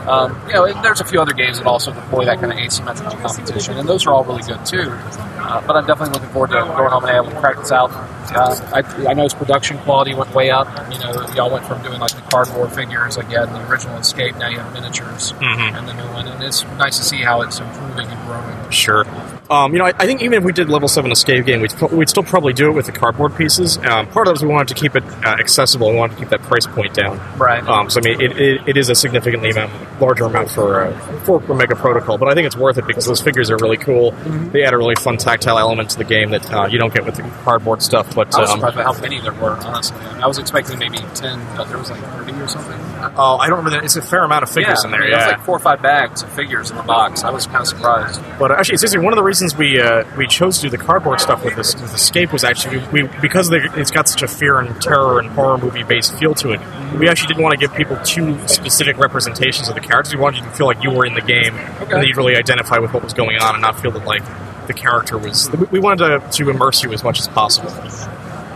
Um, 0.08 0.41
you 0.48 0.54
know, 0.54 0.65
and 0.65 0.84
there's 0.84 1.02
a 1.02 1.06
few 1.06 1.22
other 1.22 1.34
games 1.34 1.58
that 1.58 1.67
also 1.67 1.91
deploy 1.93 2.26
that 2.26 2.39
kind 2.39 2.52
of 2.52 2.58
asymmetrical 2.58 3.17
competition, 3.17 3.78
and 3.78 3.88
those 3.89 4.06
are 4.08 4.13
all 4.13 4.24
really 4.24 4.43
good 4.43 4.65
too. 4.65 4.89
Uh, 4.91 5.62
but 5.67 5.76
I'm 5.76 5.86
definitely 5.86 6.13
looking 6.13 6.30
forward 6.30 6.48
to 6.52 6.54
going 6.76 6.89
home 6.91 7.04
and 7.06 7.15
able 7.15 7.30
to 7.32 7.39
crack 7.39 7.58
this 7.58 7.72
out. 7.72 7.91
Uh, 7.91 8.56
I, 8.74 9.10
I 9.10 9.13
noticed 9.13 9.38
production 9.38 9.78
quality 9.80 10.13
went 10.13 10.34
way 10.34 10.50
up. 10.50 10.67
You 10.91 11.00
know, 11.00 11.26
y'all 11.36 11.50
went 11.52 11.65
from 11.65 11.82
doing 11.84 12.00
like 12.00 12.12
the 12.13 12.22
cardboard 12.22 12.74
figures, 12.74 13.17
like 13.17 13.30
you 13.30 13.38
had 13.38 13.48
in 13.50 13.54
the 13.54 13.70
original 13.70 13.98
Escape, 13.98 14.36
now 14.38 14.50
you 14.50 14.60
have 14.60 14.74
miniatures 14.74 15.34
Mhm. 15.34 15.78
and 15.78 15.88
the 15.88 15.93
new 15.93 16.12
one, 16.13 16.28
and 16.28 16.41
it's 16.43 16.65
nice 16.78 16.98
to 16.98 17.04
see 17.04 17.17
how 17.24 17.41
it's 17.41 17.60
improving 17.60 18.08
and 18.08 18.26
growing. 18.28 18.70
Sure. 18.70 19.06
Um, 19.50 19.72
you 19.72 19.80
know, 19.80 19.86
I, 19.86 19.94
I 19.98 20.06
think 20.06 20.22
even 20.22 20.40
if 20.40 20.44
we 20.44 20.52
did 20.52 20.70
level 20.70 20.88
seven 20.88 21.12
escape 21.12 21.46
game, 21.46 21.62
we'd, 21.62 21.74
we'd 21.92 22.10
still 22.10 22.24
probably 22.24 22.54
do 22.54 22.70
it 22.70 22.74
with 22.74 22.86
the 22.86 22.92
cardboard 22.92 23.36
pieces. 23.36 23.78
Um, 23.78 24.08
part 24.08 24.28
of 24.28 24.34
it 24.34 24.38
is 24.38 24.44
we 24.44 24.50
wanted 24.50 24.76
to 24.76 24.82
keep 24.82 24.96
it 24.96 25.04
uh, 25.04 25.38
accessible. 25.40 25.90
We 25.90 25.96
wanted 25.96 26.16
to 26.16 26.20
keep 26.20 26.30
that 26.30 26.42
price 26.44 26.68
point 26.68 26.94
down. 26.94 27.18
Right. 27.38 27.66
Um, 27.66 27.90
so 27.90 28.02
I 28.02 28.04
mean, 28.04 28.22
it, 28.22 28.38
it, 28.40 28.70
it 28.70 28.78
is 28.78 28.90
a 28.90 28.96
significantly 28.96 29.52
amount, 29.52 30.02
larger 30.02 30.26
amount 30.26 30.52
for 30.52 30.86
uh, 30.86 31.20
for 31.24 31.42
Omega 31.50 31.76
Protocol, 31.76 32.18
but 32.18 32.28
I 32.28 32.34
think 32.34 32.46
it's 32.46 32.58
worth 32.58 32.78
it 32.78 32.88
because 32.88 33.06
those 33.06 33.22
figures 33.22 33.50
are 33.50 33.58
really 33.58 33.78
cool. 33.78 34.12
They 34.52 34.64
add 34.64 34.74
a 34.74 34.78
really 34.78 34.96
fun 34.96 35.18
tactile 35.18 35.58
element 35.58 35.92
to 35.92 35.98
the 35.98 36.04
game 36.04 36.32
that 36.32 36.52
uh, 36.52 36.68
you 36.68 36.78
don't 36.78 36.94
get 36.94 37.06
with 37.06 37.16
the 37.16 37.24
cardboard 37.44 37.82
stuff. 37.82 38.14
But 38.14 38.36
I 38.36 38.42
was 38.42 38.50
um, 38.50 38.58
surprised 38.60 38.76
by 38.76 38.84
how 38.84 39.00
many 39.00 39.22
there 39.22 39.34
were. 39.34 39.58
Honestly, 39.58 39.98
I 39.98 40.28
was 40.28 40.38
expecting 40.40 40.80
maybe 40.80 40.98
ten, 41.16 41.40
but 41.56 41.70
there 41.70 41.78
was 41.78 41.90
like 41.90 42.02
thirty 42.02 42.34
or 42.34 42.48
something. 42.48 42.80
Oh, 43.18 43.38
I 43.38 43.48
don't 43.48 43.58
remember 43.58 43.78
that. 43.78 43.86
It's 43.86 43.96
a 43.96 44.02
fair 44.02 44.24
amount 44.24 44.44
of 44.44 44.50
figures 44.50 44.80
yeah, 44.82 44.88
in 44.88 44.92
there. 44.92 45.02
I 45.02 45.04
mean, 45.04 45.12
yeah, 45.12 45.18
It 45.18 45.26
was 45.28 45.38
like 45.38 45.46
four 45.46 45.56
or 45.56 45.60
five 45.60 45.82
bags 45.82 46.24
of 46.24 46.32
figures 46.32 46.72
in 46.72 46.78
the 46.78 46.84
box. 46.84 47.24
I 47.24 47.32
was 47.32 47.46
kind 47.46 47.62
of 47.62 47.68
surprised. 47.68 48.22
But 48.40 48.52
uh, 48.52 48.56
actually, 48.56 48.76
it's 48.76 48.84
interesting. 48.84 49.04
One 49.04 49.14
of 49.14 49.18
the 49.18 49.24
reasons 49.24 49.56
we 49.56 49.80
uh, 49.80 50.04
we 50.18 50.28
chose 50.28 50.58
to 50.58 50.64
do 50.64 50.70
the 50.70 50.78
cardboard 50.78 51.20
stuff 51.20 51.44
with 51.44 51.56
this 51.56 51.76
with 51.76 51.94
Escape 51.94 52.34
was 52.34 52.44
actually 52.44 52.78
we, 52.92 53.04
we 53.04 53.10
because 53.22 53.50
they, 53.50 53.60
it's 53.76 53.92
got 53.92 54.08
such 54.08 54.24
a 54.24 54.28
fear 54.28 54.60
and 54.60 54.82
terror 54.82 55.20
and 55.20 55.30
horror 55.30 55.58
movie 55.58 55.84
based 55.84 56.18
feel 56.18 56.34
to 56.36 56.52
it. 56.52 56.60
We 56.98 57.10
actually 57.10 57.28
didn't 57.28 57.44
want 57.44 57.54
to 57.54 57.60
give 57.60 57.76
people 57.76 57.98
too 58.04 58.38
specific 58.48 58.98
representations 58.98 59.68
of 59.70 59.76
the 59.76 59.82
characters. 59.82 60.14
We 60.14 60.22
wanted 60.22 60.40
you 60.40 60.46
to 60.46 60.56
feel 60.56 60.68
like 60.68 60.84
you 60.84 60.92
were 60.92 61.06
in 61.06 61.14
the 61.14 61.22
game 61.22 61.56
and 61.56 61.92
that 61.92 62.08
you'd 62.08 62.18
really 62.18 62.36
identify 62.36 62.80
with 62.80 62.94
what 62.94 63.04
was 63.04 63.14
going 63.14 63.38
on 63.38 63.56
and 63.56 63.62
not 63.62 63.80
feel 63.80 63.92
that 63.92 64.06
like 64.06 64.24
the 64.68 64.74
character 64.74 65.18
was. 65.18 65.50
We 65.52 65.78
we 65.78 65.80
wanted 65.80 66.20
to, 66.20 66.44
to 66.44 66.50
immerse 66.50 66.84
you 66.84 66.92
as 66.94 67.04
much 67.04 67.20
as 67.20 67.28
possible. 67.28 67.70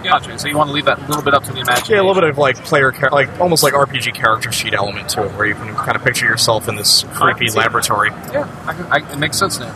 Gotcha. 0.04 0.38
So 0.40 0.48
you 0.48 0.58
want 0.58 0.70
to 0.70 0.74
leave 0.74 0.86
that 0.86 1.00
a 1.00 1.06
little 1.08 1.22
bit 1.24 1.34
up 1.34 1.44
to 1.44 1.52
the 1.52 1.60
imagination. 1.60 1.94
Yeah, 1.96 2.02
a 2.02 2.04
little 2.06 2.22
bit 2.22 2.30
of 2.30 2.38
like 2.38 2.56
player, 2.64 2.92
char- 2.92 3.12
like 3.12 3.40
almost 3.40 3.64
like 3.64 3.74
RPG 3.74 4.14
character 4.16 4.52
sheet 4.52 4.74
element 4.74 5.10
to 5.10 5.26
it, 5.26 5.32
where 5.34 5.46
you 5.48 5.56
can 5.56 5.74
kind 5.76 5.96
of 5.96 6.04
picture 6.04 6.26
yourself 6.26 6.68
in 6.68 6.76
this 6.76 7.04
creepy 7.14 7.48
see 7.48 7.54
that. 7.56 7.60
laboratory. 7.62 8.10
Yeah, 8.34 8.48
I 8.90 9.00
I, 9.00 9.12
it 9.14 9.18
makes 9.20 9.38
sense 9.38 9.60
now. 9.60 9.68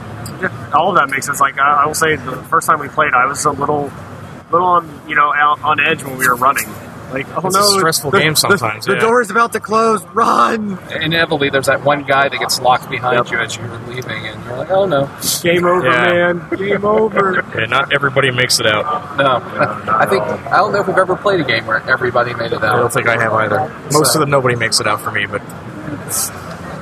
Yeah, 0.41 0.71
all 0.73 0.89
of 0.89 0.95
that 0.95 1.09
makes 1.09 1.25
sense. 1.25 1.39
Like 1.39 1.57
I, 1.59 1.83
I 1.83 1.85
will 1.85 1.93
say, 1.93 2.15
the 2.15 2.35
first 2.49 2.67
time 2.67 2.79
we 2.79 2.87
played, 2.89 3.13
I 3.13 3.25
was 3.25 3.45
a 3.45 3.51
little, 3.51 3.91
little 4.51 4.67
on 4.67 5.01
you 5.07 5.15
know 5.15 5.33
out 5.33 5.61
on 5.63 5.79
edge 5.79 6.03
when 6.03 6.17
we 6.17 6.27
were 6.27 6.35
running. 6.35 6.65
Like, 7.15 7.27
oh 7.37 7.47
It's 7.47 7.55
a 7.55 7.59
no, 7.59 7.77
stressful 7.77 8.11
the- 8.11 8.19
game 8.19 8.35
sometimes, 8.35 8.85
The, 8.85 8.93
yeah. 8.95 8.99
door 8.99 9.21
is 9.21 9.29
about 9.31 9.53
to 9.53 9.61
close. 9.61 10.03
Run! 10.07 10.77
Inevitably, 10.91 11.49
there's 11.49 11.67
that 11.67 11.83
one 11.83 12.03
guy 12.03 12.27
that 12.27 12.37
gets 12.37 12.59
locked 12.59 12.89
behind 12.89 13.29
you 13.31 13.39
as 13.39 13.55
you're 13.55 13.67
leaving, 13.87 14.27
and 14.27 14.43
you're 14.43 14.57
like, 14.57 14.69
oh 14.69 14.85
no. 14.85 15.09
Game 15.41 15.63
over, 15.65 15.85
Yeah. 15.85 16.33
man. 16.33 16.49
Game 16.57 16.83
over. 16.85 17.43
Yeah, 17.55 17.65
not 17.67 17.93
everybody 17.93 18.31
makes 18.31 18.59
it 18.59 18.65
out. 18.67 19.17
No. 19.17 19.41
I 19.89 20.05
think, 20.09 20.23
I 20.23 20.57
don't 20.57 20.73
know 20.73 20.81
if 20.81 20.87
we've 20.87 20.97
ever 20.97 21.15
played 21.15 21.39
a 21.39 21.43
game 21.45 21.65
where 21.65 21.79
everybody 21.89 22.33
made 22.33 22.51
it 22.51 22.61
out. 22.61 22.75
I 22.75 22.79
don't 22.79 22.91
think 22.91 23.07
I 23.07 23.17
have 23.21 23.31
either. 23.33 23.73
Most 23.93 24.13
of 24.15 24.19
them, 24.19 24.29
nobody 24.29 24.55
makes 24.57 24.81
it 24.81 24.87
out 24.87 24.99
for 24.99 25.11
me, 25.11 25.25
but 25.25 25.41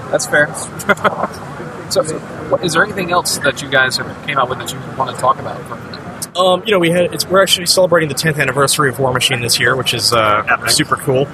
That's 0.10 0.26
fair. 0.26 0.48
so, 1.92 2.04
what, 2.50 2.64
is 2.64 2.74
there 2.74 2.84
anything 2.84 3.12
else 3.12 3.38
that 3.40 3.62
you 3.62 3.70
guys 3.70 3.98
have 3.98 4.26
came 4.26 4.38
out 4.40 4.50
with 4.50 4.58
that 4.60 4.74
you 4.74 4.80
want 4.98 5.16
to 5.16 5.22
talk 5.22 5.40
about 5.40 5.62
for 5.66 5.76
a 5.76 5.78
minute? 5.84 6.03
Um, 6.36 6.64
you 6.66 6.72
know, 6.72 6.80
we 6.80 6.90
had 6.90 7.14
it's 7.14 7.28
we're 7.28 7.42
actually 7.42 7.68
celebrating 7.68 8.10
the 8.10 8.16
10th 8.16 8.40
anniversary 8.40 8.90
of 8.90 8.98
Warmachine 8.98 9.42
this 9.42 9.60
year, 9.60 9.76
which 9.76 9.94
is 9.94 10.14
uh, 10.14 10.68
super 10.68 10.96
cool. 10.96 11.28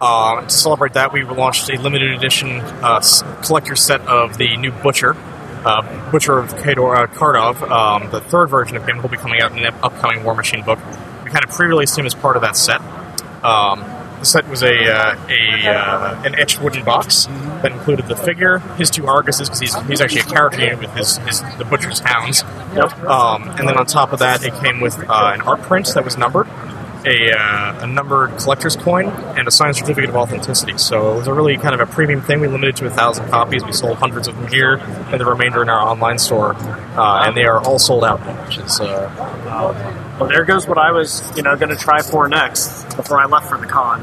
Uh, 0.00 0.42
to 0.42 0.50
celebrate 0.50 0.92
that, 0.92 1.12
we 1.12 1.24
launched 1.24 1.68
a 1.70 1.80
limited 1.80 2.12
edition 2.12 2.60
uh, 2.60 3.00
collector 3.42 3.74
set 3.74 4.00
of 4.02 4.36
the 4.38 4.56
new 4.58 4.70
Butcher, 4.70 5.16
uh, 5.64 6.10
Butcher 6.12 6.38
of 6.38 6.54
Khador, 6.54 6.96
uh, 6.96 7.06
Khardov. 7.06 7.62
Um, 7.68 8.10
the 8.10 8.20
third 8.20 8.48
version 8.48 8.76
of 8.76 8.86
him 8.86 9.02
will 9.02 9.08
be 9.08 9.16
coming 9.16 9.40
out 9.40 9.52
in 9.52 9.58
an 9.58 9.74
upcoming 9.82 10.20
Warmachine 10.20 10.64
book. 10.64 10.78
We 11.24 11.30
kind 11.30 11.44
of 11.44 11.50
pre-released 11.50 11.98
him 11.98 12.06
as 12.06 12.14
part 12.14 12.36
of 12.36 12.42
that 12.42 12.56
set. 12.56 12.80
Um, 13.42 13.80
the 14.18 14.26
set 14.26 14.48
was 14.48 14.62
a 14.62 14.74
uh, 14.92 15.16
a 15.28 15.68
uh, 15.68 16.22
an 16.24 16.34
etched 16.34 16.60
wooden 16.60 16.84
box 16.84 17.26
that 17.62 17.72
included 17.72 18.06
the 18.06 18.16
figure, 18.16 18.58
his 18.76 18.90
two 18.90 19.02
Arguses, 19.02 19.46
because 19.46 19.60
he's, 19.60 19.74
he's 19.86 20.00
actually 20.00 20.20
a 20.20 20.24
character 20.24 20.60
unit 20.60 20.78
with 20.78 20.94
his, 20.94 21.16
his 21.18 21.42
the 21.58 21.64
butcher's 21.64 22.00
hounds. 22.00 22.42
Um, 23.06 23.48
and 23.48 23.68
then 23.68 23.76
on 23.76 23.86
top 23.86 24.12
of 24.12 24.18
that, 24.20 24.44
it 24.44 24.54
came 24.62 24.80
with 24.80 24.98
uh, 24.98 25.32
an 25.34 25.40
art 25.42 25.62
print 25.62 25.90
that 25.94 26.04
was 26.04 26.16
numbered, 26.18 26.46
a, 27.06 27.32
uh, 27.32 27.84
a 27.84 27.86
numbered 27.86 28.36
collector's 28.38 28.76
coin, 28.76 29.06
and 29.06 29.48
a 29.48 29.50
signed 29.50 29.76
certificate 29.76 30.10
of 30.10 30.16
authenticity. 30.16 30.76
So 30.78 31.14
it 31.14 31.18
was 31.18 31.26
a 31.26 31.34
really 31.34 31.56
kind 31.56 31.74
of 31.74 31.80
a 31.80 31.86
premium 31.86 32.20
thing. 32.22 32.40
We 32.40 32.48
limited 32.48 32.76
to 32.76 32.86
a 32.86 32.90
thousand 32.90 33.28
copies. 33.30 33.64
We 33.64 33.72
sold 33.72 33.98
hundreds 33.98 34.28
of 34.28 34.36
them 34.36 34.48
here, 34.48 34.76
and 34.76 35.20
the 35.20 35.26
remainder 35.26 35.62
in 35.62 35.68
our 35.68 35.80
online 35.80 36.18
store. 36.18 36.54
Uh, 36.54 37.26
and 37.26 37.36
they 37.36 37.44
are 37.44 37.60
all 37.62 37.78
sold 37.78 38.04
out, 38.04 38.18
which 38.46 38.58
is 38.58 38.80
uh, 38.80 40.05
Well, 40.18 40.28
there 40.28 40.44
goes 40.44 40.66
what 40.66 40.78
I 40.78 40.92
was, 40.92 41.22
you 41.36 41.42
know, 41.42 41.56
going 41.56 41.68
to 41.68 41.76
try 41.76 42.00
for 42.02 42.26
next 42.28 42.84
before 42.96 43.20
I 43.20 43.26
left 43.26 43.48
for 43.48 43.58
the 43.58 43.66
con. 43.66 44.00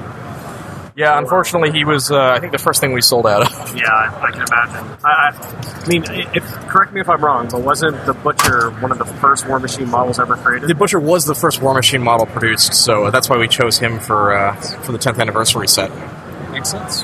yeah. 0.95 1.17
Unfortunately, 1.17 1.71
he 1.71 1.85
was 1.85 2.11
uh, 2.11 2.33
I 2.35 2.39
think 2.39 2.51
the 2.51 2.59
first 2.59 2.79
thing 2.81 2.93
we 2.93 3.01
sold 3.01 3.25
out 3.25 3.41
of. 3.41 3.75
Yeah, 3.75 3.87
I, 3.89 4.27
I 4.27 4.31
can 4.31 4.41
imagine. 4.43 4.97
I, 5.03 5.09
I, 5.09 5.83
I 5.83 5.87
mean, 5.87 6.03
if, 6.35 6.43
correct 6.69 6.93
me 6.93 7.01
if 7.01 7.09
I'm 7.09 7.23
wrong, 7.23 7.47
but 7.49 7.61
wasn't 7.61 8.05
the 8.05 8.13
Butcher 8.13 8.69
one 8.79 8.91
of 8.91 8.99
the 8.99 9.05
first 9.05 9.47
War 9.47 9.59
Machine 9.59 9.89
models 9.89 10.19
ever 10.19 10.35
created? 10.37 10.69
The 10.69 10.75
Butcher 10.75 10.99
was 10.99 11.25
the 11.25 11.35
first 11.35 11.61
Warmachine 11.61 12.03
model 12.03 12.27
produced, 12.27 12.75
so 12.75 13.09
that's 13.09 13.27
why 13.29 13.37
we 13.37 13.47
chose 13.47 13.79
him 13.79 13.99
for 13.99 14.33
uh, 14.37 14.55
for 14.55 14.91
the 14.91 14.99
10th 14.99 15.19
anniversary 15.19 15.67
set. 15.67 15.89
Makes 16.51 16.69
sense. 16.69 17.03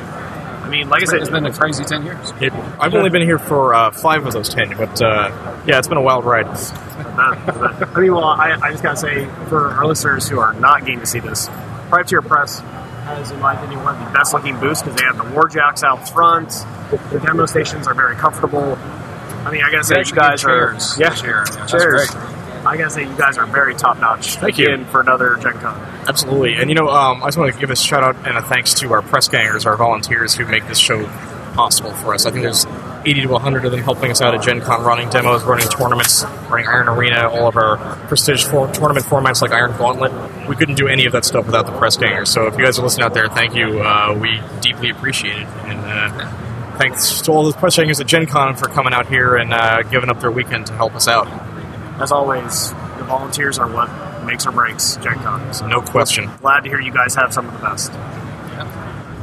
I 0.69 0.71
mean, 0.71 0.87
like 0.87 1.01
I 1.01 1.05
said, 1.05 1.21
it's 1.21 1.31
been 1.31 1.47
a 1.47 1.51
crazy 1.51 1.83
10 1.83 2.05
years. 2.05 2.31
It, 2.39 2.53
I've 2.53 2.93
only 2.93 3.09
been 3.09 3.23
here 3.23 3.39
for 3.39 3.73
uh, 3.73 3.89
five 3.89 4.23
of 4.23 4.33
those 4.33 4.49
ten, 4.49 4.77
but 4.77 5.01
uh, 5.01 5.31
yeah, 5.65 5.79
it's 5.79 5.87
been 5.87 5.97
a 5.97 6.01
wild 6.01 6.25
ride. 6.25 6.45
I 6.45 7.99
mean, 7.99 8.13
well, 8.13 8.25
I, 8.25 8.55
I 8.61 8.69
just 8.69 8.83
gotta 8.83 8.97
say, 8.97 9.25
for 9.47 9.71
our 9.71 9.87
listeners 9.87 10.29
who 10.29 10.37
are 10.37 10.53
not 10.53 10.81
getting 10.81 10.99
to 10.99 11.07
see 11.07 11.21
this, 11.21 11.49
Privateer 11.89 12.21
Press 12.21 12.59
has, 12.59 13.31
in 13.31 13.39
my 13.39 13.55
opinion, 13.55 13.83
one 13.83 13.95
of 13.97 14.05
the 14.05 14.13
best 14.13 14.31
looking 14.31 14.59
booths 14.59 14.83
because 14.83 14.95
they 14.95 15.05
have 15.05 15.17
the 15.17 15.23
Warjacks 15.23 15.81
out 15.81 16.07
front. 16.07 16.49
The 17.09 17.19
demo 17.19 17.47
stations 17.47 17.87
are 17.87 17.95
very 17.95 18.15
comfortable. 18.15 18.75
I 18.75 19.49
mean, 19.49 19.63
I 19.63 19.71
gotta 19.71 19.83
say, 19.85 20.03
you 20.05 20.13
guys 20.13 20.43
give 20.43 20.51
are 20.51 20.71
chairs 20.73 20.99
yeah, 20.99 21.09
this 21.09 21.23
year. 21.23 21.45
Yeah, 21.47 21.55
that's 21.55 21.71
chairs. 21.71 22.11
I 22.65 22.77
gotta 22.77 22.89
say, 22.89 23.03
you 23.03 23.15
guys 23.17 23.37
are 23.37 23.45
very 23.45 23.73
top 23.75 23.99
notch. 23.99 24.35
Thank 24.35 24.57
you. 24.57 24.65
Again, 24.67 24.85
for 24.85 25.01
another 25.01 25.35
Gen 25.37 25.53
Con. 25.59 25.79
Absolutely, 26.07 26.55
and 26.55 26.69
you 26.69 26.75
know, 26.75 26.89
um, 26.89 27.23
I 27.23 27.27
just 27.27 27.37
want 27.37 27.53
to 27.53 27.59
give 27.59 27.69
a 27.69 27.75
shout 27.75 28.03
out 28.03 28.15
and 28.27 28.37
a 28.37 28.41
thanks 28.41 28.73
to 28.75 28.91
our 28.93 29.01
press 29.01 29.27
gangers, 29.27 29.65
our 29.65 29.77
volunteers 29.77 30.35
who 30.35 30.45
make 30.45 30.67
this 30.67 30.77
show 30.77 31.05
possible 31.53 31.91
for 31.93 32.13
us. 32.13 32.25
I 32.25 32.31
think 32.31 32.43
there's 32.43 32.65
80 33.05 33.21
to 33.21 33.27
100 33.27 33.65
of 33.65 33.71
them 33.71 33.81
helping 33.81 34.11
us 34.11 34.21
out 34.21 34.35
at 34.35 34.41
Gen 34.41 34.61
Con, 34.61 34.83
running 34.83 35.09
demos, 35.09 35.43
running 35.43 35.67
tournaments, 35.67 36.23
running 36.49 36.67
Iron 36.67 36.87
Arena, 36.89 37.29
all 37.29 37.47
of 37.47 37.55
our 37.57 37.77
prestige 38.07 38.43
for- 38.45 38.71
tournament 38.71 39.05
formats 39.05 39.41
like 39.41 39.51
Iron 39.51 39.75
Gauntlet. 39.77 40.11
We 40.47 40.55
couldn't 40.55 40.75
do 40.75 40.87
any 40.87 41.05
of 41.05 41.13
that 41.13 41.25
stuff 41.25 41.45
without 41.45 41.65
the 41.65 41.71
press 41.77 41.97
gangers. 41.97 42.29
So 42.29 42.47
if 42.47 42.57
you 42.57 42.63
guys 42.63 42.77
are 42.77 42.83
listening 42.83 43.05
out 43.05 43.13
there, 43.13 43.27
thank 43.29 43.55
you. 43.55 43.79
Uh, 43.81 44.17
we 44.19 44.41
deeply 44.61 44.89
appreciate 44.89 45.37
it. 45.37 45.47
And 45.65 45.79
uh, 45.79 46.77
thanks 46.77 47.21
to 47.21 47.31
all 47.31 47.45
the 47.49 47.57
press 47.57 47.77
gangers 47.77 47.99
at 47.99 48.07
Gen 48.07 48.25
Con 48.25 48.55
for 48.55 48.67
coming 48.67 48.93
out 48.93 49.07
here 49.07 49.35
and 49.35 49.53
uh, 49.53 49.81
giving 49.83 50.09
up 50.09 50.19
their 50.19 50.31
weekend 50.31 50.67
to 50.67 50.73
help 50.73 50.93
us 50.95 51.07
out. 51.07 51.27
As 52.01 52.11
always, 52.11 52.69
the 52.97 53.03
volunteers 53.05 53.59
are 53.59 53.67
what 53.67 53.89
makes 54.25 54.45
or 54.47 54.51
breaks 54.51 54.95
Gen 54.97 55.15
Con. 55.19 55.53
So 55.53 55.67
No 55.67 55.81
question. 55.81 56.29
glad 56.41 56.61
to 56.61 56.69
hear 56.69 56.79
you 56.79 56.91
guys 56.93 57.15
have 57.15 57.33
some 57.33 57.47
of 57.47 57.53
the 57.53 57.59
best. 57.59 57.91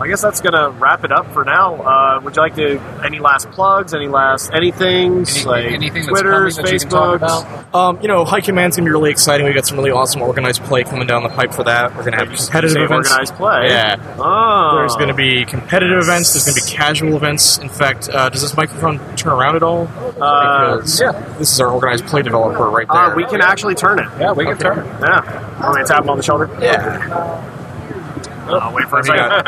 I 0.01 0.07
guess 0.09 0.21
that's 0.23 0.41
gonna 0.41 0.71
wrap 0.71 1.05
it 1.05 1.13
up 1.13 1.33
for 1.33 1.45
now. 1.45 1.75
Uh, 1.77 2.21
would 2.23 2.37
you 2.37 2.43
like 2.43 2.55
to 2.57 2.79
any 3.05 3.19
last 3.19 3.51
plugs, 3.51 3.95
any 3.95 4.09
last 4.09 4.51
anything, 4.53 5.25
Any- 5.27 5.45
like 5.45 5.65
anything 5.67 5.93
that's 6.05 6.09
Twitters, 6.09 6.57
coming 6.57 6.67
that 6.67 6.73
you 6.75 6.81
can 6.81 6.89
talk 6.91 7.21
Facebooks? 7.21 7.43
about? 7.71 7.75
Um, 7.75 7.99
you 8.03 8.09
know, 8.09 8.25
High 8.25 8.41
Command's 8.41 8.77
gonna 8.77 8.87
be 8.89 8.93
really 8.93 9.11
exciting. 9.11 9.47
We 9.47 9.53
got 9.55 9.67
some 9.67 9.79
really 9.79 9.91
awesome 9.91 10.23
organized 10.23 10.63
play 10.65 10.85
coming 10.85 11.07
down 11.07 11.23
the 11.23 11.29
pipe 11.31 11.53
for 11.55 11.65
that. 11.65 11.95
We're 11.97 12.05
gonna 12.05 12.17
have 12.19 12.31
You 12.31 12.37
competitive 12.37 12.73
say 12.73 12.83
events. 12.83 13.11
organized 13.11 13.35
play. 13.37 13.69
Yeah. 13.69 13.97
Oh. 14.19 14.77
There's 14.79 14.95
going 14.97 15.09
to 15.09 15.15
be 15.15 15.45
competitive 15.45 15.99
events. 15.99 16.33
There's 16.33 16.45
going 16.45 16.57
to 16.57 16.65
be 16.65 16.71
casual 16.77 17.17
events. 17.17 17.59
In 17.59 17.69
fact, 17.69 18.09
uh, 18.09 18.29
does 18.29 18.43
this 18.43 18.57
microphone 18.57 18.99
turn 19.17 19.33
around 19.33 19.57
at 19.57 19.63
all? 19.63 19.89
Uh, 20.21 20.77
Because 20.77 21.01
yeah. 21.01 21.13
This 21.39 21.53
is 21.53 21.61
our 21.61 21.71
organized 21.71 22.07
play 22.07 22.23
developer 22.23 22.69
right 22.69 22.87
there. 22.89 22.97
Uh, 23.13 23.15
we 23.15 23.25
can 23.27 23.41
actually 23.41 23.75
turn 23.75 23.99
it. 23.99 24.07
Yeah, 24.19 24.33
we 24.33 24.45
can 24.45 24.59
turn 24.59 24.79
it. 24.79 24.87
Yeah. 25.01 25.63
Want 25.63 25.77
me 25.77 25.83
to 25.83 25.89
tap 25.89 26.05
him 26.05 26.11
on 26.11 26.17
the 26.17 26.23
shoulder? 26.23 26.49
yeah. 26.61 27.53
I'll 28.49 28.73
wait 28.75 28.89
for 28.89 28.99
a 29.01 29.05
second. 29.05 29.29
got- 29.29 29.47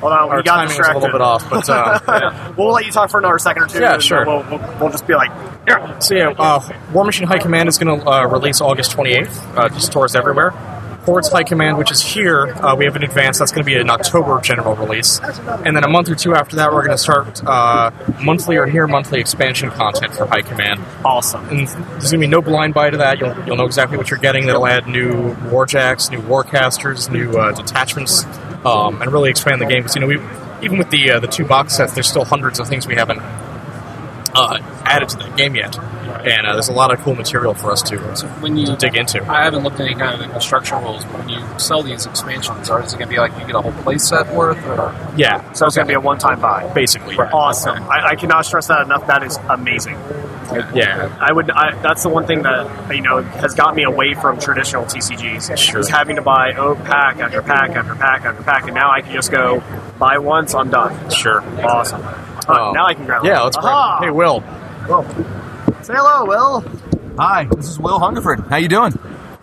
Hold 0.00 0.12
on, 0.12 0.28
our 0.30 0.36
we 0.38 0.42
got 0.42 0.66
was 0.68 0.78
a 0.78 0.94
little 0.94 1.10
bit 1.10 1.20
off, 1.20 1.48
but 1.48 1.68
uh, 1.68 2.52
We'll 2.56 2.72
let 2.72 2.84
you 2.86 2.92
talk 2.92 3.10
for 3.10 3.18
another 3.18 3.38
second 3.38 3.62
or 3.64 3.66
two. 3.66 3.80
Yeah, 3.80 3.98
sure. 3.98 4.24
We'll, 4.26 4.42
we'll, 4.50 4.78
we'll 4.80 4.90
just 4.90 5.06
be 5.06 5.14
like, 5.14 5.30
yeah. 5.66 5.98
so 5.98 6.14
yeah, 6.14 6.28
uh, 6.38 6.60
Warmachine 6.92 7.24
High 7.24 7.38
Command 7.38 7.68
is 7.68 7.78
going 7.78 8.00
to 8.00 8.06
uh, 8.06 8.26
release 8.26 8.60
August 8.60 8.96
28th 8.96 9.56
uh, 9.56 9.68
to 9.68 9.80
stores 9.80 10.14
everywhere. 10.14 10.52
Hordes 11.04 11.28
High 11.28 11.44
Command, 11.44 11.76
which 11.76 11.90
is 11.90 12.00
here, 12.00 12.46
uh, 12.54 12.74
we 12.74 12.86
have 12.86 12.96
an 12.96 13.02
advance. 13.04 13.38
That's 13.38 13.52
going 13.52 13.62
to 13.62 13.66
be 13.66 13.76
an 13.76 13.90
October 13.90 14.40
general 14.40 14.74
release, 14.74 15.20
and 15.20 15.76
then 15.76 15.84
a 15.84 15.88
month 15.88 16.08
or 16.08 16.14
two 16.14 16.34
after 16.34 16.56
that, 16.56 16.72
we're 16.72 16.84
going 16.84 16.96
to 16.96 17.02
start 17.02 17.44
uh, 17.44 17.90
monthly 18.22 18.56
or 18.56 18.66
near 18.66 18.86
monthly 18.86 19.20
expansion 19.20 19.70
content 19.70 20.14
for 20.14 20.26
High 20.26 20.42
Command. 20.42 20.80
Awesome. 21.04 21.46
and 21.50 21.68
there's 21.68 22.10
going 22.10 22.12
to 22.12 22.18
be 22.18 22.26
no 22.26 22.40
blind 22.40 22.72
buy 22.72 22.88
to 22.88 22.96
that. 22.96 23.18
You'll, 23.18 23.34
you'll 23.46 23.56
know 23.56 23.66
exactly 23.66 23.98
what 23.98 24.10
you're 24.10 24.18
getting. 24.18 24.46
That'll 24.46 24.66
add 24.66 24.86
new 24.86 25.34
warjacks, 25.50 26.10
new 26.10 26.20
warcasters, 26.22 27.10
new 27.10 27.32
uh, 27.32 27.52
detachments, 27.52 28.24
um, 28.64 29.02
and 29.02 29.12
really 29.12 29.28
expand 29.30 29.60
the 29.60 29.66
game. 29.66 29.82
Because 29.82 29.94
you 29.94 30.00
know, 30.00 30.06
we 30.06 30.18
even 30.64 30.78
with 30.78 30.90
the 30.90 31.10
uh, 31.10 31.20
the 31.20 31.28
two 31.28 31.44
box 31.44 31.76
sets, 31.76 31.92
there's 31.92 32.08
still 32.08 32.24
hundreds 32.24 32.58
of 32.58 32.68
things 32.68 32.86
we 32.86 32.94
haven't 32.94 33.20
uh, 34.34 34.58
added 34.84 35.08
to 35.10 35.16
that 35.18 35.36
game 35.36 35.54
yet, 35.54 35.76
and 36.08 36.46
uh, 36.46 36.52
there's 36.52 36.68
a 36.68 36.72
lot 36.72 36.92
of 36.92 37.00
cool 37.00 37.14
material 37.14 37.54
for 37.54 37.70
us 37.70 37.82
to, 37.82 37.98
When 38.40 38.56
you 38.56 38.66
to 38.66 38.76
dig 38.76 38.96
into. 38.96 39.22
I 39.30 39.44
haven't 39.44 39.62
looked 39.62 39.80
at 39.80 39.86
any 39.86 39.94
kind 39.94 40.14
of 40.14 40.20
the 40.20 40.26
construction 40.32 40.78
rules, 40.82 41.04
but 41.04 41.18
when 41.18 41.28
you 41.28 41.40
sell 41.58 41.82
these 41.82 42.06
expansions, 42.06 42.70
or 42.70 42.82
is 42.82 42.92
it 42.92 42.96
going 42.98 43.08
to 43.08 43.14
be 43.14 43.18
like 43.18 43.32
you 43.38 43.46
get 43.46 43.54
a 43.56 43.62
whole 43.62 43.72
play 43.82 43.98
set 43.98 44.32
worth? 44.34 44.58
Or 44.66 44.94
Yeah, 45.16 45.52
So 45.52 45.66
it's 45.66 45.76
going 45.76 45.86
to 45.86 45.90
be 45.90 45.94
a 45.94 46.00
one-time 46.00 46.40
buy. 46.40 46.72
basically. 46.72 47.16
Awesome. 47.16 47.82
I, 47.84 48.08
I 48.10 48.14
cannot 48.16 48.46
stress 48.46 48.66
that 48.68 48.82
enough. 48.82 49.06
That 49.06 49.22
is 49.22 49.38
amazing. 49.48 49.96
Yeah, 50.74 51.16
I 51.20 51.32
would. 51.32 51.50
I, 51.50 51.74
that's 51.80 52.02
the 52.02 52.10
one 52.10 52.26
thing 52.26 52.42
that 52.42 52.94
you 52.94 53.00
know 53.00 53.22
has 53.22 53.54
got 53.54 53.74
me 53.74 53.82
away 53.84 54.12
from 54.14 54.38
traditional 54.38 54.84
TCGs. 54.84 55.56
Sure. 55.56 55.80
Is 55.80 55.88
having 55.88 56.16
to 56.16 56.22
buy 56.22 56.52
oh 56.52 56.74
pack 56.74 57.16
after 57.16 57.40
pack 57.40 57.70
after 57.70 57.94
pack 57.94 58.24
after 58.26 58.42
pack, 58.42 58.64
and 58.64 58.74
now 58.74 58.90
I 58.90 59.00
can 59.00 59.12
just 59.14 59.32
go 59.32 59.62
buy 59.98 60.18
once, 60.18 60.54
I'm 60.54 60.68
done. 60.70 61.10
sure. 61.10 61.40
Awesome. 61.64 62.02
Uh, 62.04 62.52
Um, 62.68 62.74
now 62.74 62.84
I 62.86 62.92
can 62.94 63.06
grab. 63.06 63.24
Yeah, 63.24 63.40
let's 63.40 63.56
Aha! 63.56 63.98
grab. 64.00 64.06
Hey, 64.06 64.10
Will. 64.14 64.40
Say 65.84 65.92
hello, 65.92 66.24
Will. 66.24 66.64
Hi, 67.18 67.46
this 67.56 67.68
is 67.68 67.78
Will 67.78 67.98
Hungerford. 67.98 68.40
How 68.48 68.56
you 68.56 68.68
doing? 68.68 68.92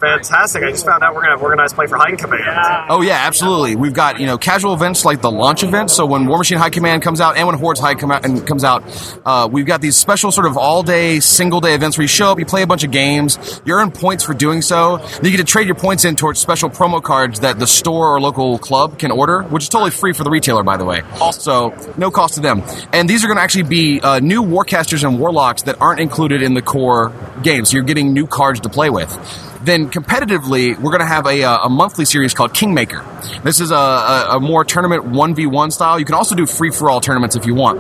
Fantastic. 0.02 0.64
I 0.64 0.72
just 0.72 0.84
found 0.84 1.04
out 1.04 1.14
we're 1.14 1.22
going 1.22 1.30
to 1.30 1.38
have 1.38 1.44
organized 1.44 1.76
play 1.76 1.86
for 1.86 1.96
High 1.96 2.16
Command. 2.16 2.88
Oh 2.90 3.02
yeah, 3.02 3.28
absolutely. 3.28 3.76
We've 3.76 3.94
got 3.94 4.20
you 4.20 4.26
know 4.26 4.40
casual 4.40 4.74
events 4.74 5.06
like 5.06 5.22
the 5.22 5.30
launch 5.30 5.62
event. 5.62 5.92
So 5.92 6.08
when 6.08 6.26
Warmachine 6.26 6.58
High 6.58 6.72
Command 6.72 7.04
comes 7.04 7.22
out 7.22 7.38
and 7.38 7.46
when 7.46 7.56
Hordes 7.60 7.80
High 7.80 7.94
Command 7.94 8.48
comes 8.48 8.64
out, 8.64 8.84
uh, 9.26 9.48
we've 9.52 9.68
got 9.68 9.80
these 9.80 9.96
special 9.96 10.32
sort 10.32 10.48
of 10.48 10.58
all 10.58 10.82
day, 10.82 11.20
single 11.20 11.62
day 11.62 11.76
events 11.76 12.00
where 12.00 12.04
you 12.04 12.08
show 12.08 12.32
up, 12.32 12.40
you 12.40 12.48
play 12.48 12.64
a 12.64 12.68
bunch 12.68 12.84
of 12.84 12.90
games, 12.90 13.62
you 13.64 13.76
earn 13.76 13.92
points 13.92 14.24
for 14.24 14.34
doing 14.34 14.64
so. 14.64 14.98
Then 14.98 15.26
you 15.26 15.38
get 15.38 15.38
to 15.38 15.44
trade 15.44 15.68
your 15.68 15.76
points 15.76 16.04
in 16.04 16.16
towards 16.16 16.40
special 16.40 16.72
promo 16.72 17.02
cards 17.04 17.42
that 17.42 17.60
the 17.60 17.68
store 17.68 18.16
or 18.16 18.20
local 18.20 18.58
club 18.58 18.98
can 18.98 19.12
order, 19.12 19.44
which 19.44 19.64
is 19.64 19.70
totally 19.70 19.92
free 19.92 20.14
for 20.14 20.24
the 20.24 20.32
retailer, 20.32 20.64
by 20.64 20.78
the 20.78 20.86
way. 20.86 21.02
Also, 21.20 21.76
no 21.98 22.10
cost 22.10 22.34
to 22.36 22.40
them. 22.40 22.64
And 22.92 23.08
these 23.08 23.24
are 23.24 23.28
going 23.28 23.38
to 23.38 23.44
actually 23.44 23.64
be 23.64 24.02
uh, 24.02 24.20
new 24.20 24.42
Warcasters 24.42 25.08
and 25.08 25.20
Warlocks 25.20 25.62
that 25.64 25.80
aren't 25.80 26.00
included 26.00 26.42
in 26.42 26.56
the 26.56 26.64
core 26.64 27.14
game. 27.44 27.66
So 27.66 27.76
you're 27.76 27.84
getting 27.84 28.14
new 28.14 28.26
cards 28.26 28.62
to 28.62 28.70
play 28.70 28.90
with. 28.90 29.51
Then 29.64 29.92
competitively, 29.92 30.76
we're 30.76 30.92
going 30.92 31.02
to 31.02 31.06
have 31.06 31.28
a, 31.28 31.44
uh, 31.44 31.66
a 31.66 31.70
monthly 31.70 32.06
series 32.06 32.34
called 32.34 32.54
Kingmaker. 32.54 33.06
This 33.44 33.60
is 33.60 33.70
a, 33.70 33.76
a, 33.76 34.38
a 34.38 34.40
more 34.40 34.64
tournament 34.64 35.06
1v1 35.06 35.72
style. 35.72 36.00
You 36.00 36.06
can 36.06 36.16
also 36.16 36.34
do 36.34 36.48
free 36.48 36.72
for 36.72 36.90
all 36.90 37.00
tournaments 37.00 37.36
if 37.36 37.46
you 37.46 37.54
want. 37.54 37.80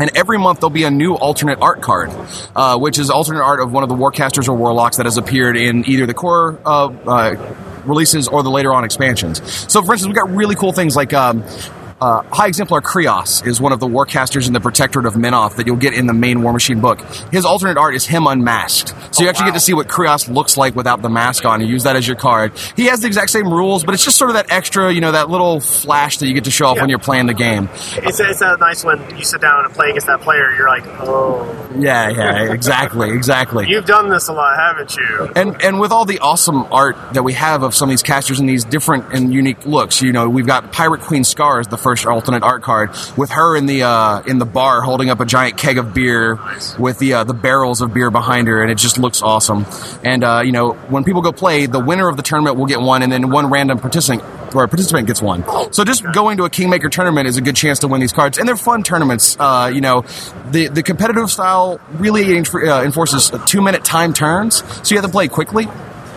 And 0.00 0.10
every 0.16 0.38
month 0.38 0.60
there'll 0.60 0.70
be 0.70 0.84
a 0.84 0.90
new 0.90 1.14
alternate 1.14 1.60
art 1.60 1.82
card, 1.82 2.10
uh, 2.56 2.78
which 2.78 2.98
is 2.98 3.10
alternate 3.10 3.42
art 3.42 3.60
of 3.60 3.70
one 3.70 3.82
of 3.84 3.88
the 3.88 3.94
Warcasters 3.94 4.48
or 4.48 4.54
Warlocks 4.54 4.96
that 4.96 5.06
has 5.06 5.18
appeared 5.18 5.56
in 5.56 5.88
either 5.88 6.06
the 6.06 6.14
core 6.14 6.58
uh, 6.64 6.86
uh, 6.86 7.54
releases 7.84 8.26
or 8.26 8.42
the 8.42 8.50
later 8.50 8.72
on 8.72 8.84
expansions. 8.84 9.40
So, 9.70 9.82
for 9.82 9.92
instance, 9.92 10.08
we've 10.08 10.16
got 10.16 10.30
really 10.30 10.56
cool 10.56 10.72
things 10.72 10.96
like 10.96 11.12
um, 11.12 11.44
uh, 12.00 12.22
High 12.32 12.48
Exemplar 12.48 12.80
Kreoss 12.80 13.46
is 13.46 13.60
one 13.60 13.72
of 13.72 13.80
the 13.80 13.86
Warcasters 13.86 14.46
in 14.46 14.52
the 14.52 14.60
Protectorate 14.60 15.06
of 15.06 15.14
Menoth 15.14 15.56
that 15.56 15.66
you'll 15.66 15.76
get 15.76 15.92
in 15.92 16.06
the 16.06 16.14
main 16.14 16.38
Warmachine 16.38 16.80
book. 16.80 17.00
His 17.30 17.44
alternate 17.44 17.76
art 17.76 17.94
is 17.94 18.06
him 18.06 18.26
unmasked. 18.26 18.94
So 19.14 19.22
you 19.22 19.28
actually 19.28 19.46
get 19.46 19.54
to 19.54 19.60
see 19.60 19.74
what 19.74 19.86
Kreoss 19.88 20.32
looks 20.32 20.56
like 20.56 20.74
without 20.74 21.02
the 21.02 21.10
mask 21.10 21.44
on. 21.44 21.60
You 21.60 21.66
use 21.66 21.82
that 21.84 21.96
as 21.96 22.06
your 22.06 22.16
card. 22.16 22.52
He 22.76 22.86
has 22.86 23.00
the 23.00 23.06
exact 23.06 23.30
same 23.30 23.52
rules, 23.52 23.84
but 23.84 23.92
it's 23.94 24.04
just 24.04 24.16
sort 24.16 24.30
of 24.30 24.34
that 24.34 24.50
extra, 24.50 24.92
you 24.92 25.00
know, 25.00 25.12
that 25.12 25.28
little 25.28 25.60
flash 25.60 26.18
that 26.18 26.26
you 26.26 26.32
get 26.34 26.44
to 26.44 26.50
show 26.50 26.66
off 26.66 26.78
when 26.78 26.88
you're 26.88 26.98
playing 26.98 27.26
the 27.26 27.34
game. 27.34 27.68
It's, 27.96 28.18
it's 28.18 28.40
a 28.40 28.56
nice 28.58 28.82
when 28.82 29.18
you 29.18 29.24
sit 29.24 29.40
down 29.42 29.66
and 29.66 29.74
play 29.74 29.90
against 29.90 30.06
that 30.06 30.20
player. 30.22 30.54
You're 30.54 30.68
like, 30.68 30.84
oh, 31.00 31.68
Yeah, 31.78 32.08
yeah, 32.08 32.52
exactly, 32.52 33.10
exactly. 33.10 33.68
you've 33.68 33.84
done 33.84 34.08
this 34.08 34.28
a 34.28 34.32
lot, 34.32 34.56
haven't 34.58 34.96
you? 34.96 35.30
And 35.36 35.62
and 35.62 35.78
with 35.80 35.92
all 35.92 36.04
the 36.06 36.18
awesome 36.20 36.62
art 36.72 36.96
that 37.12 37.22
we 37.24 37.34
have 37.34 37.62
of 37.62 37.74
some 37.74 37.88
of 37.88 37.92
these 37.92 38.02
casters 38.02 38.40
and 38.40 38.48
these 38.48 38.64
different 38.64 39.12
and 39.12 39.32
unique 39.34 39.66
looks, 39.66 40.00
you 40.00 40.12
know, 40.12 40.28
we've 40.30 40.46
got 40.46 40.72
Pirate 40.72 41.02
Queen 41.02 41.22
Skarre 41.24 41.60
as 41.60 41.68
the 41.68 41.76
first 41.76 41.89
alternate 42.06 42.42
art 42.42 42.62
card 42.62 42.90
with 43.16 43.30
her 43.30 43.56
in 43.56 43.66
the 43.66 43.82
uh, 43.82 44.22
in 44.22 44.38
the 44.38 44.46
bar 44.46 44.80
holding 44.82 45.10
up 45.10 45.20
a 45.20 45.26
giant 45.26 45.56
keg 45.56 45.78
of 45.78 45.94
beer 45.94 46.38
with 46.78 46.98
the 46.98 47.14
uh, 47.14 47.24
the 47.24 47.34
barrels 47.34 47.80
of 47.80 47.92
beer 47.92 48.10
behind 48.10 48.48
her, 48.48 48.62
and 48.62 48.70
it 48.70 48.78
just 48.78 48.98
looks 48.98 49.22
awesome. 49.22 49.66
And 50.04 50.24
uh, 50.24 50.42
you 50.44 50.52
know, 50.52 50.72
when 50.72 51.04
people 51.04 51.22
go 51.22 51.32
play, 51.32 51.66
the 51.66 51.80
winner 51.80 52.08
of 52.08 52.16
the 52.16 52.22
tournament 52.22 52.56
will 52.56 52.66
get 52.66 52.80
one, 52.80 53.02
and 53.02 53.12
then 53.12 53.30
one 53.30 53.50
random 53.50 53.78
participant 53.78 54.22
or 54.54 54.66
participant 54.66 55.06
gets 55.06 55.22
one. 55.22 55.44
So 55.72 55.84
just 55.84 56.04
going 56.12 56.38
to 56.38 56.44
a 56.44 56.50
Kingmaker 56.50 56.88
tournament 56.88 57.28
is 57.28 57.36
a 57.36 57.40
good 57.40 57.56
chance 57.56 57.80
to 57.80 57.88
win 57.88 58.00
these 58.00 58.12
cards, 58.12 58.38
and 58.38 58.48
they're 58.48 58.56
fun 58.56 58.82
tournaments. 58.82 59.36
Uh, 59.38 59.70
you 59.72 59.80
know, 59.80 60.02
the 60.50 60.68
the 60.68 60.82
competitive 60.82 61.30
style 61.30 61.80
really 61.94 62.38
uh, 62.38 62.82
enforces 62.82 63.30
two 63.46 63.62
minute 63.62 63.84
time 63.84 64.12
turns, 64.12 64.56
so 64.86 64.94
you 64.94 65.00
have 65.00 65.06
to 65.06 65.12
play 65.12 65.28
quickly. 65.28 65.66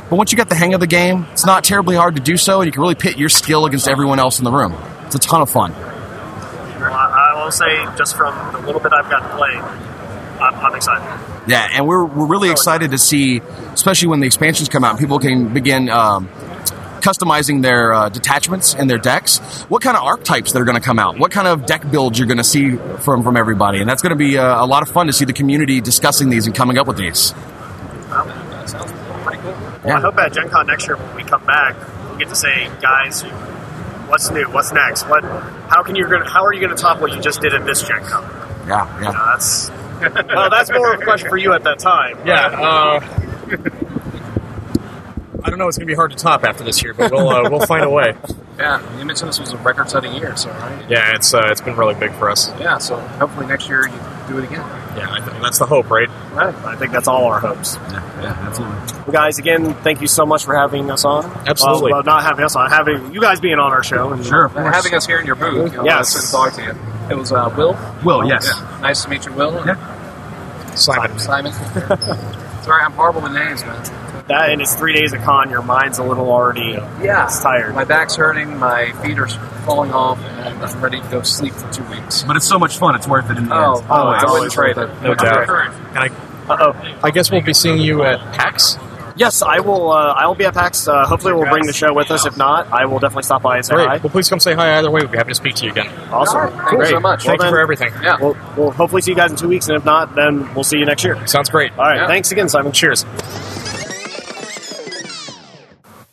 But 0.10 0.18
once 0.18 0.32
you 0.32 0.38
get 0.38 0.50
the 0.50 0.56
hang 0.56 0.74
of 0.74 0.80
the 0.80 0.88
game, 0.88 1.26
it's 1.32 1.46
not 1.46 1.64
terribly 1.64 1.96
hard 1.96 2.16
to 2.18 2.22
do 2.22 2.38
so, 2.38 2.62
and 2.62 2.68
you 2.68 2.72
can 2.72 2.82
really 2.82 2.96
pit 2.96 3.18
your 3.18 3.30
skill 3.30 3.66
against 3.66 3.88
everyone 3.88 4.20
else 4.20 4.38
in 4.38 4.46
the 4.46 4.52
room. 4.52 4.74
It's 5.14 5.24
a 5.24 5.30
ton 5.30 5.42
of 5.42 5.50
fun. 5.50 5.74
Well, 5.74 6.92
I, 6.92 7.44
will 7.44 7.52
say, 7.52 7.86
just 7.96 8.18
from 8.18 8.34
the 8.52 8.60
little 8.66 8.82
bit 8.82 8.94
I've 8.94 9.10
gotten 9.12 9.30
to 9.30 9.36
play, 9.38 9.52
I'm, 10.42 10.56
I'm 10.56 10.76
excited. 10.76 11.08
Yeah, 11.48 11.68
and 11.72 11.88
we're, 11.88 12.04
we're 12.04 12.26
really 12.26 12.50
excited 12.50 12.92
to 12.92 12.98
see, 12.98 13.38
especially 13.74 14.08
when 14.08 14.22
the 14.22 14.26
expansions 14.26 14.70
come 14.70 14.84
out, 14.84 14.98
people 14.98 15.20
can 15.20 15.54
begin 15.54 15.88
um, 15.90 16.30
customizing 17.02 17.62
their 17.62 17.94
uh, 17.94 18.10
detachments 18.10 18.74
and 18.74 18.90
their 18.90 18.98
decks. 18.98 19.38
What 19.70 19.84
kind 19.84 19.96
of 19.96 20.04
archetypes 20.04 20.54
that 20.54 20.62
are 20.62 20.66
going 20.66 20.80
to 20.80 20.86
come 20.86 20.98
out? 20.98 21.20
What 21.20 21.32
kind 21.32 21.48
of 21.48 21.68
deck 21.68 21.90
builds 21.92 22.18
you're 22.18 22.28
going 22.28 22.38
to 22.40 22.44
see 22.44 22.76
from 22.76 23.22
from 23.22 23.38
everybody? 23.38 23.82
And 23.82 23.88
that's 23.88 24.02
going 24.02 24.12
to 24.12 24.16
be 24.16 24.40
uh, 24.40 24.64
a 24.64 24.66
lot 24.66 24.82
of 24.82 24.90
fun 24.90 25.06
to 25.08 25.14
see 25.14 25.26
the 25.26 25.34
community 25.34 25.80
discussing 25.80 26.30
these 26.30 26.48
and 26.48 26.56
coming 26.56 26.80
up 26.80 26.88
with 26.88 26.98
these. 26.98 27.34
that 27.34 28.68
sounds 28.68 28.92
pretty 29.24 29.42
cool. 29.44 29.52
Well, 29.84 29.98
I 29.98 30.00
hope 30.00 30.18
at 30.18 30.34
Gen 30.34 30.50
Con 30.50 30.66
next 30.66 30.88
year 30.88 30.98
when 30.98 31.16
we 31.16 31.24
come 31.24 31.46
back, 31.46 31.76
we 32.14 32.18
get 32.18 32.30
to 32.30 32.36
say, 32.36 32.72
guys, 32.82 33.24
what's 34.14 34.30
new? 34.30 34.46
What's 34.52 34.72
next? 34.72 35.10
What? 35.10 35.24
How 35.24 35.82
can 35.82 35.96
you? 35.96 36.06
How 36.06 36.46
are 36.46 36.54
you 36.54 36.62
going 36.62 36.76
to 36.76 36.80
top 36.80 37.02
what 37.02 37.12
you 37.14 37.20
just 37.20 37.42
did 37.42 37.56
at 37.56 37.66
this 37.66 37.82
Gen 37.82 38.04
Con? 38.04 38.24
Yeah, 38.68 39.02
yeah. 39.02 39.10
Uh, 39.10 39.32
that's 39.32 39.72
well, 40.28 40.50
that's 40.52 40.72
more 40.72 40.94
of 40.94 41.02
a 41.02 41.04
question 41.04 41.30
for 41.30 41.38
you 41.38 41.54
at 41.54 41.64
that 41.64 41.80
time. 41.80 42.20
Yeah. 42.26 42.46
Uh, 42.46 43.00
I 45.44 45.50
don't 45.50 45.58
know. 45.58 45.68
It's 45.68 45.80
going 45.80 45.88
to 45.88 45.92
be 45.92 45.96
hard 45.96 46.12
to 46.12 46.18
top 46.18 46.44
after 46.44 46.64
this 46.64 46.84
year, 46.84 46.94
but 46.94 47.12
we'll 47.12 47.28
uh, 47.28 47.50
we'll 47.50 47.66
find 47.66 47.84
a 47.84 47.90
way. 47.90 48.16
Yeah, 48.58 48.98
you 49.00 49.06
mentioned 49.06 49.30
this 49.30 49.40
was 49.40 49.52
a 49.54 49.58
record-setting 49.58 50.14
year, 50.14 50.36
so 50.36 50.50
right? 50.52 50.90
Yeah, 50.90 51.16
it's 51.16 51.34
uh, 51.34 51.48
it's 51.50 51.62
been 51.62 51.76
really 51.76 51.96
big 51.96 52.14
for 52.14 52.30
us. 52.30 52.50
Yeah, 52.60 52.78
so 52.78 52.98
hopefully 52.98 53.48
next 53.48 53.68
year 53.68 53.88
you 53.88 54.00
do 54.28 54.38
it 54.38 54.44
again. 54.46 54.62
Yeah, 54.96 55.12
I 55.12 55.22
think 55.22 55.42
that's 55.42 55.58
the 55.58 55.66
hope, 55.66 55.90
right? 55.90 56.08
Right. 56.34 56.54
I 56.64 56.76
think 56.76 56.92
that's 56.92 57.08
all 57.08 57.26
our 57.26 57.40
hopes. 57.40 57.76
Yeah, 57.76 58.22
yeah 58.22 58.48
absolutely. 58.48 58.78
Well, 59.04 59.12
guys, 59.12 59.40
again, 59.40 59.74
thank 59.76 60.02
you 60.02 60.08
so 60.08 60.26
much 60.26 60.46
for 60.46 60.56
having 60.56 60.92
us 60.92 61.04
on. 61.04 61.26
Absolutely. 61.48 61.92
Well, 61.92 62.04
well, 62.04 62.04
not 62.04 62.24
having 62.24 62.46
us 62.46 62.56
on, 62.56 62.70
having 62.70 63.12
you 63.12 63.20
guys 63.20 63.40
being 63.40 63.58
on 63.58 63.72
our 63.72 63.84
show. 63.84 64.14
And 64.14 64.24
Sure, 64.24 64.46
of 64.46 64.56
And 64.56 64.68
having 64.74 64.94
us 64.94 65.08
here 65.08 65.20
in 65.20 65.26
your 65.26 65.36
booth, 65.36 65.72
you 65.72 65.78
know, 65.80 65.86
Yes. 65.86 66.14
yes. 66.14 66.26
to 66.28 66.32
talk 66.32 66.54
to 66.54 66.64
you. 66.64 66.76
It 67.10 67.18
was 67.18 67.32
uh, 67.32 67.54
Will. 67.58 67.78
Will, 68.06 68.28
yes. 68.28 68.48
Yeah. 68.48 68.80
Nice 68.82 69.04
to 69.04 69.10
meet 69.10 69.26
you, 69.26 69.34
Will. 69.34 69.64
Simon. 70.76 71.20
Simon. 71.20 71.54
Sorry, 72.64 72.82
I'm 72.84 72.94
horrible 72.94 73.22
with 73.22 73.34
names, 73.34 73.64
man. 73.66 73.84
That 74.28 74.52
and 74.52 74.62
it's 74.62 74.74
three 74.76 74.94
days 74.94 75.12
of 75.14 75.22
con. 75.22 75.50
Your 75.50 75.62
mind's 75.62 75.98
a 76.00 76.04
little 76.04 76.32
already 76.32 76.72
Yeah. 77.02 77.26
it's 77.26 77.42
tired. 77.42 77.76
My 77.76 77.84
back's 77.84 78.16
hurting, 78.16 78.58
my 78.58 78.92
feet 79.04 79.20
are 79.20 79.28
falling 79.66 79.92
off, 79.92 80.18
and 80.24 80.64
I'm 80.64 80.82
ready 80.82 81.02
to 81.02 81.08
go 81.10 81.22
sleep 81.24 81.54
for 81.54 81.70
two 81.74 81.84
weeks. 81.86 82.24
But 82.24 82.38
it's 82.38 82.48
so 82.48 82.58
much 82.58 82.78
fun. 82.78 82.96
It's 82.96 83.08
worth 83.08 83.30
it 83.30 83.38
in 83.38 83.50
the 83.50 83.56
Oh, 83.56 83.76
end. 83.80 83.86
oh, 83.90 84.12
it's 84.12 84.24
I 84.24 84.28
always 84.28 84.32
wouldn't 84.40 84.54
trade 84.54 84.78
worth 84.78 84.90
it. 84.90 84.96
it, 84.98 85.02
no 85.04 85.16
doubt. 85.16 85.50
And 85.50 86.00
I, 86.00 86.08
Uh 86.50 86.58
oh. 86.74 87.00
I 87.04 87.12
guess 87.12 87.32
we'll 87.32 87.42
be 87.42 87.54
seeing 87.54 87.80
you 87.80 88.04
at 88.04 88.20
PAX. 88.34 88.78
Yes, 89.16 89.42
I 89.44 89.60
will. 89.60 89.92
Uh, 89.92 90.14
I 90.14 90.26
will 90.26 90.34
be 90.36 90.46
at 90.46 90.54
PAX. 90.56 90.88
Uh, 90.88 91.06
hopefully, 91.06 91.34
we'll 91.34 91.48
bring 91.50 91.68
the 91.68 91.74
show 91.74 91.94
with 91.94 92.10
us. 92.10 92.26
If 92.26 92.36
not, 92.36 92.72
I 92.72 92.86
will 92.86 92.98
definitely 93.00 93.24
stop 93.24 93.44
by 93.44 93.58
and 93.58 93.66
say 93.66 93.76
Great. 93.76 93.88
hi. 93.88 93.98
Well, 93.98 94.10
please 94.10 94.28
come 94.28 94.40
say 94.40 94.54
hi 94.56 94.76
either 94.78 94.90
way. 94.90 95.02
We'd 95.02 95.12
be 95.12 95.18
happy 95.18 95.30
to 95.30 95.36
speak 95.36 95.54
to 95.56 95.66
you 95.66 95.72
again. 95.72 95.88
Awesome. 96.12 96.50
Thank 96.52 96.72
you 96.80 96.86
so 96.88 97.00
much. 97.00 97.24
Thank 97.24 97.44
you 97.44 97.50
for 97.50 97.60
everything. 97.60 97.94
Yeah. 98.02 98.18
We'll, 98.20 98.36
we'll 98.58 98.72
hopefully 98.72 99.02
see 99.04 99.12
you 99.12 99.18
guys 99.18 99.30
in 99.30 99.38
two 99.38 99.48
weeks, 99.50 99.68
and 99.68 99.78
if 99.78 99.86
not, 99.86 100.16
then 100.16 100.52
we'll 100.56 100.64
see 100.64 100.78
you 100.80 100.86
next 100.86 101.04
year. 101.04 101.28
Sounds 101.28 101.50
great. 101.50 101.72
All 101.78 101.86
right. 101.86 101.98
Yeah. 101.98 102.08
Thanks 102.08 102.32
again, 102.32 102.50
Simon. 102.50 102.72
Cheers. 102.72 103.06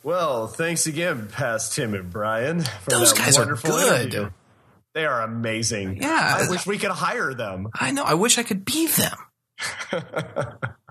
Well, 0.03 0.47
thanks 0.47 0.87
again, 0.87 1.27
Past 1.31 1.73
Tim 1.73 1.93
and 1.93 2.09
Brian. 2.09 2.61
For 2.61 2.89
Those 2.89 3.13
that 3.13 3.19
guys 3.19 3.37
are 3.37 3.45
good. 3.55 4.01
interview. 4.13 4.29
They 4.93 5.05
are 5.05 5.21
amazing. 5.21 6.01
Yeah. 6.01 6.39
I 6.41 6.49
wish 6.49 6.65
we 6.65 6.77
could 6.77 6.91
hire 6.91 7.33
them. 7.33 7.69
I 7.73 7.91
know. 7.91 8.03
I 8.03 8.15
wish 8.15 8.37
I 8.37 8.43
could 8.43 8.65
be 8.65 8.87
them. 8.87 9.15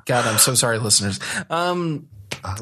God, 0.07 0.27
I'm 0.27 0.39
so 0.39 0.55
sorry, 0.55 0.79
listeners. 0.79 1.19
Um, 1.51 2.09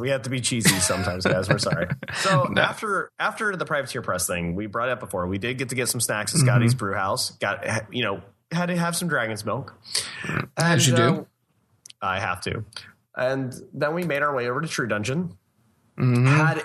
We 0.01 0.11
have 0.11 0.23
to 0.23 0.31
be 0.31 0.41
cheesy 0.41 0.71
sometimes, 0.81 1.25
guys. 1.25 1.49
We're 1.49 1.59
sorry. 1.59 1.87
So 2.15 2.45
No. 2.51 2.61
after 2.63 3.11
after 3.19 3.55
the 3.55 3.65
privateer 3.67 4.03
press 4.03 4.27
thing, 4.27 4.55
we 4.55 4.67
brought 4.67 4.89
it 4.89 4.93
up 4.93 5.01
before. 5.01 5.27
We 5.27 5.39
did 5.39 5.59
get 5.59 5.69
to 5.69 5.75
get 5.75 5.89
some 5.89 6.01
snacks 6.01 6.35
at 6.35 6.41
Scotty's 6.41 6.73
Mm-hmm. 6.73 6.79
Brew 6.79 6.95
House. 6.95 7.31
Got 7.39 7.95
you 7.95 8.03
know 8.03 8.23
had 8.51 8.67
to 8.67 8.77
have 8.77 8.97
some 8.97 9.09
dragon's 9.09 9.45
milk. 9.45 9.79
As 10.57 10.89
you 10.89 10.97
And, 10.97 11.17
do. 11.17 11.21
uh, 11.21 12.07
I 12.07 12.19
have 12.19 12.41
to. 12.43 12.65
And 13.15 13.55
then 13.75 13.95
we 13.95 14.05
made 14.05 14.23
our 14.23 14.35
way 14.35 14.49
over 14.49 14.61
to 14.63 14.67
True 14.69 14.87
Dungeon. 14.89 15.37
Mhm. 15.99 16.27
Had 16.27 16.63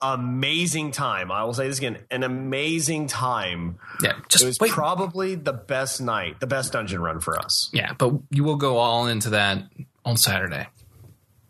amazing 0.00 0.90
time. 0.90 1.30
I 1.30 1.44
will 1.44 1.54
say 1.54 1.68
this 1.68 1.78
again: 1.78 1.98
an 2.10 2.22
amazing 2.24 3.06
time. 3.06 3.78
yeah, 4.02 4.14
It 4.34 4.42
was 4.42 4.58
wait. 4.60 4.70
probably 4.72 5.34
the 5.36 5.52
best 5.52 6.00
night, 6.00 6.40
the 6.40 6.46
best 6.46 6.72
dungeon 6.72 7.00
run 7.00 7.20
for 7.20 7.38
us. 7.38 7.70
yeah, 7.72 7.92
but 7.96 8.12
you 8.30 8.44
will 8.44 8.56
go 8.56 8.78
all 8.78 9.06
into 9.06 9.30
that 9.30 9.62
on 10.04 10.16
Saturday. 10.16 10.66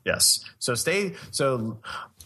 Yes. 0.04 0.44
So 0.58 0.74
stay. 0.74 1.14
So 1.30 1.78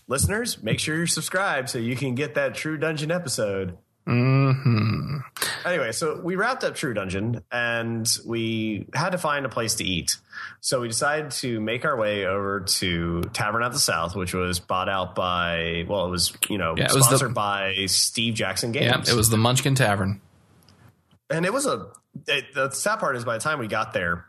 listeners, 0.09 0.63
make 0.63 0.81
sure 0.81 0.97
you're 0.97 1.07
subscribed 1.07 1.69
so 1.71 1.79
you 1.79 1.95
can 1.95 2.15
get 2.15 2.35
that 2.35 2.55
True 2.55 2.77
Dungeon 2.79 3.11
episode. 3.11 3.77
Hmm 4.07 5.19
Anyway, 5.65 5.91
so 5.93 6.21
we 6.23 6.37
wrapped 6.37 6.63
up 6.65 6.75
True 6.77 6.95
Dungeon 6.95 7.43
and 7.51 8.09
we 8.25 8.87
had 8.95 9.11
to 9.11 9.19
find 9.19 9.45
a 9.45 9.49
place 9.49 9.75
to 9.77 9.85
eat. 9.85 10.17
So 10.61 10.81
we 10.81 10.89
decided 10.89 11.33
to 11.33 11.61
make 11.61 11.85
our 11.85 11.97
way 11.97 12.25
over 12.25 12.61
to 12.61 13.23
Tavern 13.33 13.63
at 13.65 13.73
the 13.73 13.79
South, 13.81 14.15
which 14.15 14.33
was 14.33 14.61
bought 14.61 14.89
out 14.89 15.15
by, 15.17 15.85
well, 15.89 16.07
it 16.07 16.11
was, 16.11 16.33
you 16.49 16.57
know, 16.59 16.75
Yeah, 16.77 16.85
it 16.85 16.95
was 16.95 17.09
the- 17.09 17.17
sponsored 17.19 17.35
by 17.35 17.87
Steve 17.87 18.35
Jackson 18.35 18.71
Games. 18.73 19.09
Yeah, 19.09 19.13
it 19.15 19.17
was 19.17 19.29
the 19.29 19.37
Munchkin 19.37 19.75
Tavern. 19.75 20.21
And 21.29 21.45
it 21.45 21.53
was 21.53 21.67
a, 21.67 21.89
it, 22.29 22.55
the 22.55 22.71
sad 22.71 23.01
part 23.01 23.17
is 23.17 23.25
by 23.25 23.35
the 23.37 23.43
time 23.43 23.59
we 23.59 23.67
got 23.67 23.93
there, 23.93 24.27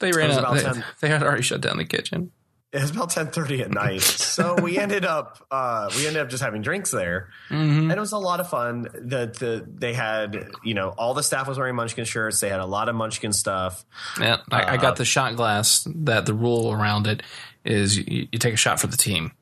They 0.00 0.12
ran 0.12 0.30
out. 0.32 0.54
They, 0.54 0.62
10. 0.62 0.84
they 1.00 1.08
had 1.08 1.22
already 1.22 1.42
shut 1.42 1.62
down 1.62 1.78
the 1.78 1.84
kitchen. 1.86 2.32
It 2.72 2.80
was 2.80 2.90
about 2.90 3.10
10.30 3.10 3.60
at 3.62 3.70
night. 3.72 4.00
so 4.02 4.54
we 4.62 4.78
ended 4.78 5.04
up, 5.04 5.44
uh, 5.50 5.90
we 5.96 6.06
ended 6.06 6.22
up 6.22 6.28
just 6.28 6.42
having 6.42 6.62
drinks 6.62 6.90
there. 6.90 7.28
Mm-hmm. 7.48 7.90
and 7.90 7.92
it 7.92 7.98
was 7.98 8.12
a 8.12 8.18
lot 8.18 8.38
of 8.40 8.48
fun. 8.48 8.82
The 8.92 9.26
the 9.26 9.66
they 9.68 9.92
had 9.92 10.50
you 10.64 10.74
know 10.74 10.90
all 10.90 11.14
the 11.14 11.22
staff 11.22 11.48
was 11.48 11.58
wearing 11.58 11.74
Munchkin 11.74 12.04
shirts. 12.04 12.38
They 12.40 12.48
had 12.48 12.60
a 12.60 12.66
lot 12.66 12.88
of 12.88 12.94
Munchkin 12.94 13.32
stuff. 13.32 13.84
Yeah, 14.20 14.38
I, 14.50 14.62
I 14.62 14.74
Uh, 14.74 14.76
got 14.76 14.96
the 14.96 15.04
shot 15.04 15.34
glass. 15.36 15.86
That 15.92 16.26
the 16.26 16.34
rule 16.34 16.70
around 16.72 17.06
it 17.08 17.22
is 17.64 17.96
you, 17.98 18.28
you 18.30 18.38
take 18.38 18.54
a 18.54 18.56
shot 18.56 18.78
for 18.80 18.86
the 18.86 18.96
team, 18.96 19.32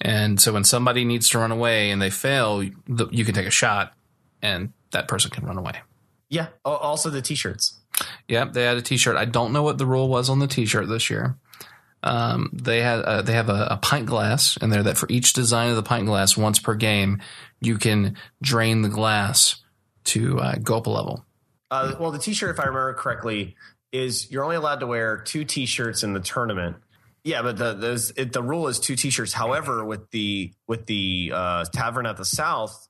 and 0.00 0.40
so 0.40 0.52
when 0.52 0.64
somebody 0.64 1.04
needs 1.04 1.28
to 1.30 1.38
run 1.38 1.50
away 1.50 1.90
and 1.90 2.00
they 2.02 2.10
fail, 2.10 2.58
the, 2.86 3.08
you 3.10 3.24
can 3.24 3.34
take 3.34 3.46
a 3.46 3.50
shot, 3.50 3.94
and 4.42 4.72
that 4.90 5.08
person 5.08 5.30
can 5.30 5.44
run 5.46 5.56
away. 5.58 5.80
Yeah. 6.28 6.48
Also 6.64 7.10
the 7.10 7.22
t-shirts. 7.22 7.80
Yep, 8.28 8.54
they 8.54 8.64
had 8.64 8.76
a 8.76 8.82
T-shirt. 8.82 9.16
I 9.16 9.24
don't 9.24 9.52
know 9.52 9.62
what 9.62 9.78
the 9.78 9.86
rule 9.86 10.08
was 10.08 10.28
on 10.28 10.40
the 10.40 10.48
T-shirt 10.48 10.88
this 10.88 11.08
year. 11.10 11.36
Um, 12.04 12.50
they 12.52 12.82
uh, 12.82 13.22
they 13.22 13.32
have 13.32 13.48
a, 13.48 13.66
a 13.70 13.76
pint 13.78 14.04
glass 14.04 14.58
in 14.58 14.68
there 14.68 14.82
that 14.82 14.98
for 14.98 15.06
each 15.08 15.32
design 15.32 15.70
of 15.70 15.76
the 15.76 15.82
pint 15.82 16.06
glass, 16.06 16.36
once 16.36 16.58
per 16.58 16.74
game, 16.74 17.22
you 17.60 17.78
can 17.78 18.16
drain 18.42 18.82
the 18.82 18.90
glass 18.90 19.62
to 20.04 20.38
uh, 20.38 20.56
go 20.62 20.76
up 20.76 20.86
a 20.86 20.90
level. 20.90 21.24
Uh, 21.70 21.94
well, 21.98 22.10
the 22.10 22.18
t-shirt, 22.18 22.50
if 22.50 22.60
I 22.60 22.66
remember 22.66 22.92
correctly, 22.92 23.56
is 23.90 24.30
you're 24.30 24.44
only 24.44 24.56
allowed 24.56 24.80
to 24.80 24.86
wear 24.86 25.16
two 25.16 25.44
t-shirts 25.44 26.02
in 26.02 26.12
the 26.12 26.20
tournament. 26.20 26.76
Yeah, 27.24 27.40
but 27.40 27.56
the 27.56 28.12
it, 28.18 28.34
the 28.34 28.42
rule 28.42 28.68
is 28.68 28.78
two 28.78 28.96
t-shirts. 28.96 29.32
However, 29.32 29.82
with 29.82 30.10
the 30.10 30.52
with 30.68 30.84
the 30.84 31.32
uh, 31.34 31.64
Tavern 31.72 32.04
at 32.04 32.18
the 32.18 32.26
South 32.26 32.86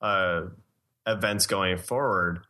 uh, 0.00 0.46
events 1.06 1.46
going 1.46 1.76
forward, 1.76 2.40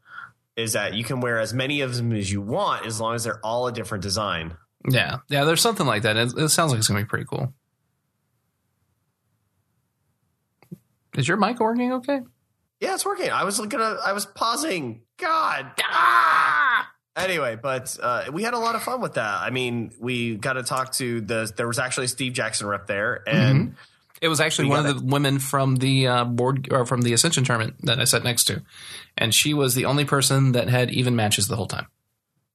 is 0.57 0.75
that 0.75 0.95
you 0.95 1.03
can 1.03 1.21
wear 1.21 1.41
as 1.41 1.53
many 1.53 1.81
of 1.81 1.97
them 1.97 2.13
as 2.13 2.31
you 2.31 2.41
want 2.41 2.87
as 2.87 3.01
long 3.01 3.17
as 3.17 3.25
they're 3.25 3.41
all 3.45 3.67
a 3.67 3.73
different 3.73 4.03
design. 4.03 4.57
Yeah, 4.89 5.19
yeah. 5.29 5.45
There's 5.45 5.61
something 5.61 5.87
like 5.87 6.03
that. 6.03 6.17
It, 6.17 6.33
it 6.37 6.49
sounds 6.51 6.73
like 6.73 6.79
it's 6.79 6.89
gonna 6.89 7.01
be 7.01 7.07
pretty 7.07 7.27
cool. 7.27 7.53
Is 11.17 11.27
your 11.27 11.37
mic 11.37 11.59
working 11.61 11.93
okay? 11.95 12.21
Yeah, 12.81 12.95
it's 12.95 13.07
working. 13.07 13.31
I 13.31 13.45
was 13.45 13.59
gonna. 13.59 13.97
I 14.05 14.13
was 14.13 14.27
pausing. 14.27 15.03
God. 15.17 15.73
Ah! 15.83 16.91
Anyway, 17.17 17.57
but 17.61 17.97
uh, 18.03 18.25
we 18.31 18.43
had 18.43 18.53
a 18.53 18.59
lot 18.59 18.75
of 18.75 18.83
fun 18.83 19.01
with 19.01 19.15
that. 19.15 19.41
I 19.41 19.49
mean, 19.49 19.93
we 19.99 20.37
got 20.37 20.55
to 20.55 20.63
talk 20.63 20.93
to 20.95 21.23
the. 21.23 21.51
There 21.57 21.67
was 21.67 21.79
actually 21.79 22.05
a 22.05 22.09
Steve 22.09 22.35
Jackson 22.35 22.67
rep 22.67 22.87
there, 22.87 23.27
and 23.27 23.75
It 24.21 24.29
was 24.29 24.41
actually 24.41 24.69
one 24.69 24.85
of 24.85 25.01
the 25.01 25.07
women 25.07 25.39
from 25.39 25.77
the 25.77 26.07
uh, 26.07 26.25
board 26.25 26.69
or 26.71 26.85
from 26.85 27.01
the 27.03 27.15
Ascension 27.15 27.45
tournament 27.45 27.77
that 27.85 27.99
I 27.99 28.05
sat 28.05 28.23
next 28.23 28.45
to, 28.45 28.63
and 29.17 29.35
she 29.35 29.55
was 29.55 29.75
the 29.75 29.87
only 29.87 30.05
person 30.05 30.53
that 30.53 30.69
had 30.69 30.91
even 30.91 31.17
matches 31.17 31.47
the 31.47 31.57
whole 31.57 31.67
time. 31.67 31.87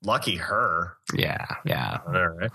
Lucky 0.04 0.36
her. 0.38 0.94
Yeah, 1.14 1.46
yeah. 1.66 1.98
All 2.08 2.28
right. 2.30 2.52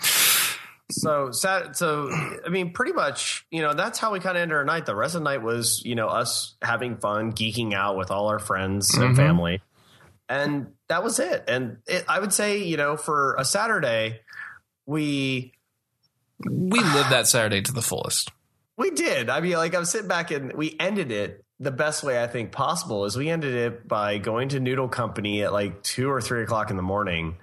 So, 0.90 1.30
so 1.32 2.10
I 2.46 2.48
mean, 2.48 2.72
pretty 2.72 2.92
much, 2.92 3.44
you 3.50 3.60
know, 3.62 3.74
that's 3.74 3.98
how 3.98 4.12
we 4.12 4.20
kind 4.20 4.36
of 4.36 4.42
ended 4.42 4.56
our 4.56 4.64
night. 4.64 4.86
The 4.86 4.94
rest 4.94 5.16
of 5.16 5.20
the 5.22 5.24
night 5.24 5.42
was, 5.42 5.82
you 5.84 5.94
know, 5.96 6.06
us 6.08 6.54
having 6.62 6.96
fun, 6.98 7.32
geeking 7.32 7.74
out 7.74 7.96
with 7.96 8.10
all 8.12 8.28
our 8.28 8.38
friends 8.38 8.96
and 8.96 9.12
Mhm. 9.12 9.16
family, 9.16 9.62
and 10.28 10.68
that 10.88 11.02
was 11.02 11.18
it. 11.18 11.44
And 11.48 11.78
it, 11.88 12.04
I 12.08 12.20
would 12.20 12.32
say, 12.32 12.58
you 12.58 12.76
know, 12.76 12.96
for 12.96 13.34
a 13.36 13.44
Saturday, 13.44 14.20
we 14.86 15.52
We 16.44 16.80
lived 16.80 17.10
that 17.10 17.26
Saturday 17.26 17.62
to 17.62 17.72
the 17.72 17.80
fullest. 17.82 18.30
We 18.76 18.90
did. 18.90 19.30
I 19.30 19.40
mean, 19.40 19.54
like 19.54 19.74
I'm 19.74 19.86
sitting 19.86 20.06
back 20.06 20.30
and 20.30 20.52
we 20.52 20.76
ended 20.78 21.10
it 21.10 21.42
the 21.58 21.70
best 21.70 22.02
way 22.02 22.22
I 22.22 22.26
think 22.26 22.52
possible 22.52 23.04
is 23.06 23.16
we 23.16 23.30
ended 23.30 23.54
it 23.54 23.88
by 23.88 24.18
going 24.18 24.50
to 24.50 24.60
Noodle 24.60 24.88
Company 24.88 25.42
at 25.42 25.52
like 25.52 25.82
two 25.82 26.10
or 26.10 26.20
three 26.20 26.42
o'clock 26.42 26.70
in 26.70 26.76
the 26.76 26.82
morning, 26.82 27.36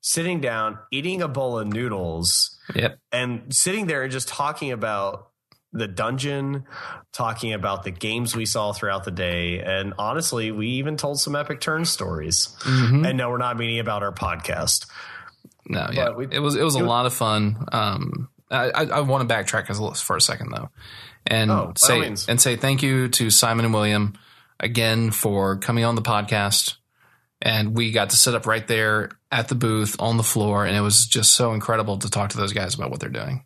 sitting 0.00 0.40
down, 0.40 0.78
eating 0.90 1.22
a 1.22 1.28
bowl 1.28 1.58
of 1.58 1.66
noodles, 1.66 2.58
Yep. 2.74 2.98
and 3.10 3.54
sitting 3.54 3.86
there 3.86 4.02
and 4.02 4.12
just 4.12 4.28
talking 4.28 4.70
about 4.72 5.28
the 5.72 5.88
dungeon, 5.88 6.64
talking 7.12 7.52
about 7.54 7.82
the 7.82 7.90
games 7.90 8.36
we 8.36 8.44
saw 8.44 8.72
throughout 8.72 9.04
the 9.04 9.10
day. 9.10 9.58
And 9.60 9.94
honestly, 9.98 10.50
we 10.52 10.68
even 10.68 10.96
told 10.98 11.18
some 11.18 11.34
epic 11.34 11.60
turn 11.60 11.84
stories. 11.86 12.54
Mhm. 12.60 13.08
And 13.08 13.16
no, 13.18 13.30
we're 13.30 13.38
not 13.38 13.56
meaning 13.56 13.78
about 13.78 14.02
our 14.02 14.12
podcast. 14.12 14.86
No, 15.66 15.88
yeah, 15.92 16.10
we- 16.10 16.28
it 16.30 16.40
was 16.40 16.56
it 16.56 16.62
was 16.62 16.74
a 16.74 16.80
lot 16.84 17.06
of 17.06 17.14
fun. 17.14 17.64
Um, 17.72 18.28
I, 18.50 18.68
I, 18.70 18.82
I 18.84 19.00
want 19.00 19.26
to 19.26 19.34
backtrack 19.34 19.70
as- 19.70 20.02
for 20.02 20.16
a 20.16 20.20
second 20.20 20.50
though, 20.54 20.68
and 21.26 21.50
Oh, 21.50 21.72
say 21.76 22.02
and 22.28 22.40
say 22.40 22.56
thank 22.56 22.82
you 22.82 23.08
to 23.08 23.30
Simon 23.30 23.64
and 23.64 23.74
William 23.74 24.14
again 24.60 25.10
for 25.10 25.56
coming 25.58 25.84
on 25.84 25.94
the 25.94 26.02
podcast. 26.02 26.76
And 27.44 27.76
we 27.76 27.90
got 27.90 28.10
to 28.10 28.16
sit 28.16 28.34
up 28.36 28.46
right 28.46 28.66
there 28.68 29.10
at 29.32 29.48
the 29.48 29.56
booth 29.56 29.96
on 29.98 30.16
the 30.16 30.22
floor, 30.22 30.64
and 30.64 30.76
it 30.76 30.80
was 30.80 31.06
just 31.06 31.32
so 31.32 31.54
incredible 31.54 31.98
to 31.98 32.08
talk 32.08 32.30
to 32.30 32.36
those 32.36 32.52
guys 32.52 32.74
about 32.76 32.90
what 32.92 33.00
they're 33.00 33.08
doing. 33.08 33.44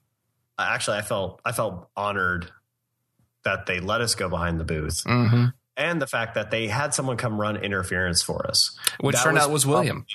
Actually, 0.58 0.98
I 0.98 1.02
felt 1.02 1.40
I 1.44 1.52
felt 1.52 1.88
honored 1.96 2.50
that 3.44 3.64
they 3.66 3.80
let 3.80 4.00
us 4.02 4.14
go 4.14 4.28
behind 4.28 4.60
the 4.60 4.64
booth. 4.64 5.02
hmm 5.06 5.46
and 5.78 6.00
the 6.00 6.06
fact 6.06 6.36
that 6.36 6.50
they 6.50 6.68
had 6.68 6.94
someone 6.94 7.18
come 7.18 7.38
run 7.38 7.56
interference 7.58 8.22
for 8.22 8.46
us, 8.48 8.74
Which 8.98 9.14
That 9.14 9.24
turned 9.24 9.34
was 9.34 9.44
out 9.44 9.50
was 9.50 9.66
William. 9.66 10.06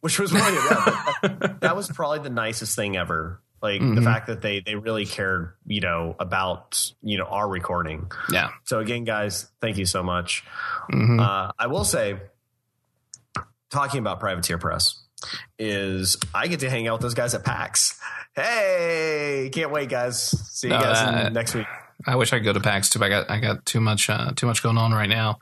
which 0.00 0.16
was 0.20 0.32
William. 0.32 0.54
yeah, 0.70 1.12
that, 1.22 1.60
that 1.60 1.76
was 1.76 1.88
probably 1.88 2.20
the 2.20 2.30
nicest 2.30 2.76
thing 2.76 2.96
ever. 2.96 3.40
Like 3.60 3.80
the 3.80 3.86
Mhm. 3.86 4.04
fact 4.04 4.26
that 4.28 4.40
they 4.40 4.60
they 4.60 4.74
really 4.76 5.04
cared, 5.06 5.54
you 5.66 5.80
know, 5.80 6.14
about 6.20 6.92
you 7.02 7.18
know 7.18 7.24
our 7.24 7.48
recording. 7.48 8.10
Yeah. 8.30 8.50
So 8.64 8.78
again, 8.78 9.04
guys, 9.04 9.48
thank 9.60 9.78
you 9.78 9.86
so 9.86 10.02
much. 10.02 10.44
hmm 10.90 11.18
Uh, 11.20 11.50
I 11.58 11.66
will 11.66 11.84
say, 11.84 12.20
talking 13.70 14.00
about 14.00 14.20
Privateer 14.20 14.58
Press 14.58 15.02
is 15.58 16.16
I 16.34 16.46
get 16.46 16.60
to 16.60 16.70
hang 16.70 16.86
out 16.88 16.94
with 16.94 17.02
those 17.02 17.14
guys 17.14 17.34
at 17.34 17.44
PAX. 17.44 17.98
Hey, 18.34 19.50
can't 19.52 19.72
wait, 19.72 19.88
guys. 19.88 20.20
See 20.56 20.68
you 20.68 20.74
No, 20.74 20.80
guys 20.80 20.96
that- 21.04 21.32
next 21.32 21.54
week. 21.54 21.66
I 22.06 22.14
wish 22.14 22.32
I 22.32 22.36
could 22.38 22.44
go 22.44 22.52
to 22.52 22.60
PAX 22.60 22.90
too. 22.90 23.00
But 23.00 23.06
I 23.06 23.08
got 23.08 23.30
I 23.30 23.40
got 23.40 23.66
too 23.66 23.80
much 23.80 24.08
uh, 24.08 24.30
too 24.36 24.46
much 24.46 24.62
going 24.62 24.78
on 24.78 24.92
right 24.92 25.08
now. 25.08 25.40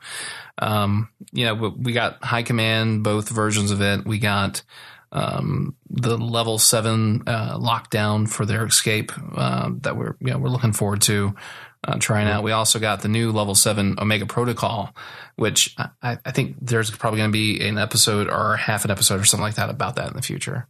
Um, 0.57 1.09
you 1.31 1.45
know, 1.45 1.53
we- 1.53 1.69
we 1.69 1.91
got 1.93 2.23
High 2.23 2.41
Command, 2.41 3.03
both 3.03 3.29
versions 3.29 3.69
of 3.69 3.79
it. 3.81 4.05
We 4.07 4.17
got 4.17 4.63
um, 5.11 5.75
the 5.89 6.17
level 6.17 6.59
seven 6.59 7.23
uh, 7.27 7.57
lockdown 7.57 8.29
for 8.29 8.45
their 8.45 8.65
escape 8.65 9.11
uh, 9.35 9.71
that 9.81 9.95
we're 9.95 10.15
you 10.19 10.31
know 10.31 10.37
we're 10.37 10.49
looking 10.49 10.73
forward 10.73 11.01
to 11.03 11.35
uh, 11.87 11.97
trying 11.99 12.27
out. 12.27 12.43
We 12.43 12.51
also 12.51 12.79
got 12.79 13.01
the 13.01 13.07
new 13.07 13.31
level 13.31 13.55
seven 13.55 13.97
Omega 13.99 14.25
Protocol, 14.25 14.93
which 15.35 15.75
I, 15.77 16.17
I 16.25 16.31
think 16.31 16.57
there's 16.61 16.91
probably 16.91 17.19
going 17.19 17.31
to 17.31 17.37
be 17.37 17.67
an 17.67 17.77
episode 17.77 18.29
or 18.29 18.57
half 18.57 18.85
an 18.85 18.91
episode 18.91 19.19
or 19.19 19.25
something 19.25 19.43
like 19.43 19.55
that 19.55 19.69
about 19.69 19.95
that 19.95 20.09
in 20.09 20.15
the 20.15 20.21
future. 20.21 20.67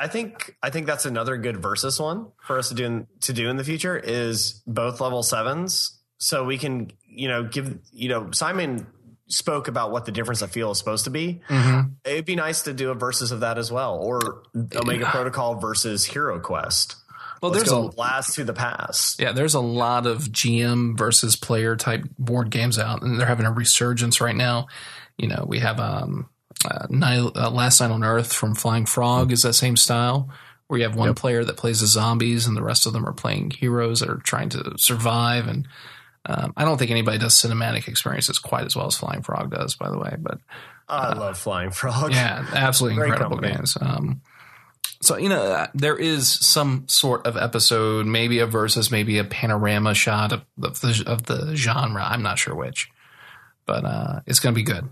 I 0.00 0.08
think 0.08 0.56
I 0.62 0.70
think 0.70 0.86
that's 0.86 1.06
another 1.06 1.36
good 1.36 1.60
versus 1.60 2.00
one 2.00 2.28
for 2.42 2.58
us 2.58 2.68
to 2.68 2.74
do 2.74 2.84
in, 2.84 3.06
to 3.22 3.32
do 3.32 3.48
in 3.48 3.56
the 3.56 3.64
future 3.64 3.96
is 3.96 4.62
both 4.66 5.00
level 5.00 5.22
sevens, 5.22 5.98
so 6.18 6.44
we 6.44 6.56
can 6.56 6.92
you 7.08 7.28
know 7.28 7.44
give 7.44 7.78
you 7.92 8.08
know 8.08 8.30
Simon 8.30 8.86
spoke 9.28 9.68
about 9.68 9.92
what 9.92 10.04
the 10.04 10.12
difference 10.12 10.42
of 10.42 10.50
feel 10.50 10.70
is 10.70 10.78
supposed 10.78 11.04
to 11.04 11.10
be. 11.10 11.40
It'd 12.04 12.24
be 12.24 12.36
nice 12.36 12.62
to 12.62 12.72
do 12.72 12.90
a 12.90 12.94
versus 12.94 13.32
of 13.32 13.40
that 13.40 13.58
as 13.58 13.70
well, 13.70 13.96
or 13.96 14.42
Omega 14.74 15.06
Protocol 15.06 15.56
versus 15.56 16.04
Hero 16.04 16.40
Quest. 16.40 16.96
Well, 17.40 17.52
Let's 17.52 17.70
there's 17.70 17.84
a 17.84 17.88
blast 17.88 18.34
to 18.34 18.44
the 18.44 18.52
past. 18.52 19.20
Yeah, 19.20 19.32
there's 19.32 19.54
a 19.54 19.60
lot 19.60 20.06
of 20.06 20.24
GM 20.24 20.98
versus 20.98 21.36
player 21.36 21.76
type 21.76 22.04
board 22.18 22.50
games 22.50 22.78
out, 22.78 23.02
and 23.02 23.18
they're 23.18 23.26
having 23.26 23.46
a 23.46 23.52
resurgence 23.52 24.20
right 24.20 24.34
now. 24.34 24.66
You 25.16 25.28
know, 25.28 25.44
we 25.46 25.60
have 25.60 25.78
um, 25.78 26.28
uh, 26.64 26.86
Night, 26.90 27.30
uh, 27.36 27.50
Last 27.50 27.80
Night 27.80 27.90
on 27.90 28.02
Earth 28.02 28.32
from 28.32 28.54
Flying 28.54 28.86
Frog 28.86 29.30
is 29.32 29.42
that 29.42 29.52
same 29.52 29.76
style, 29.76 30.30
where 30.66 30.78
you 30.78 30.86
have 30.86 30.96
one 30.96 31.14
player 31.14 31.44
that 31.44 31.56
plays 31.56 31.80
the 31.80 31.86
zombies, 31.86 32.46
and 32.46 32.56
the 32.56 32.62
rest 32.62 32.86
of 32.86 32.92
them 32.92 33.06
are 33.06 33.12
playing 33.12 33.50
heroes 33.50 34.00
that 34.00 34.10
are 34.10 34.16
trying 34.16 34.48
to 34.50 34.74
survive. 34.76 35.46
And 35.46 35.68
um, 36.28 36.52
I 36.56 36.64
don't 36.64 36.78
think 36.78 36.90
anybody 36.90 37.18
does 37.18 37.34
cinematic 37.34 37.88
experiences 37.88 38.38
quite 38.38 38.64
as 38.64 38.76
well 38.76 38.86
as 38.86 38.96
Flying 38.96 39.22
Frog 39.22 39.50
does, 39.50 39.74
by 39.74 39.90
the 39.90 39.98
way. 39.98 40.14
But 40.18 40.38
I 40.88 41.14
love 41.14 41.38
Flying 41.38 41.70
Frog. 41.70 42.12
yeah, 42.12 42.46
absolutely 42.54 43.02
incredible 43.02 43.36
company. 43.36 43.54
games. 43.54 43.76
Um, 43.80 44.20
so 45.00 45.16
you 45.16 45.28
know, 45.28 45.42
uh, 45.42 45.66
there 45.74 45.96
is 45.96 46.28
some 46.28 46.84
sort 46.88 47.26
of 47.26 47.36
episode, 47.36 48.06
maybe 48.06 48.40
a 48.40 48.46
versus, 48.46 48.90
maybe 48.90 49.18
a 49.18 49.24
panorama 49.24 49.94
shot 49.94 50.32
of, 50.32 50.44
of 50.62 50.80
the 50.80 51.04
of 51.06 51.24
the 51.24 51.54
genre. 51.56 52.02
I'm 52.04 52.22
not 52.22 52.38
sure 52.38 52.54
which, 52.54 52.90
but 53.66 53.84
uh, 53.84 54.20
it's 54.26 54.40
going 54.40 54.54
to 54.54 54.58
be 54.58 54.64
good. 54.64 54.88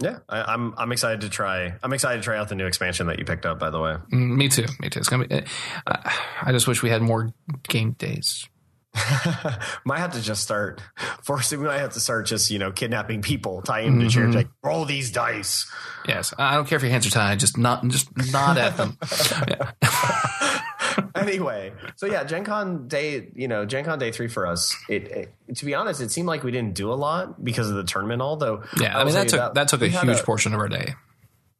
Yeah, 0.00 0.18
I, 0.28 0.42
I'm 0.52 0.74
I'm 0.76 0.92
excited 0.92 1.22
to 1.22 1.28
try. 1.28 1.74
I'm 1.82 1.92
excited 1.92 2.18
to 2.18 2.22
try 2.22 2.36
out 2.38 2.48
the 2.48 2.54
new 2.54 2.66
expansion 2.66 3.06
that 3.08 3.18
you 3.18 3.24
picked 3.24 3.46
up. 3.46 3.58
By 3.58 3.70
the 3.70 3.80
way, 3.80 3.96
Mm, 4.12 4.36
Me 4.36 4.48
too. 4.48 4.66
Me 4.80 4.90
too. 4.90 5.00
It's 5.00 5.08
going 5.08 5.22
to 5.22 5.28
be. 5.28 5.42
Uh, 5.86 6.10
I 6.42 6.52
just 6.52 6.68
wish 6.68 6.82
we 6.84 6.90
had 6.90 7.02
more 7.02 7.32
game 7.66 7.92
days. 7.92 8.46
might 9.84 9.98
have 9.98 10.12
to 10.12 10.22
just 10.22 10.42
start 10.42 10.80
forcing. 11.22 11.60
We 11.60 11.66
might 11.66 11.78
have 11.78 11.92
to 11.92 12.00
start 12.00 12.26
just 12.26 12.50
you 12.50 12.58
know 12.58 12.72
kidnapping 12.72 13.22
people, 13.22 13.62
tie 13.62 13.84
them 13.84 14.00
to 14.00 14.08
chairs, 14.08 14.28
mm-hmm. 14.28 14.36
like 14.36 14.48
roll 14.62 14.84
these 14.84 15.12
dice. 15.12 15.70
Yes, 16.06 16.32
I 16.38 16.54
don't 16.54 16.66
care 16.66 16.76
if 16.76 16.82
your 16.82 16.90
hands 16.90 17.06
are 17.06 17.10
tied. 17.10 17.40
Just 17.40 17.58
not, 17.58 17.86
just 17.88 18.08
nod 18.32 18.58
at 18.58 18.76
them. 18.76 18.96
Anyway, 21.14 21.72
so 21.96 22.06
yeah, 22.06 22.24
Gen 22.24 22.44
Con 22.44 22.88
day, 22.88 23.28
you 23.34 23.48
know, 23.48 23.64
Gen 23.64 23.84
Con 23.84 23.98
day 23.98 24.10
three 24.10 24.28
for 24.28 24.46
us. 24.46 24.76
It, 24.88 25.08
it 25.08 25.56
to 25.56 25.64
be 25.64 25.74
honest, 25.74 26.00
it 26.00 26.10
seemed 26.10 26.28
like 26.28 26.42
we 26.42 26.50
didn't 26.50 26.74
do 26.74 26.92
a 26.92 26.94
lot 26.94 27.42
because 27.42 27.70
of 27.70 27.76
the 27.76 27.84
tournament. 27.84 28.22
Although, 28.22 28.62
Yeah, 28.80 28.96
I 28.96 28.98
will 28.98 29.06
mean 29.06 29.14
that 29.14 29.28
took 29.28 29.54
that 29.54 29.68
took 29.68 29.82
a 29.82 29.88
huge 29.88 30.18
portion 30.22 30.54
of 30.54 30.60
our 30.60 30.68
day. 30.68 30.94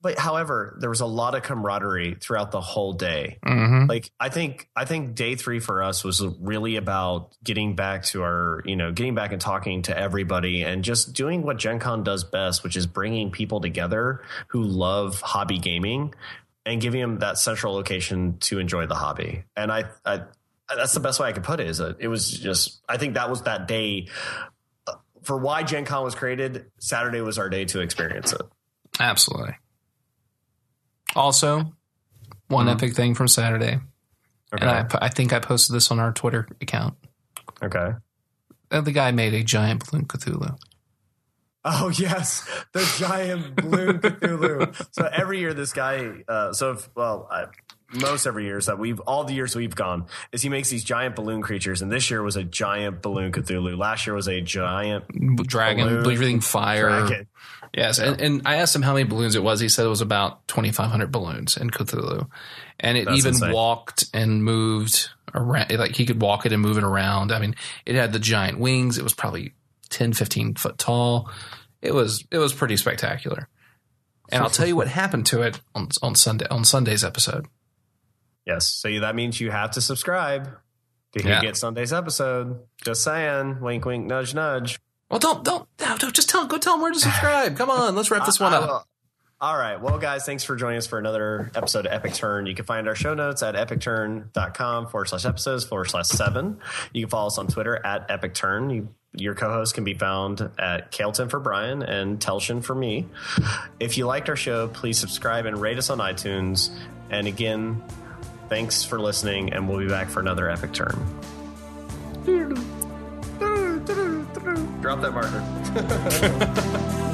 But 0.00 0.16
however, 0.16 0.76
there 0.80 0.90
was 0.90 1.00
a 1.00 1.06
lot 1.06 1.34
of 1.34 1.42
camaraderie 1.42 2.14
throughout 2.20 2.52
the 2.52 2.60
whole 2.60 2.92
day. 2.92 3.38
Mm-hmm. 3.44 3.86
Like 3.88 4.10
I 4.20 4.28
think 4.28 4.68
I 4.76 4.84
think 4.84 5.16
day 5.16 5.34
three 5.34 5.58
for 5.58 5.82
us 5.82 6.04
was 6.04 6.24
really 6.40 6.76
about 6.76 7.34
getting 7.42 7.74
back 7.74 8.04
to 8.04 8.22
our, 8.22 8.62
you 8.64 8.76
know, 8.76 8.92
getting 8.92 9.16
back 9.16 9.32
and 9.32 9.40
talking 9.40 9.82
to 9.82 9.98
everybody 9.98 10.62
and 10.62 10.84
just 10.84 11.14
doing 11.14 11.42
what 11.42 11.56
Gen 11.56 11.80
Con 11.80 12.04
does 12.04 12.22
best, 12.22 12.62
which 12.62 12.76
is 12.76 12.86
bringing 12.86 13.32
people 13.32 13.60
together 13.60 14.22
who 14.48 14.62
love 14.62 15.20
hobby 15.20 15.58
gaming 15.58 16.14
and 16.64 16.80
giving 16.80 17.00
them 17.00 17.18
that 17.18 17.38
central 17.38 17.74
location 17.74 18.38
to 18.38 18.60
enjoy 18.60 18.86
the 18.86 18.94
hobby. 18.94 19.44
And 19.56 19.72
I, 19.72 19.84
I 20.04 20.22
that's 20.76 20.94
the 20.94 21.00
best 21.00 21.18
way 21.18 21.28
I 21.28 21.32
could 21.32 21.42
put 21.42 21.58
it. 21.58 21.66
Is 21.66 21.78
that 21.78 21.96
it 21.98 22.08
was 22.08 22.30
just 22.30 22.82
I 22.88 22.98
think 22.98 23.14
that 23.14 23.30
was 23.30 23.42
that 23.42 23.66
day 23.66 24.08
uh, 24.86 24.92
for 25.22 25.38
why 25.38 25.64
Gen 25.64 25.84
Con 25.84 26.04
was 26.04 26.14
created. 26.14 26.66
Saturday 26.78 27.20
was 27.20 27.38
our 27.38 27.48
day 27.48 27.64
to 27.64 27.80
experience 27.80 28.32
it. 28.32 28.42
Absolutely. 29.00 29.56
Also, 31.16 31.72
one 32.48 32.68
epic 32.68 32.94
thing 32.94 33.14
from 33.14 33.28
Saturday, 33.28 33.80
Okay. 34.54 34.66
and 34.66 34.70
I, 34.70 34.86
I 35.02 35.08
think 35.08 35.32
I 35.32 35.38
posted 35.40 35.74
this 35.76 35.90
on 35.90 35.98
our 35.98 36.12
Twitter 36.12 36.48
account. 36.60 36.94
okay. 37.62 37.92
Uh, 38.70 38.80
The 38.80 38.92
guy 38.92 39.10
made 39.12 39.34
a 39.34 39.42
giant 39.42 39.84
balloon 39.90 40.06
Cthulhu. 40.06 40.56
Oh 41.64 41.88
yes, 41.90 42.48
the 42.72 42.80
giant 42.98 43.56
balloon 43.56 43.98
Cthulhu. 44.00 44.86
So 44.92 45.08
every 45.12 45.40
year, 45.40 45.52
this 45.54 45.72
guy. 45.72 46.22
Uh, 46.28 46.52
so 46.52 46.72
if, 46.72 46.88
well, 46.94 47.26
I, 47.30 47.46
most 47.92 48.26
every 48.26 48.44
year 48.44 48.58
is 48.58 48.66
that 48.66 48.78
we've 48.78 49.00
all 49.00 49.24
the 49.24 49.32
years 49.32 49.56
we've 49.56 49.74
gone 49.74 50.06
is 50.32 50.42
he 50.42 50.48
makes 50.48 50.68
these 50.68 50.84
giant 50.84 51.16
balloon 51.16 51.40
creatures, 51.40 51.80
and 51.82 51.90
this 51.90 52.10
year 52.10 52.22
was 52.22 52.36
a 52.36 52.44
giant 52.44 53.00
balloon 53.02 53.32
Cthulhu. 53.32 53.76
Last 53.78 54.06
year 54.06 54.14
was 54.14 54.28
a 54.28 54.40
giant 54.40 55.04
Dragon, 55.46 55.86
Balloon 55.86 56.02
breathing 56.04 56.40
fire. 56.40 56.88
dragon. 56.88 57.28
Yes, 57.74 57.98
and, 57.98 58.20
and 58.20 58.42
I 58.46 58.56
asked 58.56 58.74
him 58.74 58.82
how 58.82 58.92
many 58.94 59.04
balloons 59.04 59.34
it 59.34 59.42
was. 59.42 59.60
He 59.60 59.68
said 59.68 59.84
it 59.86 59.90
was 59.90 60.00
about 60.00 60.46
twenty 60.48 60.70
five 60.72 60.90
hundred 60.90 61.12
balloons 61.12 61.56
in 61.56 61.70
Cthulhu, 61.70 62.28
and 62.80 62.98
it 62.98 63.06
That's 63.06 63.18
even 63.18 63.34
insane. 63.34 63.52
walked 63.52 64.04
and 64.12 64.44
moved 64.44 65.10
around. 65.34 65.70
Like 65.78 65.94
he 65.96 66.06
could 66.06 66.20
walk 66.20 66.46
it 66.46 66.52
and 66.52 66.60
move 66.62 66.78
it 66.78 66.84
around. 66.84 67.32
I 67.32 67.38
mean, 67.38 67.54
it 67.86 67.94
had 67.94 68.12
the 68.12 68.18
giant 68.18 68.58
wings. 68.58 68.98
It 68.98 69.02
was 69.04 69.14
probably 69.14 69.52
10, 69.90 70.12
15 70.12 70.54
foot 70.54 70.78
tall. 70.78 71.30
It 71.80 71.94
was 71.94 72.24
it 72.30 72.38
was 72.38 72.52
pretty 72.52 72.76
spectacular. 72.76 73.48
And 74.30 74.42
I'll 74.42 74.50
tell 74.50 74.66
you 74.66 74.76
what 74.76 74.88
happened 74.88 75.24
to 75.26 75.40
it 75.42 75.60
on 75.74 75.88
on 76.02 76.14
Sunday 76.14 76.46
on 76.50 76.64
Sunday's 76.64 77.02
episode. 77.04 77.46
Yes, 78.48 78.66
so 78.66 78.88
that 79.00 79.14
means 79.14 79.40
you 79.40 79.50
have 79.52 79.70
to 79.72 79.80
subscribe 79.80 80.48
to 81.12 81.22
Yeah. 81.22 81.40
get 81.42 81.56
Sunday's 81.56 81.92
episode. 81.92 82.58
Just 82.82 83.04
saying, 83.04 83.60
wink, 83.60 83.84
wink, 83.84 84.06
nudge, 84.06 84.34
nudge. 84.34 84.80
Well, 85.10 85.20
don't 85.20 85.44
don't 85.44 85.68
no, 85.80 85.96
don't 85.98 86.14
just 86.14 86.28
tell 86.30 86.46
go 86.46 86.58
tell 86.58 86.74
them 86.74 86.82
where 86.82 86.92
to 86.92 86.98
subscribe. 86.98 87.56
Come 87.56 87.70
on, 87.70 87.94
let's 87.94 88.10
wrap 88.10 88.26
this 88.26 88.40
one 88.40 88.52
I 88.54 88.56
up. 88.58 88.86
All 89.40 89.56
right. 89.56 89.80
Well, 89.80 89.98
guys, 89.98 90.26
thanks 90.26 90.42
for 90.42 90.56
joining 90.56 90.78
us 90.78 90.88
for 90.88 90.98
another 90.98 91.52
episode 91.54 91.86
of 91.86 91.92
Epic 91.92 92.12
Turn. 92.14 92.46
You 92.46 92.56
can 92.56 92.64
find 92.64 92.88
our 92.88 92.96
show 92.96 93.14
notes 93.14 93.40
at 93.44 93.54
epicturn.com 93.54 94.88
forward 94.88 95.06
slash 95.06 95.24
episodes 95.24 95.64
forward 95.64 95.84
slash 95.84 96.08
seven. 96.08 96.58
You 96.92 97.04
can 97.04 97.10
follow 97.10 97.28
us 97.28 97.38
on 97.38 97.46
Twitter 97.46 97.80
at 97.86 98.10
Epic 98.10 98.34
Turn. 98.34 98.68
You, 98.70 98.88
your 99.12 99.34
co 99.36 99.48
host 99.52 99.74
can 99.74 99.84
be 99.84 99.94
found 99.94 100.40
at 100.58 100.90
Kaleton 100.90 101.30
for 101.30 101.38
Brian 101.38 101.82
and 101.84 102.18
Telshin 102.18 102.64
for 102.64 102.74
me. 102.74 103.06
If 103.78 103.96
you 103.96 104.06
liked 104.06 104.28
our 104.28 104.36
show, 104.36 104.66
please 104.68 104.98
subscribe 104.98 105.46
and 105.46 105.60
rate 105.60 105.78
us 105.78 105.88
on 105.88 105.98
iTunes. 105.98 106.70
And 107.08 107.26
again, 107.28 107.80
thanks 108.48 108.84
for 108.84 108.98
listening, 109.00 109.52
and 109.52 109.68
we'll 109.68 109.78
be 109.78 109.88
back 109.88 110.08
for 110.08 110.20
another 110.20 110.48
Epic 110.50 110.72
Turn. 110.72 110.94
Drop 114.80 115.00
that 115.00 115.12
marker. 115.12 115.44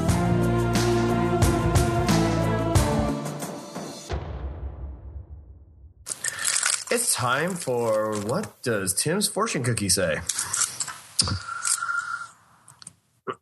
It's 6.91 7.13
time 7.15 7.55
for 7.55 8.17
what 8.21 8.63
does 8.63 8.95
Tim's 8.95 9.27
fortune 9.27 9.65
cookie 9.65 9.89
say? 9.89 10.21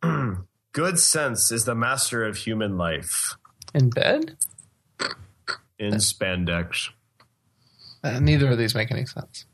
Good 0.71 0.97
sense 0.99 1.51
is 1.51 1.65
the 1.65 1.75
master 1.75 2.23
of 2.25 2.37
human 2.37 2.77
life 2.77 3.35
In 3.73 3.89
bed? 3.89 4.37
in 5.77 5.95
spandex. 5.95 6.89
Uh, 8.03 8.19
neither 8.19 8.51
of 8.51 8.57
these 8.57 8.75
make 8.75 8.91
any 8.91 9.05
sense. 9.05 9.45